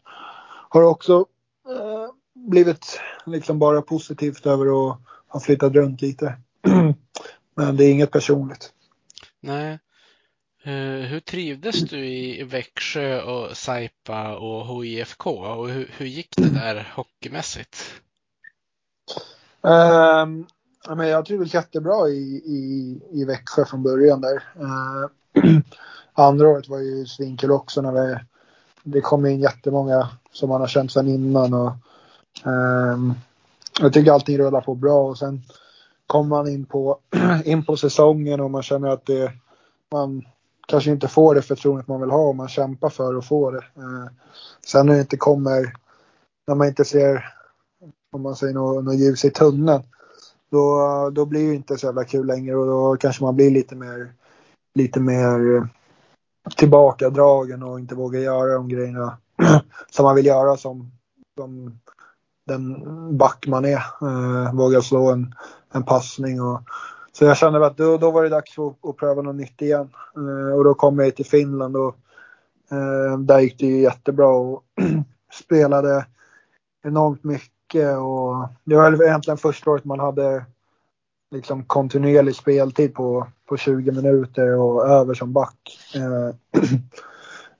har 0.69 0.83
också 0.83 1.25
eh, 1.69 2.09
blivit 2.33 2.99
liksom 3.25 3.59
bara 3.59 3.81
positivt 3.81 4.45
över 4.45 4.65
att 4.65 4.99
ha 5.27 5.39
flyttat 5.39 5.73
runt 5.73 6.01
lite. 6.01 6.37
Men 7.55 7.77
det 7.77 7.85
är 7.85 7.91
inget 7.91 8.11
personligt. 8.11 8.73
Nej. 9.39 9.79
Uh, 10.67 11.05
hur 11.05 11.19
trivdes 11.19 11.81
du 11.81 12.05
i 12.05 12.43
Växjö 12.43 13.21
och 13.21 13.57
Saipa 13.57 14.37
och 14.37 14.83
HIFK 14.83 15.27
och 15.27 15.69
hur, 15.69 15.91
hur 15.97 16.05
gick 16.05 16.37
det 16.37 16.49
där 16.49 16.91
hockeymässigt? 16.95 18.01
Ja, 20.85 20.95
men 20.95 21.07
jag 21.07 21.25
trivdes 21.25 21.53
jättebra 21.53 22.09
i, 22.09 22.41
i, 22.45 23.01
i 23.11 23.25
Växjö 23.25 23.65
från 23.65 23.83
början 23.83 24.21
där. 24.21 24.43
Uh, 24.59 25.09
andra 26.13 26.47
året 26.47 26.69
var 26.69 26.79
ju 26.79 27.05
svinkul 27.05 27.51
också 27.51 27.81
när 27.81 27.91
vi 27.91 28.17
det 28.91 29.01
kom 29.01 29.25
in 29.25 29.39
jättemånga 29.39 30.09
som 30.31 30.49
man 30.49 30.61
har 30.61 30.67
känt 30.67 30.91
sedan 30.91 31.07
innan. 31.07 31.53
Och, 31.53 31.71
um, 32.43 33.13
jag 33.79 33.93
tycker 33.93 34.11
allting 34.11 34.37
rullar 34.37 34.61
på 34.61 34.75
bra 34.75 35.09
och 35.09 35.17
sen 35.17 35.41
kommer 36.07 36.29
man 36.29 36.47
in 36.47 36.65
på, 36.65 36.99
in 37.45 37.65
på 37.65 37.77
säsongen 37.77 38.39
och 38.39 38.51
man 38.51 38.63
känner 38.63 38.87
att 38.87 39.05
det, 39.05 39.31
man 39.91 40.25
kanske 40.67 40.91
inte 40.91 41.07
får 41.07 41.35
det 41.35 41.41
förtroendet 41.41 41.87
man 41.87 42.01
vill 42.01 42.09
ha 42.09 42.27
och 42.27 42.35
man 42.35 42.47
kämpar 42.47 42.89
för 42.89 43.15
att 43.15 43.25
få 43.25 43.51
det. 43.51 43.57
Uh, 43.77 44.07
sen 44.65 44.85
när 44.85 44.93
det 44.93 44.99
inte 44.99 45.17
kommer, 45.17 45.73
när 46.47 46.55
man 46.55 46.67
inte 46.67 46.85
ser, 46.85 47.33
om 48.11 48.21
man 48.21 48.35
säger 48.35 48.53
något, 48.53 48.83
något 48.83 48.99
ljus 48.99 49.25
i 49.25 49.29
tunneln, 49.29 49.83
då, 50.49 51.09
då 51.13 51.25
blir 51.25 51.47
det 51.47 51.55
inte 51.55 51.77
så 51.77 51.85
jävla 51.85 52.03
kul 52.03 52.27
längre 52.27 52.55
och 52.55 52.67
då 52.67 52.97
kanske 52.97 53.23
man 53.23 53.35
blir 53.35 53.51
lite 53.51 53.75
mer, 53.75 54.13
lite 54.75 54.99
mer 54.99 55.67
tillbakadragen 56.57 57.63
och 57.63 57.79
inte 57.79 57.95
vågar 57.95 58.19
göra 58.19 58.53
de 58.53 58.69
grejerna 58.69 59.17
som 59.91 60.03
man 60.03 60.15
vill 60.15 60.25
göra 60.25 60.57
som, 60.57 60.91
som 61.37 61.79
den 62.47 62.83
back 63.17 63.47
man 63.47 63.65
är. 63.65 63.83
Eh, 64.01 64.53
våga 64.53 64.81
slå 64.81 65.11
en, 65.11 65.35
en 65.73 65.83
passning. 65.83 66.41
Och, 66.41 66.61
så 67.11 67.25
jag 67.25 67.37
kände 67.37 67.65
att 67.65 67.77
då, 67.77 67.97
då 67.97 68.11
var 68.11 68.23
det 68.23 68.29
dags 68.29 68.59
att, 68.59 68.89
att 68.89 68.97
pröva 68.97 69.21
något 69.21 69.35
nytt 69.35 69.61
igen. 69.61 69.89
Eh, 70.15 70.55
och 70.57 70.63
då 70.63 70.73
kom 70.73 70.99
jag 70.99 71.15
till 71.15 71.25
Finland 71.25 71.77
och 71.77 71.95
eh, 72.71 73.19
där 73.19 73.39
gick 73.39 73.59
det 73.59 73.65
ju 73.65 73.81
jättebra 73.81 74.27
och 74.27 74.63
spelade 75.43 76.05
enormt 76.83 77.23
mycket. 77.23 77.56
Och 77.75 78.49
det 78.63 78.75
var 78.75 79.03
egentligen 79.03 79.37
första 79.37 79.71
året 79.71 79.85
man 79.85 79.99
hade 79.99 80.45
liksom 81.31 81.63
kontinuerlig 81.63 82.35
speltid 82.35 82.93
på, 82.93 83.27
på 83.45 83.57
20 83.57 83.91
minuter 83.91 84.55
och 84.55 84.87
över 84.87 85.13
som 85.13 85.33
back. 85.33 85.79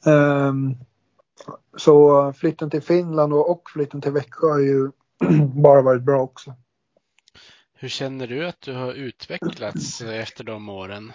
um, 0.06 0.78
så 1.78 2.34
flytten 2.34 2.70
till 2.70 2.82
Finland 2.82 3.34
och, 3.34 3.70
flytten 3.70 4.02
till 4.02 4.12
Växjö 4.12 4.48
har 4.48 4.60
ju 4.60 4.92
bara 5.62 5.82
varit 5.82 6.04
bra 6.04 6.22
också. 6.22 6.54
Hur 7.74 7.90
känner 7.90 8.28
du 8.28 8.48
att 8.48 8.62
du 8.62 8.74
har 8.74 8.94
utvecklats 8.94 10.02
efter 10.02 10.44
de 10.44 10.70
åren? 10.70 11.12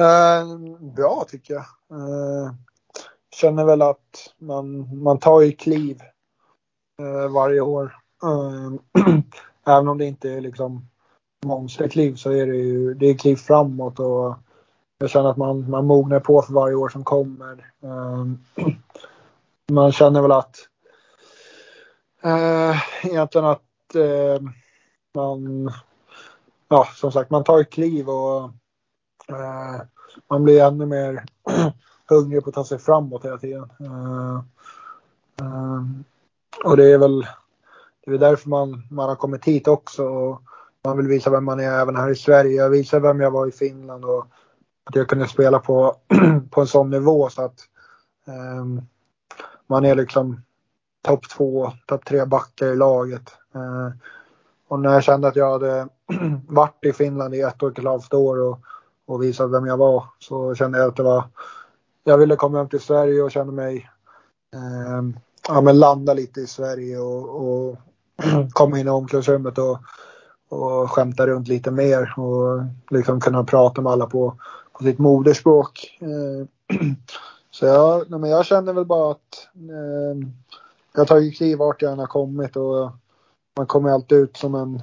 Uh, 0.00 0.80
bra 0.94 1.24
tycker 1.28 1.54
jag. 1.54 1.64
Uh, 1.98 2.52
känner 3.34 3.64
väl 3.64 3.82
att 3.82 4.34
man, 4.38 4.98
man 5.02 5.18
tar 5.18 5.40
ju 5.40 5.52
kliv 5.52 6.00
Eh, 7.02 7.28
varje 7.28 7.60
år. 7.60 7.96
Ehm, 8.22 8.78
även 9.66 9.88
om 9.88 9.98
det 9.98 10.04
inte 10.04 10.30
är 10.30 10.40
liksom 10.40 10.88
monsterkliv 11.44 12.14
så 12.14 12.30
är 12.30 12.46
det 12.46 12.56
ju 12.56 12.94
det 12.94 13.06
är 13.06 13.14
kliv 13.14 13.36
framåt 13.36 13.98
och 13.98 14.34
jag 14.98 15.10
känner 15.10 15.30
att 15.30 15.36
man, 15.36 15.70
man 15.70 15.86
mognar 15.86 16.20
på 16.20 16.42
för 16.42 16.52
varje 16.52 16.74
år 16.74 16.88
som 16.88 17.04
kommer. 17.04 17.72
Ehm, 17.82 18.38
man 19.72 19.92
känner 19.92 20.22
väl 20.22 20.32
att 20.32 20.56
eh, 22.22 23.06
egentligen 23.06 23.46
att 23.46 23.94
eh, 23.94 24.48
man, 25.14 25.70
ja 26.68 26.86
som 26.94 27.12
sagt 27.12 27.30
man 27.30 27.44
tar 27.44 27.60
ett 27.60 27.70
kliv 27.70 28.08
och 28.08 28.44
eh, 29.28 29.80
man 30.28 30.44
blir 30.44 30.62
ännu 30.62 30.86
mer 30.86 31.24
hungrig 32.08 32.44
på 32.44 32.48
att 32.48 32.54
ta 32.54 32.64
sig 32.64 32.78
framåt 32.78 33.24
hela 33.24 33.38
tiden. 33.38 33.70
Ehm, 35.40 36.04
och 36.64 36.76
det 36.76 36.92
är 36.92 36.98
väl 36.98 37.26
det 38.06 38.14
är 38.14 38.18
därför 38.18 38.48
man, 38.48 38.82
man 38.90 39.08
har 39.08 39.16
kommit 39.16 39.44
hit 39.44 39.68
också. 39.68 40.04
Och 40.04 40.42
man 40.84 40.96
vill 40.96 41.06
visa 41.06 41.30
vem 41.30 41.44
man 41.44 41.60
är 41.60 41.80
även 41.80 41.96
här 41.96 42.10
i 42.10 42.14
Sverige. 42.14 42.56
Jag 42.56 42.70
visade 42.70 43.02
vem 43.02 43.20
jag 43.20 43.30
var 43.30 43.46
i 43.46 43.52
Finland 43.52 44.04
och 44.04 44.26
att 44.84 44.96
jag 44.96 45.08
kunde 45.08 45.28
spela 45.28 45.58
på, 45.58 45.96
på 46.50 46.60
en 46.60 46.66
sån 46.66 46.90
nivå 46.90 47.28
så 47.28 47.42
att 47.42 47.60
um, 48.60 48.82
man 49.66 49.84
är 49.84 49.94
liksom 49.94 50.42
topp 51.02 51.28
två, 51.28 51.72
topp 51.86 52.04
tre 52.04 52.24
backar 52.24 52.66
i 52.66 52.76
laget. 52.76 53.36
Uh, 53.56 53.90
och 54.68 54.80
när 54.80 54.92
jag 54.92 55.04
kände 55.04 55.28
att 55.28 55.36
jag 55.36 55.52
hade 55.52 55.88
varit 56.48 56.84
i 56.84 56.92
Finland 56.92 57.34
i 57.34 57.40
ett 57.40 57.62
och 57.62 57.78
ett 57.78 57.84
halvt 57.84 58.14
år 58.14 58.40
och, 58.40 58.58
och 59.06 59.22
visat 59.22 59.50
vem 59.50 59.66
jag 59.66 59.76
var 59.76 60.04
så 60.18 60.54
kände 60.54 60.78
jag 60.78 60.88
att 60.88 60.96
det 60.96 61.02
var 61.02 61.24
jag 62.04 62.18
ville 62.18 62.36
komma 62.36 62.58
hem 62.58 62.68
till 62.68 62.80
Sverige 62.80 63.22
och 63.22 63.30
kände 63.30 63.52
mig 63.52 63.90
um, 64.88 65.16
ja, 65.48 65.60
men 65.60 65.78
landa 65.78 66.14
lite 66.14 66.40
i 66.40 66.46
Sverige 66.46 66.98
och, 66.98 67.28
och 67.28 67.76
komma 68.52 68.78
in 68.78 68.86
i 68.86 68.90
omklädningsrummet 68.90 69.58
och, 69.58 69.78
och 70.48 70.90
skämta 70.90 71.26
runt 71.26 71.48
lite 71.48 71.70
mer 71.70 72.18
och 72.18 72.62
liksom 72.90 73.20
kunna 73.20 73.44
prata 73.44 73.80
med 73.80 73.92
alla 73.92 74.06
på, 74.06 74.36
på 74.72 74.84
sitt 74.84 74.98
moderspråk. 74.98 75.98
Eh, 76.00 76.76
så 77.50 77.66
jag, 77.66 78.10
nej, 78.10 78.20
men 78.20 78.30
jag 78.30 78.46
känner 78.46 78.72
väl 78.72 78.84
bara 78.84 79.10
att 79.10 79.48
eh, 79.54 80.28
jag 80.94 81.08
tar 81.08 81.18
ju 81.18 81.30
kliv 81.30 81.58
vart 81.58 81.82
jag 81.82 81.92
än 81.92 81.98
har 81.98 82.06
kommit 82.06 82.56
och 82.56 82.90
man 83.56 83.66
kommer 83.66 83.90
alltid 83.90 84.18
ut 84.18 84.36
som 84.36 84.54
en, 84.54 84.82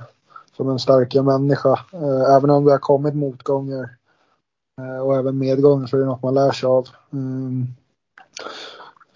som 0.57 0.69
en 0.69 0.79
starkare 0.79 1.23
människa. 1.23 1.79
Eh, 1.93 2.35
även 2.35 2.49
om 2.49 2.65
det 2.65 2.71
har 2.71 2.79
kommit 2.79 3.15
motgångar 3.15 3.95
eh, 4.81 4.99
och 4.99 5.15
även 5.15 5.37
medgångar 5.37 5.87
så 5.87 5.97
är 5.97 6.01
det 6.01 6.05
något 6.05 6.23
man 6.23 6.33
lär 6.33 6.51
sig 6.51 6.67
av. 6.67 6.87
Eh, 7.11 7.65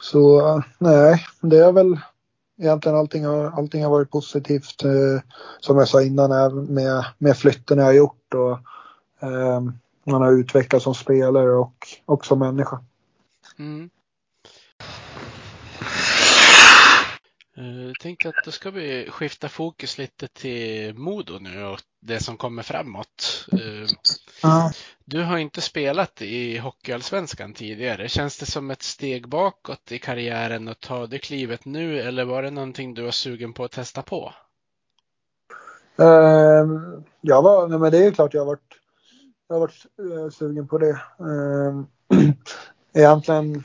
så 0.03 0.63
nej, 0.77 1.25
det 1.41 1.57
är 1.57 1.71
väl 1.71 1.99
egentligen 2.57 2.97
allting 2.97 3.25
har, 3.25 3.45
allting 3.45 3.83
har 3.83 3.89
varit 3.89 4.11
positivt. 4.11 4.83
Eh, 4.83 5.21
som 5.59 5.77
jag 5.77 5.87
sa 5.87 6.03
innan 6.03 6.65
med, 6.73 7.05
med 7.17 7.37
flytten 7.37 7.77
jag 7.77 7.85
har 7.85 7.93
gjort 7.93 8.33
och 8.33 8.51
eh, 9.27 9.61
man 10.03 10.21
har 10.21 10.31
utvecklats 10.31 10.83
som 10.83 10.95
spelare 10.95 11.51
och, 11.51 11.87
och 12.05 12.25
som 12.25 12.39
människa. 12.39 12.83
Mm. 13.59 13.89
Eh, 17.57 17.87
jag 17.87 17.99
tänkte 17.99 18.29
att 18.29 18.45
då 18.45 18.51
ska 18.51 18.71
vi 18.71 19.09
skifta 19.09 19.49
fokus 19.49 19.97
lite 19.97 20.27
till 20.27 20.93
Modo 20.93 21.39
nu 21.39 21.65
och 21.65 21.79
det 22.05 22.23
som 22.23 22.37
kommer 22.37 22.63
framåt. 22.63 23.47
Eh, 23.51 23.87
Ja. 24.43 24.71
Du 25.05 25.23
har 25.23 25.37
inte 25.37 25.61
spelat 25.61 26.21
i 26.21 26.57
Hockeyallsvenskan 26.57 27.53
tidigare. 27.53 28.09
Känns 28.09 28.37
det 28.39 28.45
som 28.45 28.71
ett 28.71 28.83
steg 28.83 29.29
bakåt 29.29 29.91
i 29.91 29.99
karriären 29.99 30.67
att 30.67 30.79
ta 30.79 31.07
det 31.07 31.19
klivet 31.19 31.65
nu 31.65 31.99
eller 31.99 32.25
var 32.25 32.43
det 32.43 32.51
någonting 32.51 32.93
du 32.93 33.01
var 33.01 33.11
sugen 33.11 33.53
på 33.53 33.63
att 33.63 33.71
testa 33.71 34.01
på? 34.01 34.33
Ehm, 35.97 37.03
jag 37.21 37.41
var, 37.41 37.67
nej 37.67 37.79
men 37.79 37.91
det 37.91 37.97
är 37.97 38.03
ju 38.03 38.11
klart 38.11 38.33
jag 38.33 38.41
har 38.41 38.45
varit, 38.45 38.73
jag 39.47 39.55
har 39.55 39.59
varit 39.59 39.85
eh, 39.99 40.29
sugen 40.29 40.67
på 40.67 40.77
det. 40.77 41.01
Ehm, 41.19 41.87
egentligen, 42.93 43.63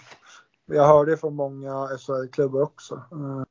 jag 0.67 0.87
hörde 0.87 1.17
från 1.17 1.35
många 1.35 1.89
SHL-klubbar 1.99 2.63
också. 2.63 3.03
Ehm, 3.13 3.45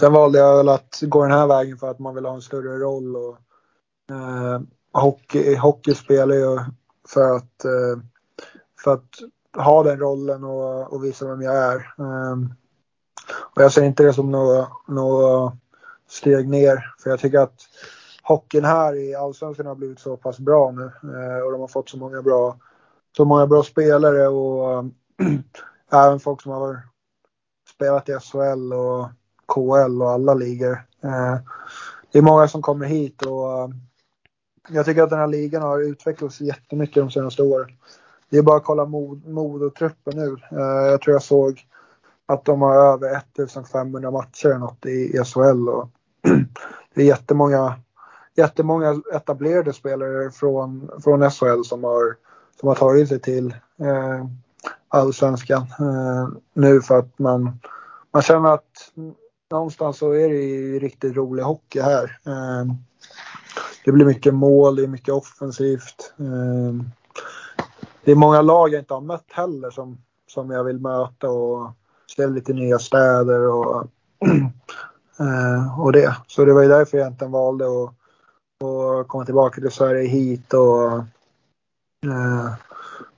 sen 0.00 0.12
valde 0.12 0.38
jag 0.38 0.56
väl 0.56 0.68
att 0.68 0.98
gå 1.02 1.22
den 1.22 1.32
här 1.32 1.46
vägen 1.46 1.78
för 1.78 1.90
att 1.90 1.98
man 1.98 2.14
vill 2.14 2.26
ha 2.26 2.34
en 2.34 2.42
större 2.42 2.78
roll 2.78 3.16
och 3.16 3.38
eh, 4.10 4.60
hockey, 4.92 5.56
hockey 5.56 5.94
spelar 5.94 6.34
ju 6.34 6.58
för 7.08 7.36
att, 7.36 7.64
eh, 7.64 8.02
för 8.84 8.92
att 8.92 9.64
ha 9.64 9.82
den 9.82 9.98
rollen 9.98 10.44
och, 10.44 10.92
och 10.92 11.04
visa 11.04 11.26
vem 11.26 11.42
jag 11.42 11.56
är. 11.56 11.76
Eh, 11.76 12.36
och 13.54 13.62
jag 13.62 13.72
ser 13.72 13.82
inte 13.82 14.02
det 14.02 14.12
som 14.12 14.30
något, 14.30 14.68
något 14.88 15.54
steg 16.08 16.48
ner. 16.48 16.94
För 16.98 17.10
jag 17.10 17.20
tycker 17.20 17.38
att 17.38 17.60
hockeyn 18.22 18.64
här 18.64 18.94
i 18.94 19.14
Allsvenskan 19.14 19.66
har 19.66 19.74
blivit 19.74 20.00
så 20.00 20.16
pass 20.16 20.38
bra 20.38 20.70
nu. 20.70 20.84
Eh, 20.84 21.44
och 21.44 21.52
de 21.52 21.60
har 21.60 21.68
fått 21.68 21.88
så 21.88 21.96
många 21.98 22.22
bra, 22.22 22.56
så 23.16 23.24
många 23.24 23.46
bra 23.46 23.62
spelare 23.62 24.28
och 24.28 24.84
även 25.92 26.20
folk 26.20 26.42
som 26.42 26.52
har 26.52 26.82
spelat 27.74 28.08
i 28.08 28.12
SHL 28.12 28.72
och 28.72 29.08
KL 29.46 30.02
och 30.02 30.10
alla 30.10 30.34
ligor. 30.34 30.86
Eh, 31.04 31.36
det 32.12 32.18
är 32.18 32.22
många 32.22 32.48
som 32.48 32.62
kommer 32.62 32.86
hit 32.86 33.22
och 33.22 33.70
jag 34.68 34.84
tycker 34.86 35.02
att 35.02 35.10
den 35.10 35.18
här 35.18 35.26
ligan 35.26 35.62
har 35.62 35.80
utvecklats 35.80 36.40
jättemycket 36.40 36.94
de 36.94 37.10
senaste 37.10 37.42
åren. 37.42 37.68
Det 38.30 38.38
är 38.38 38.42
bara 38.42 38.56
att 38.56 38.64
kolla 38.64 38.84
mod, 38.84 39.26
Modotruppen 39.26 40.16
nu. 40.16 40.58
Uh, 40.58 40.86
jag 40.90 41.00
tror 41.00 41.14
jag 41.14 41.22
såg 41.22 41.66
att 42.26 42.44
de 42.44 42.62
har 42.62 42.74
över 42.74 43.16
1500 43.16 44.10
matcher 44.10 44.46
eller 44.46 44.58
något 44.58 44.86
i, 44.86 45.22
SHL. 45.24 45.68
Och 45.68 45.88
det 46.94 47.02
är 47.02 47.06
jättemånga, 47.06 47.74
jättemånga 48.34 49.02
etablerade 49.14 49.72
spelare 49.72 50.30
från, 50.30 50.90
från 51.04 51.30
SHL 51.30 51.62
som 51.64 51.84
har, 51.84 52.16
som 52.60 52.68
har 52.68 52.74
tagit 52.74 53.08
sig 53.08 53.20
till 53.20 53.54
uh, 53.80 54.26
allsvenskan 54.88 55.62
uh, 55.80 56.28
nu 56.54 56.80
för 56.80 56.98
att 56.98 57.18
man, 57.18 57.60
man 58.12 58.22
känner 58.22 58.54
att 58.54 58.92
någonstans 59.50 59.98
så 59.98 60.12
är 60.12 60.28
det 60.28 60.42
ju 60.42 60.78
riktigt 60.78 61.16
rolig 61.16 61.42
hockey 61.42 61.80
här. 61.80 62.18
Det 63.86 63.92
blir 63.92 64.04
mycket 64.04 64.34
mål, 64.34 64.76
det 64.76 64.82
är 64.82 64.88
mycket 64.88 65.14
offensivt. 65.14 66.14
Eh, 66.18 66.86
det 68.04 68.10
är 68.10 68.14
många 68.14 68.42
lag 68.42 68.72
jag 68.72 68.80
inte 68.80 68.94
har 68.94 69.00
mött 69.00 69.32
heller 69.32 69.70
som, 69.70 69.98
som 70.26 70.50
jag 70.50 70.64
vill 70.64 70.78
möta 70.78 71.30
och 71.30 71.72
se 72.16 72.26
lite 72.26 72.52
nya 72.52 72.78
städer 72.78 73.48
och, 73.48 73.86
eh, 75.20 75.80
och 75.80 75.92
det. 75.92 76.16
Så 76.26 76.44
det 76.44 76.52
var 76.52 76.62
ju 76.62 76.68
därför 76.68 76.98
jag 76.98 77.04
egentligen 77.04 77.32
valde 77.32 77.64
att, 77.64 77.88
att 78.64 79.08
komma 79.08 79.24
tillbaka 79.24 79.60
till 79.60 79.70
Sverige 79.70 80.08
hit 80.08 80.54
och 80.54 80.92
eh, 82.06 82.52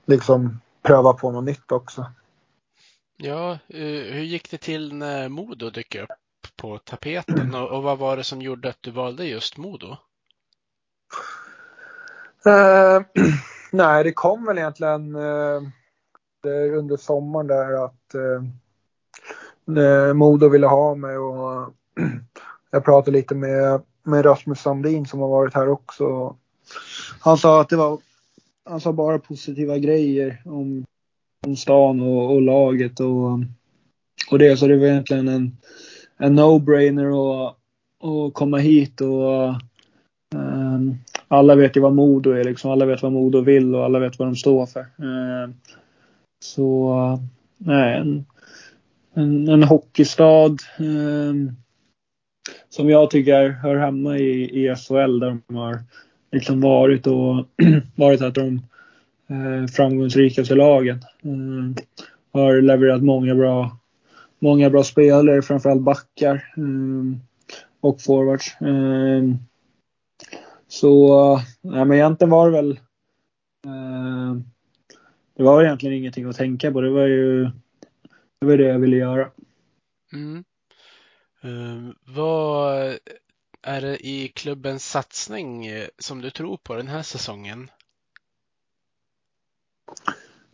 liksom 0.05 0.59
pröva 0.81 1.13
på 1.13 1.31
något 1.31 1.43
nytt 1.43 1.71
också. 1.71 2.05
Ja, 3.17 3.57
hur 3.67 4.23
gick 4.23 4.51
det 4.51 4.57
till 4.57 4.93
när 4.93 5.29
Modo 5.29 5.69
dök 5.69 5.95
upp 5.95 6.09
på 6.55 6.77
tapeten 6.77 7.55
och 7.71 7.83
vad 7.83 7.97
var 7.97 8.17
det 8.17 8.23
som 8.23 8.41
gjorde 8.41 8.69
att 8.69 8.81
du 8.81 8.91
valde 8.91 9.25
just 9.25 9.57
Modo? 9.57 9.97
Uh, 12.47 13.03
nej, 13.71 14.03
det 14.03 14.11
kom 14.11 14.45
väl 14.45 14.57
egentligen 14.57 15.15
uh, 15.15 15.61
under 16.77 16.97
sommaren 16.97 17.47
där 17.47 17.85
att 17.85 18.15
uh, 18.15 18.43
Modo 20.13 20.49
ville 20.49 20.67
ha 20.67 20.95
mig 20.95 21.17
och 21.17 21.73
jag 22.71 22.85
pratade 22.85 23.17
lite 23.17 23.35
med, 23.35 23.81
med 24.03 24.25
Rasmus 24.25 24.59
Sandin 24.59 25.05
som 25.05 25.19
har 25.19 25.29
varit 25.29 25.53
här 25.53 25.69
också. 25.69 26.35
Han 27.19 27.37
sa 27.37 27.61
att 27.61 27.69
det 27.69 27.75
var, 27.75 27.99
han 28.65 28.81
sa 28.81 28.93
bara 28.93 29.19
positiva 29.19 29.77
grejer 29.77 30.41
om, 30.45 30.85
om 31.47 31.55
stan 31.55 32.01
och, 32.01 32.33
och 32.33 32.41
laget 32.41 32.99
och, 32.99 33.39
och 34.31 34.39
det. 34.39 34.57
Så 34.57 34.67
det 34.67 34.77
var 34.77 34.85
egentligen 34.85 35.27
en, 35.27 35.57
en 36.17 36.39
no-brainer 36.39 37.47
att, 37.47 37.55
komma 38.33 38.57
hit 38.57 39.01
och 39.01 39.53
Ehm, 40.35 40.95
alla 41.27 41.55
vet 41.55 41.77
ju 41.77 41.81
vad 41.81 41.93
Modo 41.93 42.31
är 42.31 42.43
liksom. 42.43 42.71
Alla 42.71 42.85
vet 42.85 43.01
vad 43.01 43.11
Modo 43.11 43.41
vill 43.41 43.75
och 43.75 43.85
alla 43.85 43.99
vet 43.99 44.19
vad 44.19 44.27
de 44.27 44.35
står 44.35 44.65
för. 44.65 44.79
Ehm, 44.79 45.53
så 46.39 47.19
nej, 47.57 47.97
en, 47.97 48.25
en, 49.13 49.47
en 49.47 49.63
hockeystad 49.63 50.57
ehm, 50.79 51.51
som 52.69 52.89
jag 52.89 53.11
tycker 53.11 53.49
hör 53.49 53.75
hemma 53.75 54.17
i, 54.17 54.65
i 54.65 54.75
SHL 54.75 55.19
där 55.19 55.37
de 55.47 55.55
har 55.55 55.79
liksom 56.31 56.61
varit 56.61 57.07
och 57.07 57.45
varit 57.95 58.21
ett 58.21 58.25
av 58.25 58.33
de 58.33 58.61
eh, 59.29 59.67
framgångsrikaste 59.67 60.55
lagen. 60.55 60.99
Eh, 61.21 61.83
har 62.31 62.61
levererat 62.61 63.03
många 63.03 63.35
bra, 63.35 63.77
många 64.39 64.69
bra 64.69 64.83
spelare, 64.83 65.41
framförallt 65.41 65.81
backar 65.81 66.35
eh, 66.57 67.19
och 67.81 68.01
forwards. 68.01 68.57
Eh, 68.61 69.48
så 70.69 71.09
ja, 71.61 71.85
men 71.85 71.91
egentligen 71.91 72.29
var 72.29 72.51
det 72.51 72.61
väl 72.61 72.71
eh, 73.65 74.41
det 75.39 75.43
var 75.43 75.63
egentligen 75.63 75.95
ingenting 75.95 76.25
att 76.25 76.35
tänka 76.35 76.71
på. 76.71 76.81
Det 76.81 76.89
var 76.89 77.05
ju 77.05 77.43
det, 78.39 78.45
var 78.45 78.57
det 78.57 78.63
jag 78.63 78.79
ville 78.79 78.97
göra. 78.97 79.29
Mm. 80.13 80.43
Uh, 81.45 81.91
vad 82.05 82.97
är 83.61 83.81
det 83.81 84.07
i 84.07 84.27
klubbens 84.27 84.89
satsning 84.89 85.67
som 85.97 86.21
du 86.21 86.29
tror 86.29 86.57
på 86.57 86.75
den 86.75 86.87
här 86.87 87.01
säsongen? 87.01 87.69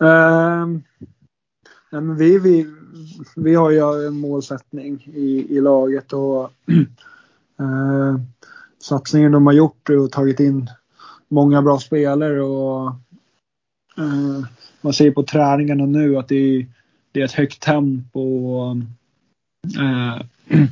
Uh, 0.01 0.79
ja, 1.89 2.01
men 2.01 2.17
vi, 2.17 2.39
vi, 2.39 2.65
vi 3.35 3.55
har 3.55 3.71
ju 3.71 4.07
en 4.07 4.19
målsättning 4.19 5.11
i, 5.13 5.57
i 5.57 5.61
laget 5.61 6.13
och 6.13 6.51
uh, 7.59 8.19
satsningen 8.85 9.31
de 9.31 9.45
har 9.45 9.53
gjort 9.53 9.89
och 9.89 10.11
tagit 10.11 10.39
in 10.39 10.69
många 11.27 11.61
bra 11.61 11.79
spelare 11.79 12.41
och 12.41 12.87
eh, 13.97 14.45
man 14.81 14.93
ser 14.93 15.11
på 15.11 15.23
träningarna 15.23 15.85
nu 15.85 16.17
att 16.17 16.27
det 16.27 16.35
är, 16.35 16.65
det 17.11 17.21
är 17.21 17.25
ett 17.25 17.31
högt 17.31 17.61
tempo 17.61 18.19
och 18.19 18.77
eh, 19.81 20.21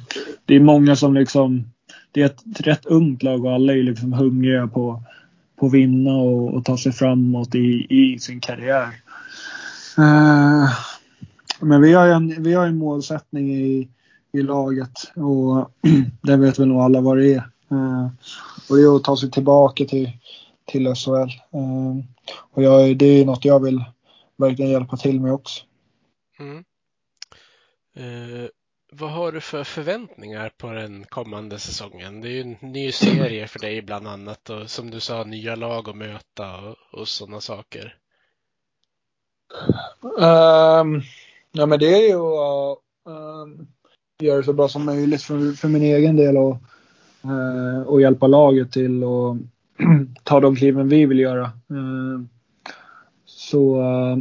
det 0.45 0.55
är 0.55 0.59
många 0.59 0.95
som 0.95 1.13
liksom 1.13 1.63
det 2.11 2.21
är 2.21 2.25
ett 2.25 2.43
rätt 2.59 2.85
ungt 2.85 3.23
lag 3.23 3.45
och 3.45 3.51
alla 3.51 3.73
är 3.73 3.83
liksom 3.83 4.13
hungriga 4.13 4.67
på, 4.67 5.03
på 5.59 5.65
att 5.65 5.73
vinna 5.73 6.11
och, 6.11 6.53
och 6.53 6.65
ta 6.65 6.77
sig 6.77 6.91
framåt 6.91 7.55
i, 7.55 7.87
i 7.89 8.19
sin 8.19 8.39
karriär. 8.39 8.87
Eh, 9.97 10.69
men 11.59 11.81
vi 11.81 11.93
har 11.93 12.07
en, 12.07 12.43
vi 12.43 12.53
har 12.53 12.67
en 12.67 12.77
målsättning 12.77 13.55
i, 13.55 13.89
i 14.31 14.41
laget 14.41 15.11
och 15.15 15.71
det 16.21 16.37
vet 16.37 16.59
väl 16.59 16.67
nog 16.67 16.81
alla 16.81 17.01
vad 17.01 17.17
det 17.17 17.33
är. 17.33 17.52
Uh, 17.73 18.07
och 18.69 18.75
det 18.75 18.83
är 18.83 18.95
att 18.95 19.03
ta 19.03 19.17
sig 19.17 19.31
tillbaka 19.31 19.85
till, 19.85 20.11
till 20.65 20.95
SHL. 20.95 21.11
Uh, 21.57 22.03
och 22.51 22.63
jag, 22.63 22.97
det 22.97 23.05
är 23.05 23.25
något 23.25 23.45
jag 23.45 23.63
vill 23.63 23.83
verkligen 24.37 24.71
hjälpa 24.71 24.97
till 24.97 25.21
med 25.21 25.33
också. 25.33 25.63
Mm. 26.39 26.63
Vad 28.95 29.11
har 29.11 29.31
du 29.31 29.41
för 29.41 29.63
förväntningar 29.63 30.51
på 30.57 30.71
den 30.71 31.05
kommande 31.05 31.59
säsongen? 31.59 32.21
Det 32.21 32.27
är 32.27 32.31
ju 32.31 32.41
en 32.41 32.57
ny 32.71 32.91
serie 32.91 33.47
för 33.47 33.59
dig 33.59 33.81
bland 33.81 34.07
annat 34.07 34.49
och 34.49 34.69
som 34.69 34.91
du 34.91 34.99
sa 34.99 35.23
nya 35.23 35.55
lag 35.55 35.89
att 35.89 35.97
möta 35.97 36.57
och, 36.57 36.75
och 36.91 37.07
sådana 37.07 37.41
saker. 37.41 37.97
Um, 40.01 41.01
ja 41.51 41.65
men 41.65 41.79
det 41.79 41.95
är 41.95 42.07
ju 42.07 42.19
att 42.19 42.79
um, 43.05 43.67
göra 44.19 44.37
det 44.37 44.43
så 44.43 44.53
bra 44.53 44.67
som 44.67 44.85
möjligt 44.85 45.23
för, 45.23 45.55
för 45.55 45.67
min 45.67 45.83
egen 45.83 46.15
del 46.15 46.37
och, 46.37 46.51
uh, 46.51 46.57
Eh, 47.23 47.81
och 47.81 48.01
hjälpa 48.01 48.27
laget 48.27 48.71
till 48.71 49.03
att 49.03 49.37
ta 50.23 50.39
de 50.39 50.55
kliven 50.55 50.89
vi 50.89 51.05
vill 51.05 51.19
göra. 51.19 51.43
Eh, 51.45 52.21
så 53.25 53.81
uh, 53.81 54.17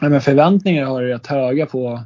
men 0.00 0.20
förväntningar 0.20 0.84
har 0.84 1.02
jag 1.02 1.14
rätt 1.14 1.26
höga 1.26 1.66
på 1.66 2.00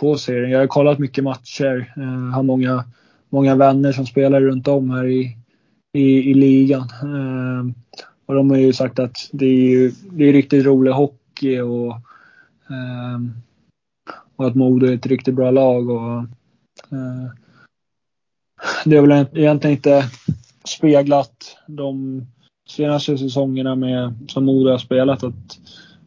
på 0.00 0.16
serien. 0.18 0.50
Jag 0.50 0.58
har 0.58 0.66
kollat 0.66 0.98
mycket 0.98 1.24
matcher, 1.24 1.92
eh, 1.96 2.34
har 2.34 2.42
många, 2.42 2.84
många 3.28 3.54
vänner 3.54 3.92
som 3.92 4.06
spelar 4.06 4.40
runt 4.40 4.68
om 4.68 4.90
här 4.90 5.04
i, 5.06 5.36
i, 5.92 6.30
i 6.30 6.34
ligan. 6.34 6.88
Eh, 7.02 7.74
och 8.26 8.34
de 8.34 8.50
har 8.50 8.56
ju 8.56 8.72
sagt 8.72 8.98
att 8.98 9.16
det 9.32 9.46
är, 9.46 9.70
ju, 9.70 9.92
det 10.10 10.28
är 10.28 10.32
riktigt 10.32 10.66
rolig 10.66 10.92
hockey 10.92 11.60
och, 11.60 11.92
eh, 12.70 13.18
och 14.36 14.46
att 14.46 14.54
Modo 14.54 14.86
är 14.86 14.94
ett 14.94 15.06
riktigt 15.06 15.34
bra 15.34 15.50
lag. 15.50 15.90
Och, 15.90 16.24
det 18.90 18.96
har 18.96 19.06
väl 19.06 19.26
egentligen 19.32 19.76
inte 19.76 20.04
speglat 20.64 21.56
de 21.66 22.20
senaste 22.68 23.18
säsongerna 23.18 23.74
med, 23.74 24.14
som 24.28 24.44
Modo 24.44 24.70
har 24.70 24.78
spelat. 24.78 25.24
Att 25.24 25.58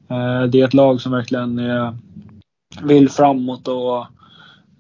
eh, 0.10 0.44
det 0.44 0.62
är 0.62 0.66
ett 0.66 0.74
lag 0.74 1.02
som 1.02 1.12
verkligen 1.12 1.60
är, 1.60 1.98
vill 2.84 3.10
framåt 3.10 3.68
och 3.68 4.00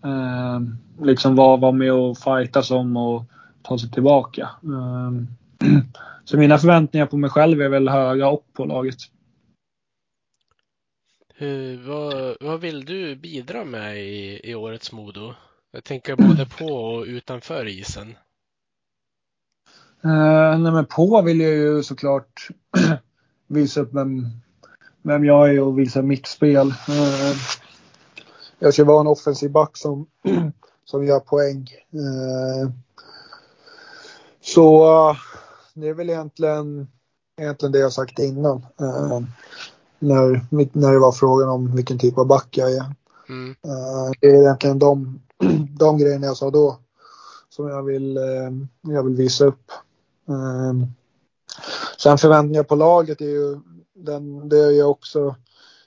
eh, 0.09 0.59
liksom 1.01 1.35
vara 1.35 1.57
var 1.57 1.71
med 1.71 1.93
och 1.93 2.17
fightas 2.17 2.71
om 2.71 2.97
och 2.97 3.23
ta 3.61 3.77
sig 3.77 3.91
tillbaka. 3.91 4.49
Eh, 4.63 5.11
så 6.25 6.37
mina 6.37 6.57
förväntningar 6.57 7.05
på 7.05 7.17
mig 7.17 7.29
själv 7.29 7.61
är 7.61 7.69
väl 7.69 7.89
höga 7.89 8.27
och 8.27 8.45
på 8.53 8.65
laget. 8.65 8.97
Hur, 11.35 11.77
vad, 11.87 12.37
vad 12.39 12.61
vill 12.61 12.85
du 12.85 13.15
bidra 13.15 13.65
med 13.65 13.97
i, 13.97 14.41
i 14.43 14.55
årets 14.55 14.91
Modo? 14.91 15.33
Jag 15.71 15.83
tänker 15.83 16.15
både 16.15 16.45
på 16.45 16.65
och 16.65 17.05
utanför 17.05 17.67
isen. 17.67 18.07
Uh, 20.05 20.59
nej 20.59 20.71
men 20.71 20.85
på 20.85 21.21
vill 21.21 21.41
jag 21.41 21.51
ju 21.51 21.83
såklart 21.83 22.47
visa 23.47 23.81
upp 23.81 23.93
vem, 23.93 24.27
vem 25.01 25.25
jag 25.25 25.49
är 25.49 25.61
och 25.61 25.79
visa 25.79 26.01
mitt 26.01 26.27
spel. 26.27 26.67
Uh, 26.67 27.37
jag 28.59 28.73
ska 28.73 28.85
vara 28.85 29.01
en 29.01 29.07
offensiv 29.07 29.51
back 29.51 29.77
som, 29.77 30.07
som 30.85 31.05
gör 31.05 31.19
poäng. 31.19 31.67
Uh, 31.93 32.71
så 34.41 34.87
det 35.73 35.87
är 35.87 35.93
väl 35.93 36.09
egentligen, 36.09 36.87
egentligen 37.41 37.71
det 37.71 37.79
jag 37.79 37.93
sagt 37.93 38.19
innan. 38.19 38.65
när, 39.99 40.45
när 40.77 40.91
det 40.91 40.99
var 40.99 41.11
frågan 41.11 41.49
om 41.49 41.75
vilken 41.75 41.99
typ 41.99 42.17
av 42.17 42.27
back 42.27 42.47
jag 42.51 42.73
är. 42.73 42.85
Mm. 43.29 43.55
det 44.21 44.27
är 44.27 44.41
egentligen 44.41 44.79
de, 44.79 45.21
de 45.79 45.97
grejerna 45.97 46.27
jag 46.27 46.37
sa 46.37 46.51
då 46.51 46.79
som 47.49 47.67
jag 47.67 47.83
vill, 47.83 48.19
jag 48.81 49.03
vill 49.03 49.15
visa 49.15 49.45
upp. 49.45 49.71
Um, 50.25 50.93
sen 51.97 52.17
förväntningar 52.17 52.63
på 52.63 52.75
laget 52.75 53.21
är 53.21 53.25
ju, 53.25 53.59
den, 53.93 54.49
det 54.49 54.55
har 54.57 54.71
jag 54.71 54.91
också 54.91 55.35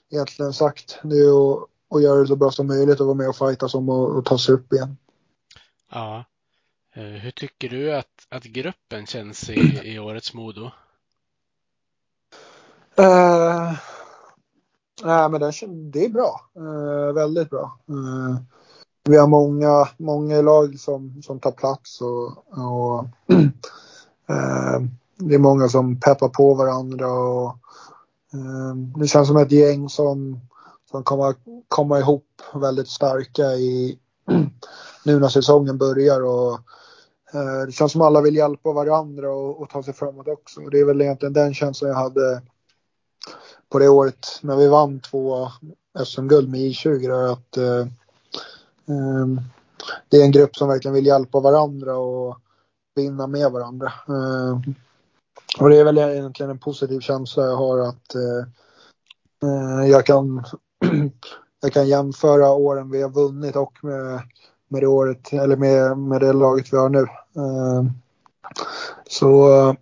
egentligen 0.09 0.53
sagt, 0.53 0.99
det 1.03 1.15
är 1.15 1.53
att, 1.53 1.69
att 1.95 2.03
göra 2.03 2.19
det 2.19 2.27
så 2.27 2.35
bra 2.35 2.51
som 2.51 2.67
möjligt 2.67 2.99
och 2.99 3.05
vara 3.05 3.17
med 3.17 3.29
och 3.29 3.35
fightas 3.35 3.75
om 3.75 3.89
och, 3.89 4.17
och 4.17 4.25
ta 4.25 4.37
sig 4.37 4.55
upp 4.55 4.73
igen. 4.73 4.97
Ja. 5.91 6.25
Uh, 6.97 7.03
hur 7.03 7.31
tycker 7.31 7.69
du 7.69 7.93
att, 7.93 8.27
att 8.29 8.43
gruppen 8.43 9.05
känns 9.05 9.49
i, 9.49 9.79
i 9.83 9.99
årets 9.99 10.33
Modo? 10.33 10.71
Uh, 12.99 13.73
nej, 15.03 15.29
men 15.29 15.41
det, 15.41 15.51
det 15.91 16.05
är 16.05 16.09
bra. 16.09 16.41
Eh, 16.55 17.13
väldigt 17.13 17.49
bra. 17.49 17.79
Eh, 17.89 18.41
vi 19.03 19.17
har 19.17 19.27
många, 19.27 19.87
många 19.97 20.41
lag 20.41 20.79
som, 20.79 21.21
som 21.23 21.39
tar 21.39 21.51
plats 21.51 22.01
och, 22.01 22.27
och 22.57 23.05
Eh, 24.31 24.81
det 25.17 25.35
är 25.35 25.39
många 25.39 25.67
som 25.67 25.99
peppar 25.99 26.29
på 26.29 26.53
varandra 26.53 27.07
och 27.07 27.47
eh, 28.33 28.75
det 28.95 29.07
känns 29.07 29.27
som 29.27 29.37
ett 29.37 29.51
gäng 29.51 29.89
som, 29.89 30.39
som 30.91 31.03
kommer 31.03 31.35
komma 31.67 31.99
ihop 31.99 32.25
väldigt 32.53 32.87
starka 32.87 33.43
i 33.43 33.99
nu 35.05 35.19
när 35.19 35.27
säsongen 35.27 35.77
börjar 35.77 36.21
och 36.21 36.53
eh, 37.33 37.65
det 37.65 37.71
känns 37.71 37.91
som 37.91 38.01
alla 38.01 38.21
vill 38.21 38.35
hjälpa 38.35 38.71
varandra 38.71 39.31
och, 39.31 39.61
och 39.61 39.69
ta 39.69 39.83
sig 39.83 39.93
framåt 39.93 40.27
också. 40.27 40.61
och 40.61 40.71
Det 40.71 40.79
är 40.79 40.85
väl 40.85 41.01
egentligen 41.01 41.33
den 41.33 41.53
känslan 41.53 41.89
jag 41.89 41.97
hade 41.97 42.41
på 43.71 43.79
det 43.79 43.89
året 43.89 44.39
när 44.41 44.55
vi 44.55 44.67
vann 44.67 44.99
två 44.99 45.47
SM-guld 46.05 46.49
med 46.49 46.59
I20 46.61 47.31
att 47.31 47.57
eh, 47.57 47.87
eh, 48.87 49.27
det 50.09 50.17
är 50.17 50.23
en 50.23 50.31
grupp 50.31 50.55
som 50.55 50.67
verkligen 50.67 50.95
vill 50.95 51.05
hjälpa 51.05 51.39
varandra 51.39 51.97
och 51.97 52.37
vinna 52.95 53.27
med 53.27 53.51
varandra. 53.51 53.93
Eh, 54.07 54.59
och 55.59 55.69
det 55.69 55.77
är 55.77 55.83
väl 55.83 55.97
egentligen 55.97 56.49
en 56.49 56.59
positiv 56.59 56.99
känsla 56.99 57.45
jag 57.45 57.55
har 57.55 57.79
att 57.79 58.15
eh, 58.15 58.47
eh, 59.43 59.89
jag 59.89 60.05
kan 60.05 60.43
jag 61.61 61.73
kan 61.73 61.87
jämföra 61.87 62.49
åren 62.49 62.91
vi 62.91 63.01
har 63.01 63.09
vunnit 63.09 63.55
och 63.55 63.83
med, 63.83 64.21
med 64.67 64.81
det 64.81 64.87
året 64.87 65.33
eller 65.33 65.55
med, 65.55 65.97
med 65.97 66.21
det 66.21 66.33
laget 66.33 66.73
vi 66.73 66.77
har 66.77 66.89
nu. 66.89 67.01
Eh, 67.35 67.83
så 69.07 69.59
eh, 69.59 69.73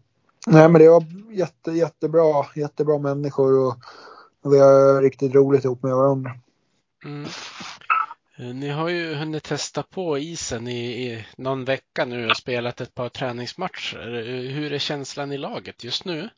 nej 0.47 0.69
men 0.69 0.81
det 0.81 0.89
var 0.89 1.03
jätte, 1.31 1.71
jättebra, 1.71 2.45
jättebra 2.55 2.97
människor 2.97 3.67
och, 3.67 3.75
och 4.43 4.53
vi 4.53 4.59
har 4.59 5.01
riktigt 5.01 5.35
roligt 5.35 5.65
ihop 5.65 5.83
med 5.83 5.95
varandra. 5.95 6.31
Mm. 7.05 7.25
Eh, 8.39 8.55
ni 8.55 8.69
har 8.69 8.89
ju 8.89 9.15
hunnit 9.15 9.43
testa 9.43 9.83
på 9.83 10.17
isen 10.17 10.67
i, 10.67 11.07
i 11.07 11.25
någon 11.37 11.65
vecka 11.65 12.05
nu 12.05 12.29
och 12.29 12.37
spelat 12.37 12.81
ett 12.81 12.95
par 12.95 13.09
träningsmatcher. 13.09 14.15
Eh, 14.15 14.53
hur 14.53 14.73
är 14.73 14.79
känslan 14.79 15.31
i 15.31 15.37
laget 15.37 15.83
just 15.83 16.05
nu? 16.05 16.29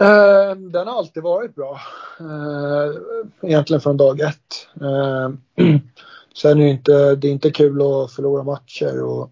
Eh, 0.00 0.54
den 0.56 0.86
har 0.86 0.98
alltid 0.98 1.22
varit 1.22 1.54
bra. 1.54 1.80
Egentligen 3.42 3.80
från 3.80 3.96
dag 3.96 4.20
ett. 4.20 4.68
Sen 6.34 6.60
är 6.60 6.64
det 6.64 6.70
inte, 6.70 7.14
det 7.14 7.28
är 7.28 7.32
inte 7.32 7.50
kul 7.50 7.82
att 7.82 8.12
förlora 8.12 8.42
matcher 8.42 9.02
och, 9.02 9.30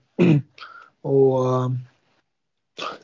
och 1.03 1.71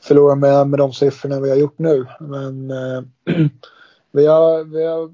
förlora 0.00 0.34
med, 0.34 0.68
med 0.68 0.78
de 0.78 0.92
siffrorna 0.92 1.40
vi 1.40 1.50
har 1.50 1.56
gjort 1.56 1.78
nu. 1.78 2.06
Men 2.20 2.70
eh, 2.70 3.02
vi 4.12 4.26
har, 4.26 4.64
vi 4.64 4.86
har 4.86 5.10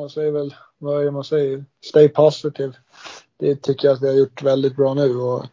man 0.00 0.10
säger 0.10 0.32
väl 0.32 0.54
vad 0.78 1.00
är 1.00 1.04
det 1.04 1.10
man 1.10 1.24
säger? 1.24 1.64
Stay 1.84 2.08
positive. 2.08 2.72
Det 3.36 3.62
tycker 3.62 3.88
jag 3.88 3.94
att 3.94 4.02
vi 4.02 4.08
har 4.08 4.14
gjort 4.14 4.42
väldigt 4.42 4.76
bra 4.76 4.94
nu. 4.94 5.16
Och, 5.16 5.44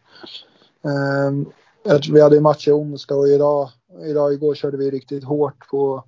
eh, 0.84 2.00
vi 2.12 2.20
hade 2.20 2.34
ju 2.34 2.40
match 2.40 2.68
i 2.68 2.72
onsdag 2.72 3.14
och 3.14 3.28
idag, 3.28 3.70
idag 4.04 4.32
igår 4.32 4.54
körde 4.54 4.76
vi 4.76 4.90
riktigt 4.90 5.24
hårt 5.24 5.68
på, 5.70 6.04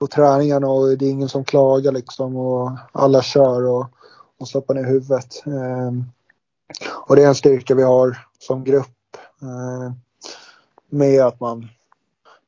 på 0.00 0.06
träningarna 0.06 0.68
och 0.68 0.98
det 0.98 1.06
är 1.06 1.10
ingen 1.10 1.28
som 1.28 1.44
klagar 1.44 1.92
liksom 1.92 2.36
och 2.36 2.70
alla 2.92 3.22
kör 3.22 3.66
och, 3.66 3.86
och 4.38 4.48
stoppar 4.48 4.74
ner 4.74 4.84
huvudet. 4.84 5.42
Eh, 5.46 5.92
och 7.06 7.16
det 7.16 7.22
är 7.22 7.28
en 7.28 7.34
styrka 7.34 7.74
vi 7.74 7.82
har 7.82 8.18
som 8.38 8.64
grupp. 8.64 9.16
Eh, 9.42 9.92
med 10.92 11.20
att 11.20 11.40
man, 11.40 11.68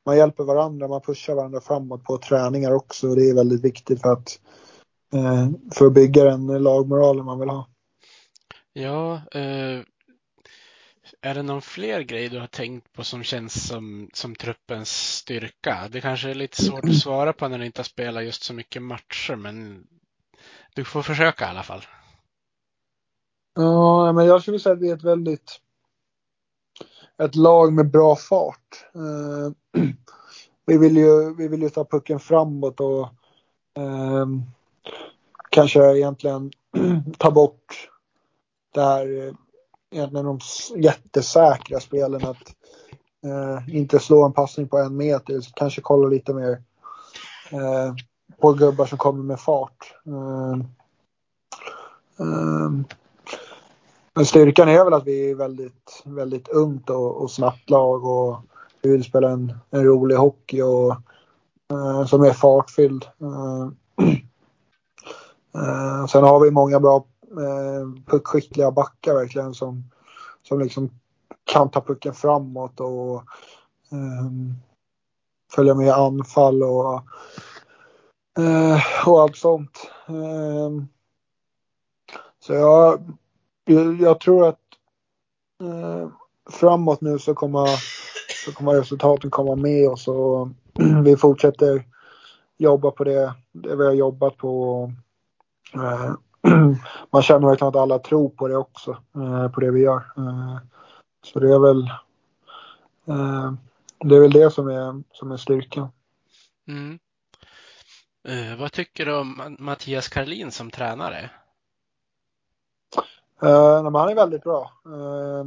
man 0.05 0.17
hjälper 0.17 0.43
varandra, 0.43 0.87
man 0.87 1.01
pushar 1.01 1.35
varandra 1.35 1.61
framåt 1.61 2.03
på 2.03 2.17
träningar 2.17 2.71
också. 2.71 3.15
Det 3.15 3.29
är 3.29 3.35
väldigt 3.35 3.63
viktigt 3.63 4.01
för 4.01 4.11
att 4.11 4.39
Eh, 5.15 5.49
för 5.71 5.85
att 5.85 5.93
bygga 5.93 6.23
den 6.23 6.47
lagmoralen 6.63 7.25
man 7.25 7.39
vill 7.39 7.49
ha. 7.49 7.67
Ja, 8.73 9.13
eh, 9.31 9.81
är 11.21 11.33
det 11.33 11.43
någon 11.43 11.61
fler 11.61 12.01
grej 12.01 12.29
du 12.29 12.39
har 12.39 12.47
tänkt 12.47 12.93
på 12.93 13.03
som 13.03 13.23
känns 13.23 13.67
som, 13.67 14.09
som 14.13 14.35
truppens 14.35 14.89
styrka? 14.89 15.87
Det 15.91 16.01
kanske 16.01 16.29
är 16.29 16.35
lite 16.35 16.63
svårt 16.63 16.85
att 16.85 16.97
svara 16.97 17.33
på 17.33 17.47
när 17.47 17.59
du 17.59 17.65
inte 17.65 17.79
har 17.79 17.83
spelat 17.85 18.23
just 18.23 18.43
så 18.43 18.53
mycket 18.53 18.81
matcher, 18.81 19.35
men 19.35 19.87
du 20.75 20.83
får 20.83 21.01
försöka 21.01 21.45
i 21.45 21.47
alla 21.47 21.63
fall. 21.63 21.81
Ja, 23.55 24.11
men 24.11 24.25
jag 24.25 24.41
skulle 24.41 24.59
säga 24.59 24.73
att 24.73 24.81
vi 24.81 24.89
är 24.89 24.95
ett 24.95 25.03
väldigt 25.03 25.61
ett 27.23 27.35
lag 27.35 27.73
med 27.73 27.91
bra 27.91 28.15
fart. 28.15 28.85
Eh, 28.95 29.81
vi 30.65 30.77
vill 30.77 30.97
ju, 30.97 31.35
vi 31.35 31.47
vill 31.47 31.61
ju 31.61 31.69
ta 31.69 31.85
pucken 31.85 32.19
framåt 32.19 32.79
och 32.79 33.01
eh, 33.77 34.27
kanske 35.49 35.97
egentligen 35.97 36.51
ta 37.17 37.31
bort 37.31 37.89
det 38.73 38.81
här 38.81 39.27
eh, 39.27 39.33
egentligen 39.91 40.25
de 40.25 40.39
jättesäkra 40.75 41.79
spelen 41.79 42.25
att 42.25 42.55
eh, 43.25 43.75
inte 43.75 43.99
slå 43.99 44.25
en 44.25 44.33
passning 44.33 44.67
på 44.67 44.77
en 44.77 44.97
meter, 44.97 45.41
kanske 45.55 45.81
kolla 45.81 46.07
lite 46.07 46.33
mer 46.33 46.61
eh, 47.51 47.93
på 48.41 48.53
gubbar 48.53 48.85
som 48.85 48.97
kommer 48.97 49.23
med 49.23 49.39
fart. 49.39 49.95
Ehm, 50.05 50.63
ehm, 52.19 52.85
men 54.15 54.25
styrkan 54.25 54.69
är 54.69 54.83
väl 54.83 54.93
att 54.93 55.07
vi 55.07 55.31
är 55.31 55.35
väldigt, 55.35 56.03
väldigt 56.05 56.47
ungt 56.47 56.89
och, 56.89 57.21
och 57.21 57.31
snabbt 57.31 57.69
lag 57.69 58.05
och 58.05 58.37
vi 58.81 58.91
vill 58.91 59.03
spela 59.03 59.29
en, 59.29 59.53
en 59.69 59.83
rolig 59.83 60.15
hockey 60.15 60.61
och 60.61 60.91
eh, 61.71 62.05
som 62.05 62.23
är 62.23 62.33
fartfylld. 62.33 63.05
Eh, 63.21 63.67
eh, 65.55 66.05
sen 66.05 66.23
har 66.23 66.39
vi 66.39 66.51
många 66.51 66.79
bra 66.79 67.05
eh, 67.31 68.03
puckskickliga 68.05 68.71
backar 68.71 69.13
verkligen 69.13 69.53
som, 69.53 69.83
som 70.43 70.59
liksom 70.59 70.89
kan 71.43 71.71
ta 71.71 71.81
pucken 71.81 72.13
framåt 72.13 72.79
och 72.79 73.15
eh, 73.91 74.29
följa 75.55 75.75
med 75.75 75.87
i 75.87 75.91
anfall 75.91 76.63
och, 76.63 77.03
eh, 78.37 79.07
och 79.07 79.21
allt 79.21 79.37
sånt. 79.37 79.91
Eh, 80.07 80.69
så 82.39 82.53
jag, 82.53 82.99
jag 83.99 84.19
tror 84.19 84.47
att 84.47 84.59
eh, 85.63 86.09
framåt 86.49 87.01
nu 87.01 87.19
så 87.19 87.33
kommer, 87.33 87.67
så 88.45 88.53
kommer 88.53 88.73
resultaten 88.73 89.29
komma 89.29 89.55
med 89.55 89.89
oss 89.89 90.07
och 90.07 90.47
vi 91.03 91.17
fortsätter 91.17 91.83
jobba 92.57 92.91
på 92.91 93.03
det, 93.03 93.33
det 93.51 93.75
vi 93.75 93.85
har 93.85 93.93
jobbat 93.93 94.37
på. 94.37 94.91
Eh, 95.73 96.13
man 97.11 97.21
känner 97.21 97.47
verkligen 97.47 97.69
att 97.69 97.75
alla 97.75 97.99
tror 97.99 98.29
på 98.29 98.47
det 98.47 98.57
också, 98.57 98.97
eh, 99.15 99.47
på 99.51 99.59
det 99.59 99.71
vi 99.71 99.81
gör. 99.81 100.03
Eh, 100.17 100.57
så 101.23 101.39
det 101.39 101.53
är 101.53 101.59
väl 101.59 101.81
eh, 103.07 103.53
det 103.99 104.15
är 104.15 104.19
väl 104.19 104.31
det 104.31 104.51
som 104.51 104.67
är, 104.67 105.03
som 105.11 105.31
är 105.31 105.37
styrkan. 105.37 105.87
Mm. 106.67 106.99
Vad 108.59 108.71
tycker 108.71 109.05
du 109.05 109.15
om 109.15 109.55
Mattias 109.59 110.07
Karlin 110.07 110.51
som 110.51 110.71
tränare? 110.71 111.29
Uh, 113.43 113.91
han 113.91 114.09
är 114.09 114.15
väldigt 114.15 114.43
bra. 114.43 114.71
Uh, 114.87 115.45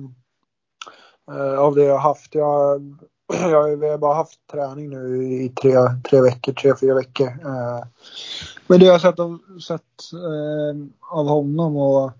uh, 1.31 1.59
av 1.59 1.75
det 1.75 1.85
jag 1.85 1.93
har 1.93 2.09
haft. 2.09 2.35
Jag, 2.35 2.83
jag, 3.33 3.85
jag 3.85 3.91
har 3.91 3.99
bara 3.99 4.15
haft 4.15 4.47
träning 4.53 4.91
nu 4.91 5.25
i 5.25 5.49
tre, 5.49 5.75
tre 6.11 6.21
veckor, 6.21 6.53
tre, 6.53 6.75
fyra 6.81 6.95
veckor. 6.95 7.27
Eh, 7.27 7.83
men 8.67 8.81
det 8.81 8.87
jag 8.87 8.93
har 8.95 8.99
sett 8.99 9.19
av, 9.19 9.39
sett, 9.61 9.83
ehm, 10.13 10.93
av 11.01 11.29
honom 11.29 11.77
och, 11.77 12.13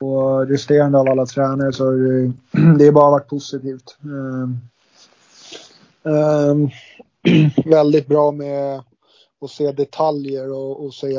och 0.00 0.48
resterande 0.48 0.98
av 0.98 1.08
alla 1.08 1.26
tränare 1.26 1.72
så 1.72 1.84
har 1.84 1.92
det, 1.92 2.32
det 2.78 2.92
bara 2.92 3.10
varit 3.10 3.28
positivt. 3.28 3.98
Ehm, 6.04 6.68
väldigt 7.70 8.06
bra 8.06 8.32
med 8.32 8.82
att 9.40 9.50
se 9.50 9.72
detaljer 9.72 10.52
och, 10.52 10.84
och 10.84 10.94
se 10.94 11.18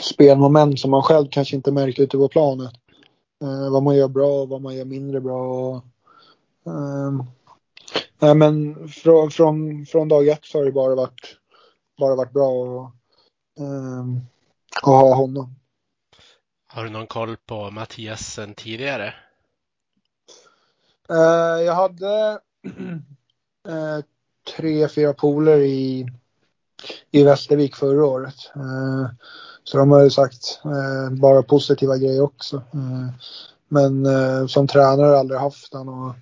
spelmoment 0.00 0.80
som 0.80 0.90
man 0.90 1.02
själv 1.02 1.28
kanske 1.30 1.56
inte 1.56 1.72
märker 1.72 2.02
ute 2.02 2.16
på 2.16 2.28
planet. 2.28 2.72
Uh, 3.44 3.70
vad 3.72 3.82
man 3.82 3.96
gör 3.96 4.08
bra 4.08 4.42
och 4.42 4.48
vad 4.48 4.62
man 4.62 4.74
gör 4.74 4.84
mindre 4.84 5.20
bra. 5.20 5.82
Um, 6.64 7.24
nej, 8.18 8.34
men 8.34 8.88
från, 8.88 9.30
från, 9.30 9.86
från 9.86 10.08
dag 10.08 10.28
ett 10.28 10.44
så 10.44 10.58
har 10.58 10.64
det 10.64 10.72
bara 10.72 10.94
varit, 10.94 11.36
bara 11.98 12.14
varit 12.14 12.32
bra 12.32 12.48
och, 12.48 12.90
um, 13.58 14.20
att 14.76 14.82
ha 14.82 15.14
honom. 15.14 15.54
Har 16.68 16.84
du 16.84 16.90
någon 16.90 17.06
koll 17.06 17.36
på 17.36 17.70
Mattias 17.70 18.20
sen 18.20 18.54
tidigare? 18.54 19.14
Uh, 21.10 21.62
jag 21.64 21.74
hade 21.74 22.40
uh, 23.68 24.00
tre, 24.56 24.88
fyra 24.88 25.12
poler 25.12 25.58
i, 25.58 26.06
i 27.10 27.22
Västervik 27.22 27.76
förra 27.76 28.06
året. 28.06 28.50
Så 29.70 29.78
de 29.78 29.90
har 29.90 30.02
ju 30.02 30.10
sagt 30.10 30.60
eh, 30.64 31.10
bara 31.10 31.42
positiva 31.42 31.96
grejer 31.96 32.22
också. 32.22 32.56
Eh, 32.56 33.08
men 33.68 34.06
eh, 34.06 34.46
som 34.46 34.66
tränare 34.66 35.04
har 35.04 35.10
jag 35.10 35.18
aldrig 35.18 35.40
haft 35.40 35.72
den. 35.72 35.88
Och, 35.88 36.14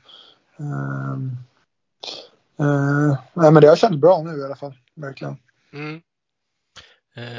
ehm, 0.59 1.37
eh, 2.59 3.19
nej, 3.35 3.53
men 3.53 3.63
det 3.63 3.69
har 3.69 3.77
känts 3.77 4.01
bra 4.01 4.23
nu 4.23 4.39
i 4.39 4.45
alla 4.45 4.57
fall, 4.57 4.75
verkligen. 4.95 5.37
Mm. 5.73 6.03
Eh, 7.15 7.39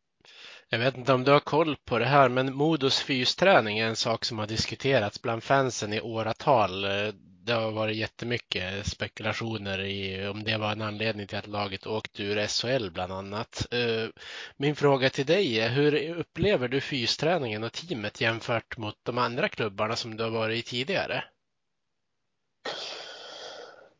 jag 0.68 0.78
vet 0.78 0.96
inte 0.96 1.12
om 1.12 1.24
du 1.24 1.32
har 1.32 1.40
koll 1.40 1.76
på 1.84 1.98
det 1.98 2.04
här, 2.04 2.28
men 2.28 2.54
Modos 2.54 2.98
fysträning 3.00 3.78
är 3.78 3.86
en 3.86 3.96
sak 3.96 4.24
som 4.24 4.38
har 4.38 4.46
diskuterats 4.46 5.22
bland 5.22 5.42
fansen 5.42 5.92
i 5.92 6.00
åratal 6.00 6.84
det 7.48 7.54
har 7.54 7.70
varit 7.70 7.96
jättemycket 7.96 8.86
spekulationer 8.86 9.80
i 9.80 10.28
om 10.28 10.44
det 10.44 10.56
var 10.56 10.72
en 10.72 10.82
anledning 10.82 11.26
till 11.26 11.38
att 11.38 11.46
laget 11.46 11.86
åkte 11.86 12.22
ur 12.22 12.46
SHL 12.46 12.90
bland 12.90 13.12
annat. 13.12 13.66
Eh, 13.70 14.08
min 14.56 14.76
fråga 14.76 15.10
till 15.10 15.26
dig 15.26 15.60
är 15.60 15.68
hur 15.68 16.14
upplever 16.14 16.68
du 16.68 16.80
fysträningen 16.80 17.64
och 17.64 17.72
teamet 17.72 18.20
jämfört 18.20 18.78
mot 18.78 18.94
de 19.02 19.18
andra 19.18 19.48
klubbarna 19.48 19.96
som 19.96 20.16
du 20.16 20.24
har 20.24 20.30
varit 20.30 20.58
i 20.58 20.70
tidigare? 20.70 21.24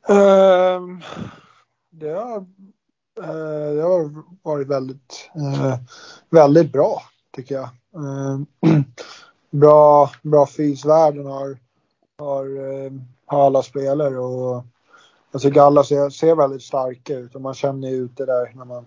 Um, 0.09 1.03
det, 1.90 2.11
har, 2.11 2.38
uh, 3.20 3.74
det 3.74 3.82
har 3.82 4.24
varit 4.42 4.68
väldigt, 4.68 5.30
uh, 5.36 5.76
väldigt 6.30 6.72
bra 6.72 7.03
tycker 7.32 7.55
jag. 7.55 7.68
Uh, 7.96 8.40
bra, 9.51 10.11
bra 10.22 10.46
fysvärden 10.46 11.26
har, 11.26 11.59
har 12.18 12.46
har 13.29 13.47
alla 13.47 13.62
spelare 13.62 14.18
och 14.18 14.64
jag 15.33 15.41
tycker 15.41 15.61
alla 15.61 15.85
ser, 15.85 16.11
ser 16.11 16.35
väldigt 16.35 16.62
starka 16.62 17.14
ut 17.14 17.35
och 17.35 17.41
man 17.41 17.55
känner 17.55 17.89
ju 17.89 17.95
ut 17.95 18.16
det 18.16 18.26
där 18.26 18.53
när 18.55 18.64
man, 18.64 18.85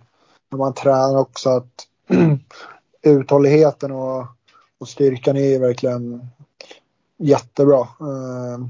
när 0.49 0.57
man 0.57 0.73
tränar 0.73 1.19
också 1.19 1.49
att 1.49 1.87
uthålligheten 3.01 3.91
och, 3.91 4.25
och 4.79 4.87
styrkan 4.87 5.37
är 5.37 5.59
verkligen 5.59 6.27
jättebra. 7.17 7.79
Eh, 7.81 8.65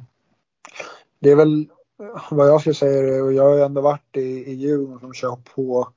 det 1.19 1.31
är 1.31 1.35
väl 1.35 1.67
eh, 1.99 2.21
vad 2.31 2.47
jag 2.47 2.61
skulle 2.61 2.75
säga 2.75 3.23
och 3.23 3.33
jag 3.33 3.43
har 3.43 3.55
ju 3.55 3.61
ändå 3.61 3.81
varit 3.81 4.17
i, 4.17 4.51
i 4.51 4.53
Djurgården 4.53 4.99
som 4.99 5.13
kör 5.13 5.37
på 5.55 5.87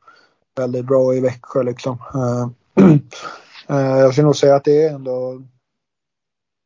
väldigt 0.56 0.84
bra 0.84 1.14
i 1.14 1.20
Växjö 1.20 1.62
liksom. 1.62 1.98
Eh, 2.14 2.48
jag 3.98 4.12
skulle 4.12 4.26
nog 4.26 4.36
säga 4.36 4.56
att 4.56 4.64
det 4.64 4.84
är 4.84 4.94
ändå 4.94 5.42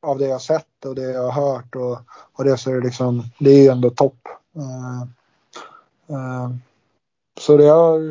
av 0.01 0.19
det 0.19 0.27
jag 0.27 0.43
sett 0.43 0.85
och 0.87 0.95
det 0.95 1.03
jag 1.13 1.31
har 1.31 1.53
hört 1.53 1.75
och, 1.77 1.99
och 2.33 2.45
det 2.45 2.59
så 2.59 2.71
är 2.71 2.75
det 2.75 2.85
liksom, 2.85 3.25
det 3.39 3.51
är 3.51 3.63
ju 3.63 3.69
ändå 3.69 3.91
topp. 3.91 4.19
Uh, 4.57 5.03
uh, 6.17 6.51
så 7.41 7.57
det 7.57 7.67
har, 7.67 8.11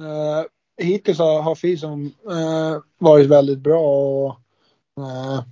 uh, 0.00 0.44
hittills 0.76 1.18
har, 1.18 1.42
har 1.42 1.54
FISOM 1.54 2.12
uh, 2.30 2.78
varit 2.98 3.26
väldigt 3.26 3.58
bra 3.58 3.80
och 3.80 4.36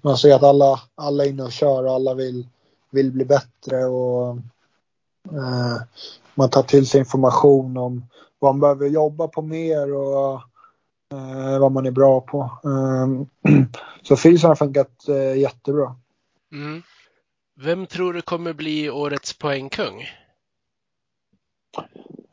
man 0.02 0.16
ser 0.16 0.34
att 0.34 0.42
alla, 0.42 0.80
alla 0.94 1.24
är 1.24 1.28
inne 1.28 1.42
och 1.42 1.52
kör 1.52 1.84
och 1.84 1.92
alla 1.92 2.14
vill, 2.14 2.48
vill 2.90 3.12
bli 3.12 3.24
bättre 3.24 3.84
och 3.84 4.36
man 6.34 6.50
tar 6.50 6.62
till 6.62 6.86
sig 6.86 6.98
information 6.98 7.76
om 7.76 8.06
vad 8.38 8.54
man 8.54 8.60
behöver 8.60 8.86
jobba 8.86 9.28
på 9.28 9.42
mer 9.42 9.94
och 9.94 10.40
vad 11.60 11.72
man 11.72 11.86
är 11.86 11.90
bra 11.90 12.20
på. 12.20 12.58
Um, 12.62 13.28
så 14.02 14.16
fysen 14.16 14.48
har 14.48 14.54
funkat 14.54 15.08
eh, 15.08 15.38
jättebra. 15.38 15.96
Mm. 16.52 16.82
Vem 17.60 17.86
tror 17.86 18.12
du 18.12 18.22
kommer 18.22 18.52
bli 18.52 18.90
årets 18.90 19.38
poängkung? 19.38 20.04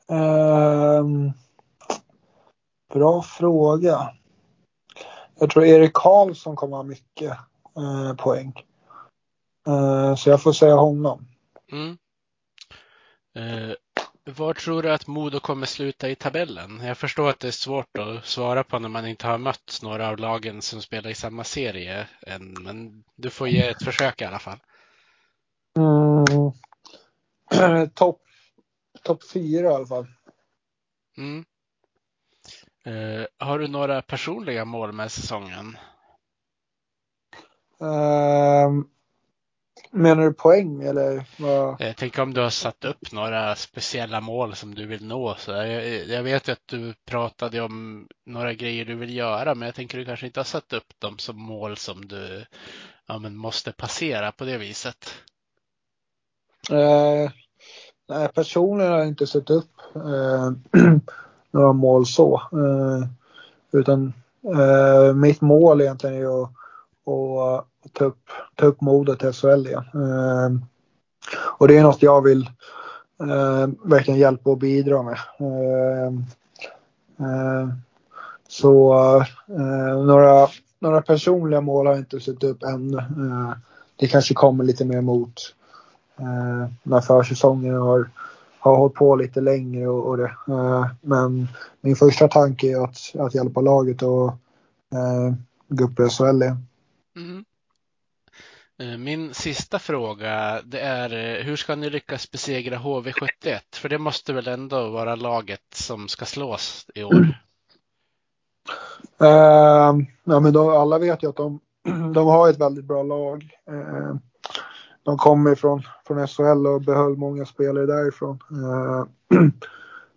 Um, 0.08 1.32
bra 2.94 3.22
fråga. 3.22 4.14
Jag 5.40 5.50
tror 5.50 5.66
Erik 5.66 5.94
Karlsson 5.94 6.56
kommer 6.56 6.78
ha 6.78 6.84
mycket 6.84 7.38
uh, 7.78 8.16
poäng. 8.16 8.54
Så 10.18 10.30
jag 10.30 10.42
får 10.42 10.54
säga 10.54 10.76
honom. 10.76 11.28
Mm. 11.72 11.98
Var 14.36 14.54
tror 14.54 14.84
du 14.84 14.92
att 14.92 15.08
Modo 15.08 15.40
kommer 15.40 15.66
sluta 15.66 16.10
i 16.10 16.16
tabellen? 16.16 16.82
Jag 16.84 16.98
förstår 16.98 17.30
att 17.30 17.40
det 17.40 17.48
är 17.48 17.52
svårt 17.52 17.98
att 17.98 18.26
svara 18.26 18.64
på 18.64 18.80
när 18.80 18.90
man 18.90 19.08
inte 19.08 19.28
har 19.28 19.38
mött 19.38 19.80
några 19.84 20.10
av 20.10 20.18
lagen 20.18 20.62
som 20.62 20.82
spelar 20.82 21.10
i 21.10 21.16
samma 21.16 21.44
serie 21.44 22.08
än, 22.22 22.54
men 22.54 23.04
du 23.16 23.30
får 23.30 23.48
ge 23.48 23.68
ett 23.68 23.84
försök 23.84 24.22
i 24.22 24.26
alla 24.26 24.40
fall. 24.40 24.60
Mm. 25.78 26.52
Topp 27.96 28.22
top 29.04 29.32
fyra 29.32 29.72
i 29.72 29.74
alla 29.74 29.86
fall. 29.86 30.08
Mm. 31.18 31.46
Uh, 32.88 33.26
har 33.38 33.60
du 33.60 33.68
några 33.68 34.02
personliga 34.02 34.66
mål 34.66 34.92
med 34.92 35.12
säsongen? 35.12 35.78
Uh, 37.82 38.84
Menar 39.96 40.24
du 40.24 40.34
poäng 40.34 40.84
eller? 40.84 41.24
Vad? 41.40 41.82
Jag 41.82 41.98
tänker 41.98 42.22
om 42.22 42.34
du 42.34 42.42
har 42.42 42.50
satt 42.50 42.86
upp 42.86 43.12
några 43.12 43.56
speciella 43.56 44.22
mål 44.22 44.56
som 44.56 44.76
du 44.76 44.86
vill 44.86 45.06
nå. 45.06 45.36
Så 45.38 45.52
jag, 45.52 46.08
jag 46.08 46.24
vet 46.24 46.50
att 46.50 46.68
du 46.68 46.94
pratade 47.06 47.62
om 47.62 48.08
några 48.26 48.54
grejer 48.54 48.86
du 48.86 48.96
vill 48.96 49.16
göra, 49.16 49.56
men 49.56 49.66
jag 49.66 49.76
tänker 49.76 49.98
du 49.98 50.06
kanske 50.06 50.26
inte 50.26 50.40
har 50.40 50.46
satt 50.46 50.74
upp 50.74 51.00
dem 51.00 51.18
som 51.18 51.42
mål 51.42 51.78
som 51.78 52.08
du 52.08 52.46
ja, 53.08 53.20
men 53.20 53.36
måste 53.36 53.72
passera 53.72 54.32
på 54.32 54.46
det 54.46 54.58
viset. 54.58 55.14
Eh, 56.72 57.32
nej, 58.10 58.30
personligen 58.34 58.92
har 58.92 59.00
jag 59.00 59.08
inte 59.08 59.28
satt 59.28 59.50
upp 59.50 59.72
eh, 59.96 60.82
några 61.52 61.74
mål 61.74 62.06
så. 62.06 62.42
Eh, 62.52 63.08
utan 63.80 64.14
eh, 64.56 65.14
mitt 65.14 65.42
mål 65.42 65.82
egentligen 65.82 66.16
är 66.16 66.44
att 66.44 66.63
och 67.04 67.66
ta 67.92 68.06
upp, 68.06 68.30
ta 68.56 68.66
upp 68.66 68.82
modet 68.82 69.20
till 69.20 69.34
SHL 69.34 69.68
igen. 69.68 69.86
Eh, 69.94 70.68
och 71.36 71.68
det 71.68 71.78
är 71.78 71.84
något 71.84 72.02
jag 72.02 72.22
vill 72.22 72.50
eh, 73.20 73.68
verkligen 73.84 74.20
hjälpa 74.20 74.50
och 74.50 74.58
bidra 74.58 75.04
med. 75.04 75.18
Eh, 75.40 76.14
eh 77.28 77.68
så 78.48 78.94
eh, 79.48 80.04
några, 80.06 80.48
några 80.80 81.02
personliga 81.02 81.62
mål 81.62 81.86
har 81.86 81.94
jag 81.94 82.02
inte 82.02 82.20
sett 82.20 82.44
upp 82.44 82.64
än. 82.64 82.94
Eh, 82.94 83.54
det 83.96 84.08
kanske 84.08 84.34
kommer 84.34 84.64
lite 84.64 84.86
mer 84.86 85.02
mot 85.02 85.56
eh, 86.20 86.70
när 86.84 87.02
försäsongen 87.02 87.76
har, 87.76 88.10
har 88.60 88.78
hållit 88.78 88.96
på 88.96 89.16
lite 89.16 89.42
längre 89.42 89.88
och, 89.88 90.08
och 90.08 90.18
det. 90.18 90.32
Eh, 90.48 90.86
men 91.02 91.48
min 91.82 91.96
första 91.96 92.28
tanke 92.28 92.68
är 92.68 92.84
att, 92.84 92.98
att 93.20 93.36
hjälpa 93.36 93.62
laget 93.62 94.02
och 94.02 94.28
eh, 94.94 95.34
gå 95.68 95.86
upp 95.86 96.00
i 96.00 96.10
SHL 96.10 96.44
igen. 96.44 96.68
Mm. 97.16 97.46
Eh, 98.80 98.98
min 98.98 99.34
sista 99.34 99.80
fråga 99.80 100.62
det 100.66 100.80
är 100.80 101.14
eh, 101.14 101.46
hur 101.46 101.56
ska 101.56 101.76
ni 101.76 101.90
lyckas 101.90 102.32
besegra 102.32 102.78
HV71? 102.78 103.60
För 103.76 103.90
det 103.90 103.98
måste 103.98 104.34
väl 104.34 104.48
ändå 104.48 104.90
vara 104.90 105.16
laget 105.16 105.74
som 105.74 106.08
ska 106.08 106.26
slås 106.26 106.86
i 106.96 107.04
år? 107.04 107.38
Uh, 109.22 110.06
ja, 110.24 110.40
men 110.40 110.54
de, 110.54 110.70
alla 110.70 111.00
vet 111.00 111.24
ju 111.24 111.30
att 111.30 111.36
de, 111.36 111.60
de 112.14 112.28
har 112.28 112.50
ett 112.50 112.60
väldigt 112.60 112.86
bra 112.86 113.04
lag. 113.04 113.50
Uh, 113.72 114.16
de 115.04 115.18
kommer 115.18 115.56
från, 115.56 115.82
från 116.08 116.28
SHL 116.28 116.68
och 116.68 116.82
behöll 116.82 117.18
många 117.18 117.46
spelare 117.46 117.86
därifrån. 117.86 118.40
Uh, 118.52 119.06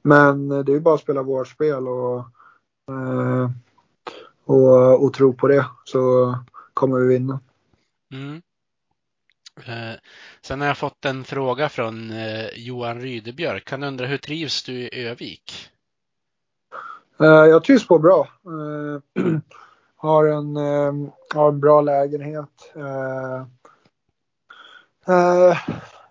men 0.02 0.48
det 0.48 0.72
är 0.72 0.80
bara 0.80 0.94
att 0.94 1.00
spela 1.00 1.22
vårt 1.22 1.48
spel 1.48 1.88
och, 1.88 2.24
och, 4.44 5.04
och 5.04 5.12
tro 5.12 5.32
på 5.32 5.48
det 5.48 5.66
så 5.84 6.34
kommer 6.76 6.98
vi 6.98 7.06
vinna. 7.06 7.40
Mm. 8.12 8.42
Eh, 9.64 9.98
sen 10.42 10.60
har 10.60 10.68
jag 10.68 10.78
fått 10.78 11.04
en 11.04 11.24
fråga 11.24 11.68
från 11.68 12.10
eh, 12.10 12.46
Johan 12.54 13.00
Rydebjörk. 13.00 13.70
Han 13.70 13.82
undrar 13.82 14.06
hur 14.06 14.18
trivs 14.18 14.64
du 14.64 14.72
i 14.72 15.06
Övik? 15.06 15.70
Eh, 17.20 17.26
jag 17.26 17.64
trivs 17.64 17.88
på 17.88 17.98
bra. 17.98 18.28
har, 19.96 20.26
en, 20.26 20.56
har 21.34 21.48
en 21.48 21.60
bra 21.60 21.80
lägenhet. 21.80 22.74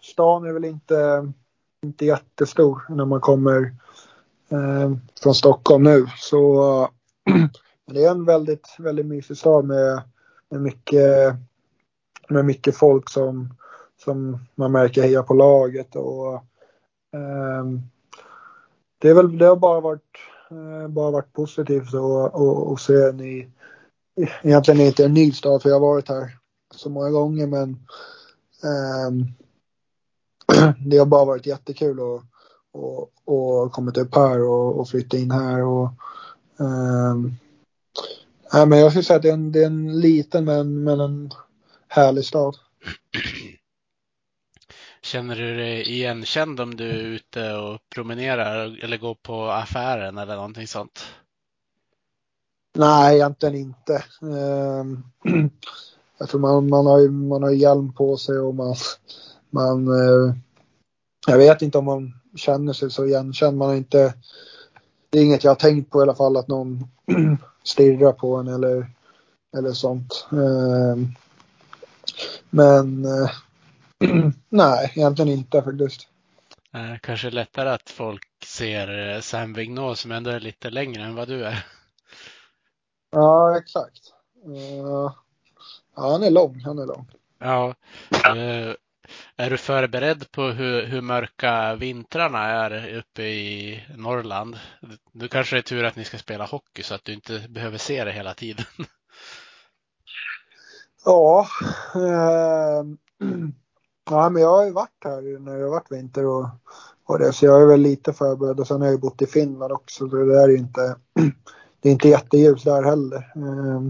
stan 0.01 0.45
är 0.45 0.53
väl 0.53 0.65
inte, 0.65 1.31
inte 1.83 2.05
jättestor 2.05 2.85
när 2.89 3.05
man 3.05 3.21
kommer 3.21 3.75
från 5.23 5.35
Stockholm 5.35 5.83
nu. 5.83 6.07
Så 6.17 6.89
det 7.91 8.03
är 8.03 8.11
en 8.11 8.25
väldigt, 8.25 8.75
väldigt 8.79 9.05
mysig 9.05 9.37
stad 9.37 9.65
med, 9.65 10.01
med 10.01 10.14
mycket 10.59 11.35
med 12.29 12.45
mycket 12.45 12.77
folk 12.77 13.09
som, 13.09 13.53
som 14.03 14.45
man 14.55 14.71
märker 14.71 15.01
hejar 15.01 15.23
på 15.23 15.33
laget. 15.33 15.95
Och, 15.95 16.33
eh, 17.13 17.65
det, 18.97 19.09
är 19.09 19.13
väl, 19.13 19.37
det 19.37 19.45
har 19.45 19.55
bara 19.55 19.79
varit, 19.79 20.17
eh, 20.51 20.87
bara 20.87 21.11
varit 21.11 21.33
positivt 21.33 21.93
att 22.73 22.79
se 22.79 22.93
en 22.93 23.19
i, 23.19 23.49
egentligen 24.43 24.81
inte 24.81 25.05
en 25.05 25.13
ny 25.13 25.31
stad 25.31 25.61
för 25.61 25.69
jag 25.69 25.75
har 25.75 25.87
varit 25.87 26.09
här 26.09 26.37
så 26.75 26.89
många 26.89 27.09
gånger 27.09 27.47
men 27.47 27.69
eh, 28.63 29.11
det 30.85 30.97
har 30.97 31.05
bara 31.05 31.25
varit 31.25 31.45
jättekul 31.45 31.99
att 31.99 32.23
och, 32.75 33.11
och 33.25 33.71
kommit 33.71 33.97
upp 33.97 34.15
här 34.15 34.43
och, 34.43 34.79
och 34.79 34.89
flytta 34.89 35.17
in 35.17 35.31
här. 35.31 35.63
Och, 35.63 35.89
um, 36.57 37.35
ja, 38.55 38.65
men 38.65 38.79
jag 38.79 38.91
skulle 38.91 39.03
säga 39.03 39.17
att 39.17 39.23
det 39.23 39.29
är 39.29 39.33
en, 39.33 39.51
det 39.51 39.61
är 39.61 39.65
en 39.65 39.99
liten 39.99 40.45
men, 40.45 40.83
men 40.83 40.99
en 40.99 41.31
härlig 41.87 42.25
stad. 42.25 42.55
Känner 45.01 45.35
du 45.35 45.57
dig 45.57 45.81
igenkänd 45.81 46.59
om 46.59 46.75
du 46.75 46.89
är 46.89 47.03
ute 47.03 47.53
och 47.53 47.79
promenerar 47.95 48.83
eller 48.83 48.97
går 48.97 49.15
på 49.15 49.45
affären 49.45 50.17
eller 50.17 50.35
någonting 50.35 50.67
sånt? 50.67 51.05
Nej, 52.75 53.15
egentligen 53.15 53.55
inte. 53.55 54.03
Ehm, 54.21 55.03
jag 56.17 56.29
tror 56.29 56.39
man, 56.39 56.69
man, 56.69 56.85
har, 56.85 57.09
man 57.09 57.43
har 57.43 57.51
hjälm 57.51 57.93
på 57.93 58.17
sig 58.17 58.39
och 58.39 58.55
man, 58.55 58.75
man 59.49 59.87
eh, 59.87 60.35
jag 61.27 61.37
vet 61.37 61.61
inte 61.61 61.77
om 61.77 61.85
man 61.85 62.13
känner 62.35 62.73
sig 62.73 62.91
så 62.91 63.05
igenkänd. 63.05 63.57
Man 63.57 63.67
har 63.67 63.75
inte, 63.75 64.13
det 65.15 65.21
är 65.21 65.23
inget 65.23 65.43
jag 65.43 65.51
har 65.51 65.55
tänkt 65.55 65.91
på 65.91 65.99
i 65.99 66.01
alla 66.01 66.15
fall 66.15 66.37
att 66.37 66.47
någon 66.47 66.87
stirrar 67.63 68.11
på 68.11 68.35
en 68.35 68.47
eller, 68.47 68.87
eller 69.57 69.71
sånt. 69.71 70.27
Ehm, 70.31 71.07
men 72.49 73.05
eh, 73.05 73.31
nej, 74.49 74.91
egentligen 74.95 75.31
inte 75.31 75.61
faktiskt. 75.61 76.07
Eh, 76.73 76.99
kanske 77.01 77.29
lättare 77.29 77.69
att 77.69 77.89
folk 77.89 78.23
ser 78.45 79.15
eh, 79.15 79.21
Sam 79.21 79.53
Vignol 79.53 79.95
som 79.95 80.11
ändå 80.11 80.29
är 80.31 80.39
lite 80.39 80.69
längre 80.69 81.03
än 81.03 81.15
vad 81.15 81.27
du 81.27 81.45
är. 81.45 81.65
Ja, 83.11 83.57
exakt. 83.57 84.01
Ja, 84.83 85.15
han 85.93 86.23
är 86.23 86.31
lång. 86.31 86.59
Han 86.59 86.79
är 86.79 86.85
lång. 86.85 87.07
Ja. 87.39 87.73
Är 89.35 89.49
du 89.49 89.57
förberedd 89.57 90.31
på 90.31 90.41
hur, 90.41 90.85
hur 90.85 91.01
mörka 91.01 91.75
vintrarna 91.75 92.39
är 92.39 92.97
uppe 92.97 93.23
i 93.23 93.83
Norrland? 93.97 94.59
Du 95.11 95.27
kanske 95.27 95.57
är 95.57 95.61
tur 95.61 95.83
att 95.83 95.95
ni 95.95 96.03
ska 96.03 96.17
spela 96.17 96.45
hockey 96.45 96.83
så 96.83 96.95
att 96.95 97.03
du 97.03 97.13
inte 97.13 97.45
behöver 97.49 97.77
se 97.77 98.03
det 98.03 98.11
hela 98.11 98.33
tiden. 98.33 98.65
Ja, 101.05 101.47
eh, 101.95 102.83
ja, 104.09 104.29
men 104.29 104.41
jag 104.41 104.49
har 104.49 104.65
ju 104.65 104.71
varit 104.71 105.03
här 105.03 105.39
när 105.39 105.57
det 105.57 105.63
har 105.63 105.69
varit 105.69 105.91
vinter 105.91 106.25
och, 106.25 106.47
och 107.05 107.19
det, 107.19 107.33
så 107.33 107.45
jag 107.45 107.61
är 107.61 107.65
väl 107.65 107.81
lite 107.81 108.13
förberedd. 108.13 108.59
Och 108.59 108.67
sen 108.67 108.81
har 108.81 108.87
jag 108.87 108.93
ju 108.93 108.99
bott 108.99 109.21
i 109.21 109.25
Finland 109.25 109.71
också, 109.71 110.09
så 110.09 110.15
det 110.15 110.39
är 110.41 110.49
är 110.49 110.57
inte, 110.57 110.95
det 111.81 111.89
är 111.89 111.93
inte 111.93 112.09
jätteljus 112.09 112.63
där 112.63 112.83
heller. 112.83 113.17
Eh, 113.35 113.81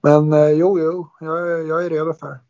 men 0.00 0.32
eh, 0.32 0.50
jo, 0.50 0.78
jo, 0.78 1.08
jag, 1.20 1.38
är, 1.38 1.68
jag 1.68 1.84
är 1.84 1.90
redo 1.90 2.14
för 2.14 2.28
det. 2.28 2.40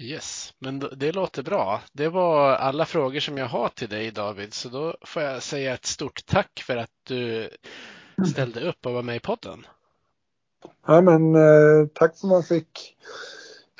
Yes, 0.00 0.54
men 0.58 0.78
det 0.78 1.12
låter 1.12 1.42
bra. 1.42 1.80
Det 1.92 2.08
var 2.08 2.52
alla 2.52 2.84
frågor 2.84 3.20
som 3.20 3.38
jag 3.38 3.46
har 3.46 3.68
till 3.68 3.88
dig 3.88 4.10
David, 4.10 4.54
så 4.54 4.68
då 4.68 4.96
får 5.02 5.22
jag 5.22 5.42
säga 5.42 5.74
ett 5.74 5.86
stort 5.86 6.26
tack 6.26 6.62
för 6.66 6.76
att 6.76 6.90
du 7.02 7.50
ställde 8.30 8.68
upp 8.68 8.86
och 8.86 8.92
var 8.92 9.02
med 9.02 9.16
i 9.16 9.20
podden. 9.20 9.66
Ja, 10.86 11.00
men 11.00 11.34
eh, 11.34 11.86
tack 11.94 12.18
för 12.18 12.26
att 12.26 12.30
man 12.30 12.42
fick, 12.42 12.96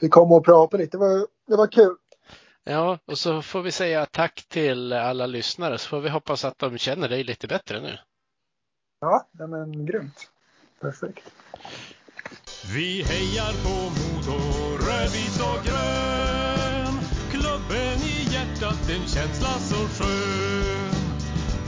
fick 0.01 0.11
komma 0.11 0.37
och 0.37 0.45
prata 0.45 0.77
lite. 0.77 0.97
Det 0.97 1.01
var, 1.01 1.27
det 1.47 1.57
var 1.57 1.67
kul. 1.67 1.97
Ja, 2.65 2.99
och 3.05 3.19
så 3.19 3.43
får 3.43 3.63
vi 3.63 3.73
säga 3.73 4.07
tack 4.07 4.47
till 4.49 4.93
alla 4.93 5.27
lyssnare 5.27 5.79
så 5.79 5.89
får 5.89 6.01
vi 6.01 6.09
hoppas 6.09 6.45
att 6.45 6.59
de 6.59 6.79
känner 6.79 7.09
dig 7.09 7.25
lite 7.25 7.47
bättre 7.47 7.81
nu. 7.81 7.99
Ja, 9.01 9.29
ja 9.39 9.47
men 9.47 9.87
grymt. 9.87 10.31
Perfekt. 10.81 11.31
Vi 12.75 13.03
hejar 13.03 13.53
på 13.53 13.69
Modo, 13.69 14.39
rödvit 14.87 15.41
och 15.41 15.65
grön. 15.65 15.98
En 18.91 19.07
känsla 19.07 19.59
så 19.59 19.75
skön. 19.75 20.99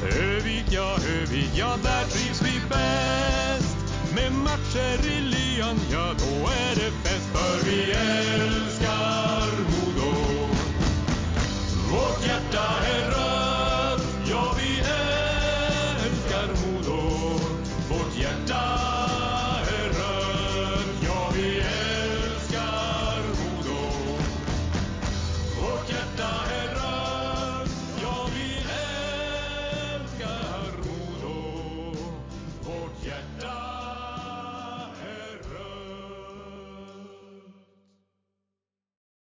Övik, 0.03 0.65
ja, 0.71 0.97
Övik, 1.21 1.51
ja, 1.55 1.77
där 1.83 2.05
trivs 2.05 2.43
vi 2.43 2.61
bäst. 2.69 3.77
Med 4.15 4.33
matcher 4.33 5.07
i 5.07 5.21
lyan, 5.21 5.77
ja 5.93 6.15
då 6.19 6.47
är 6.47 6.75
det 6.75 6.91
fest 7.03 7.29
för 7.33 7.71
vi 7.71 7.93
älskar 7.93 8.70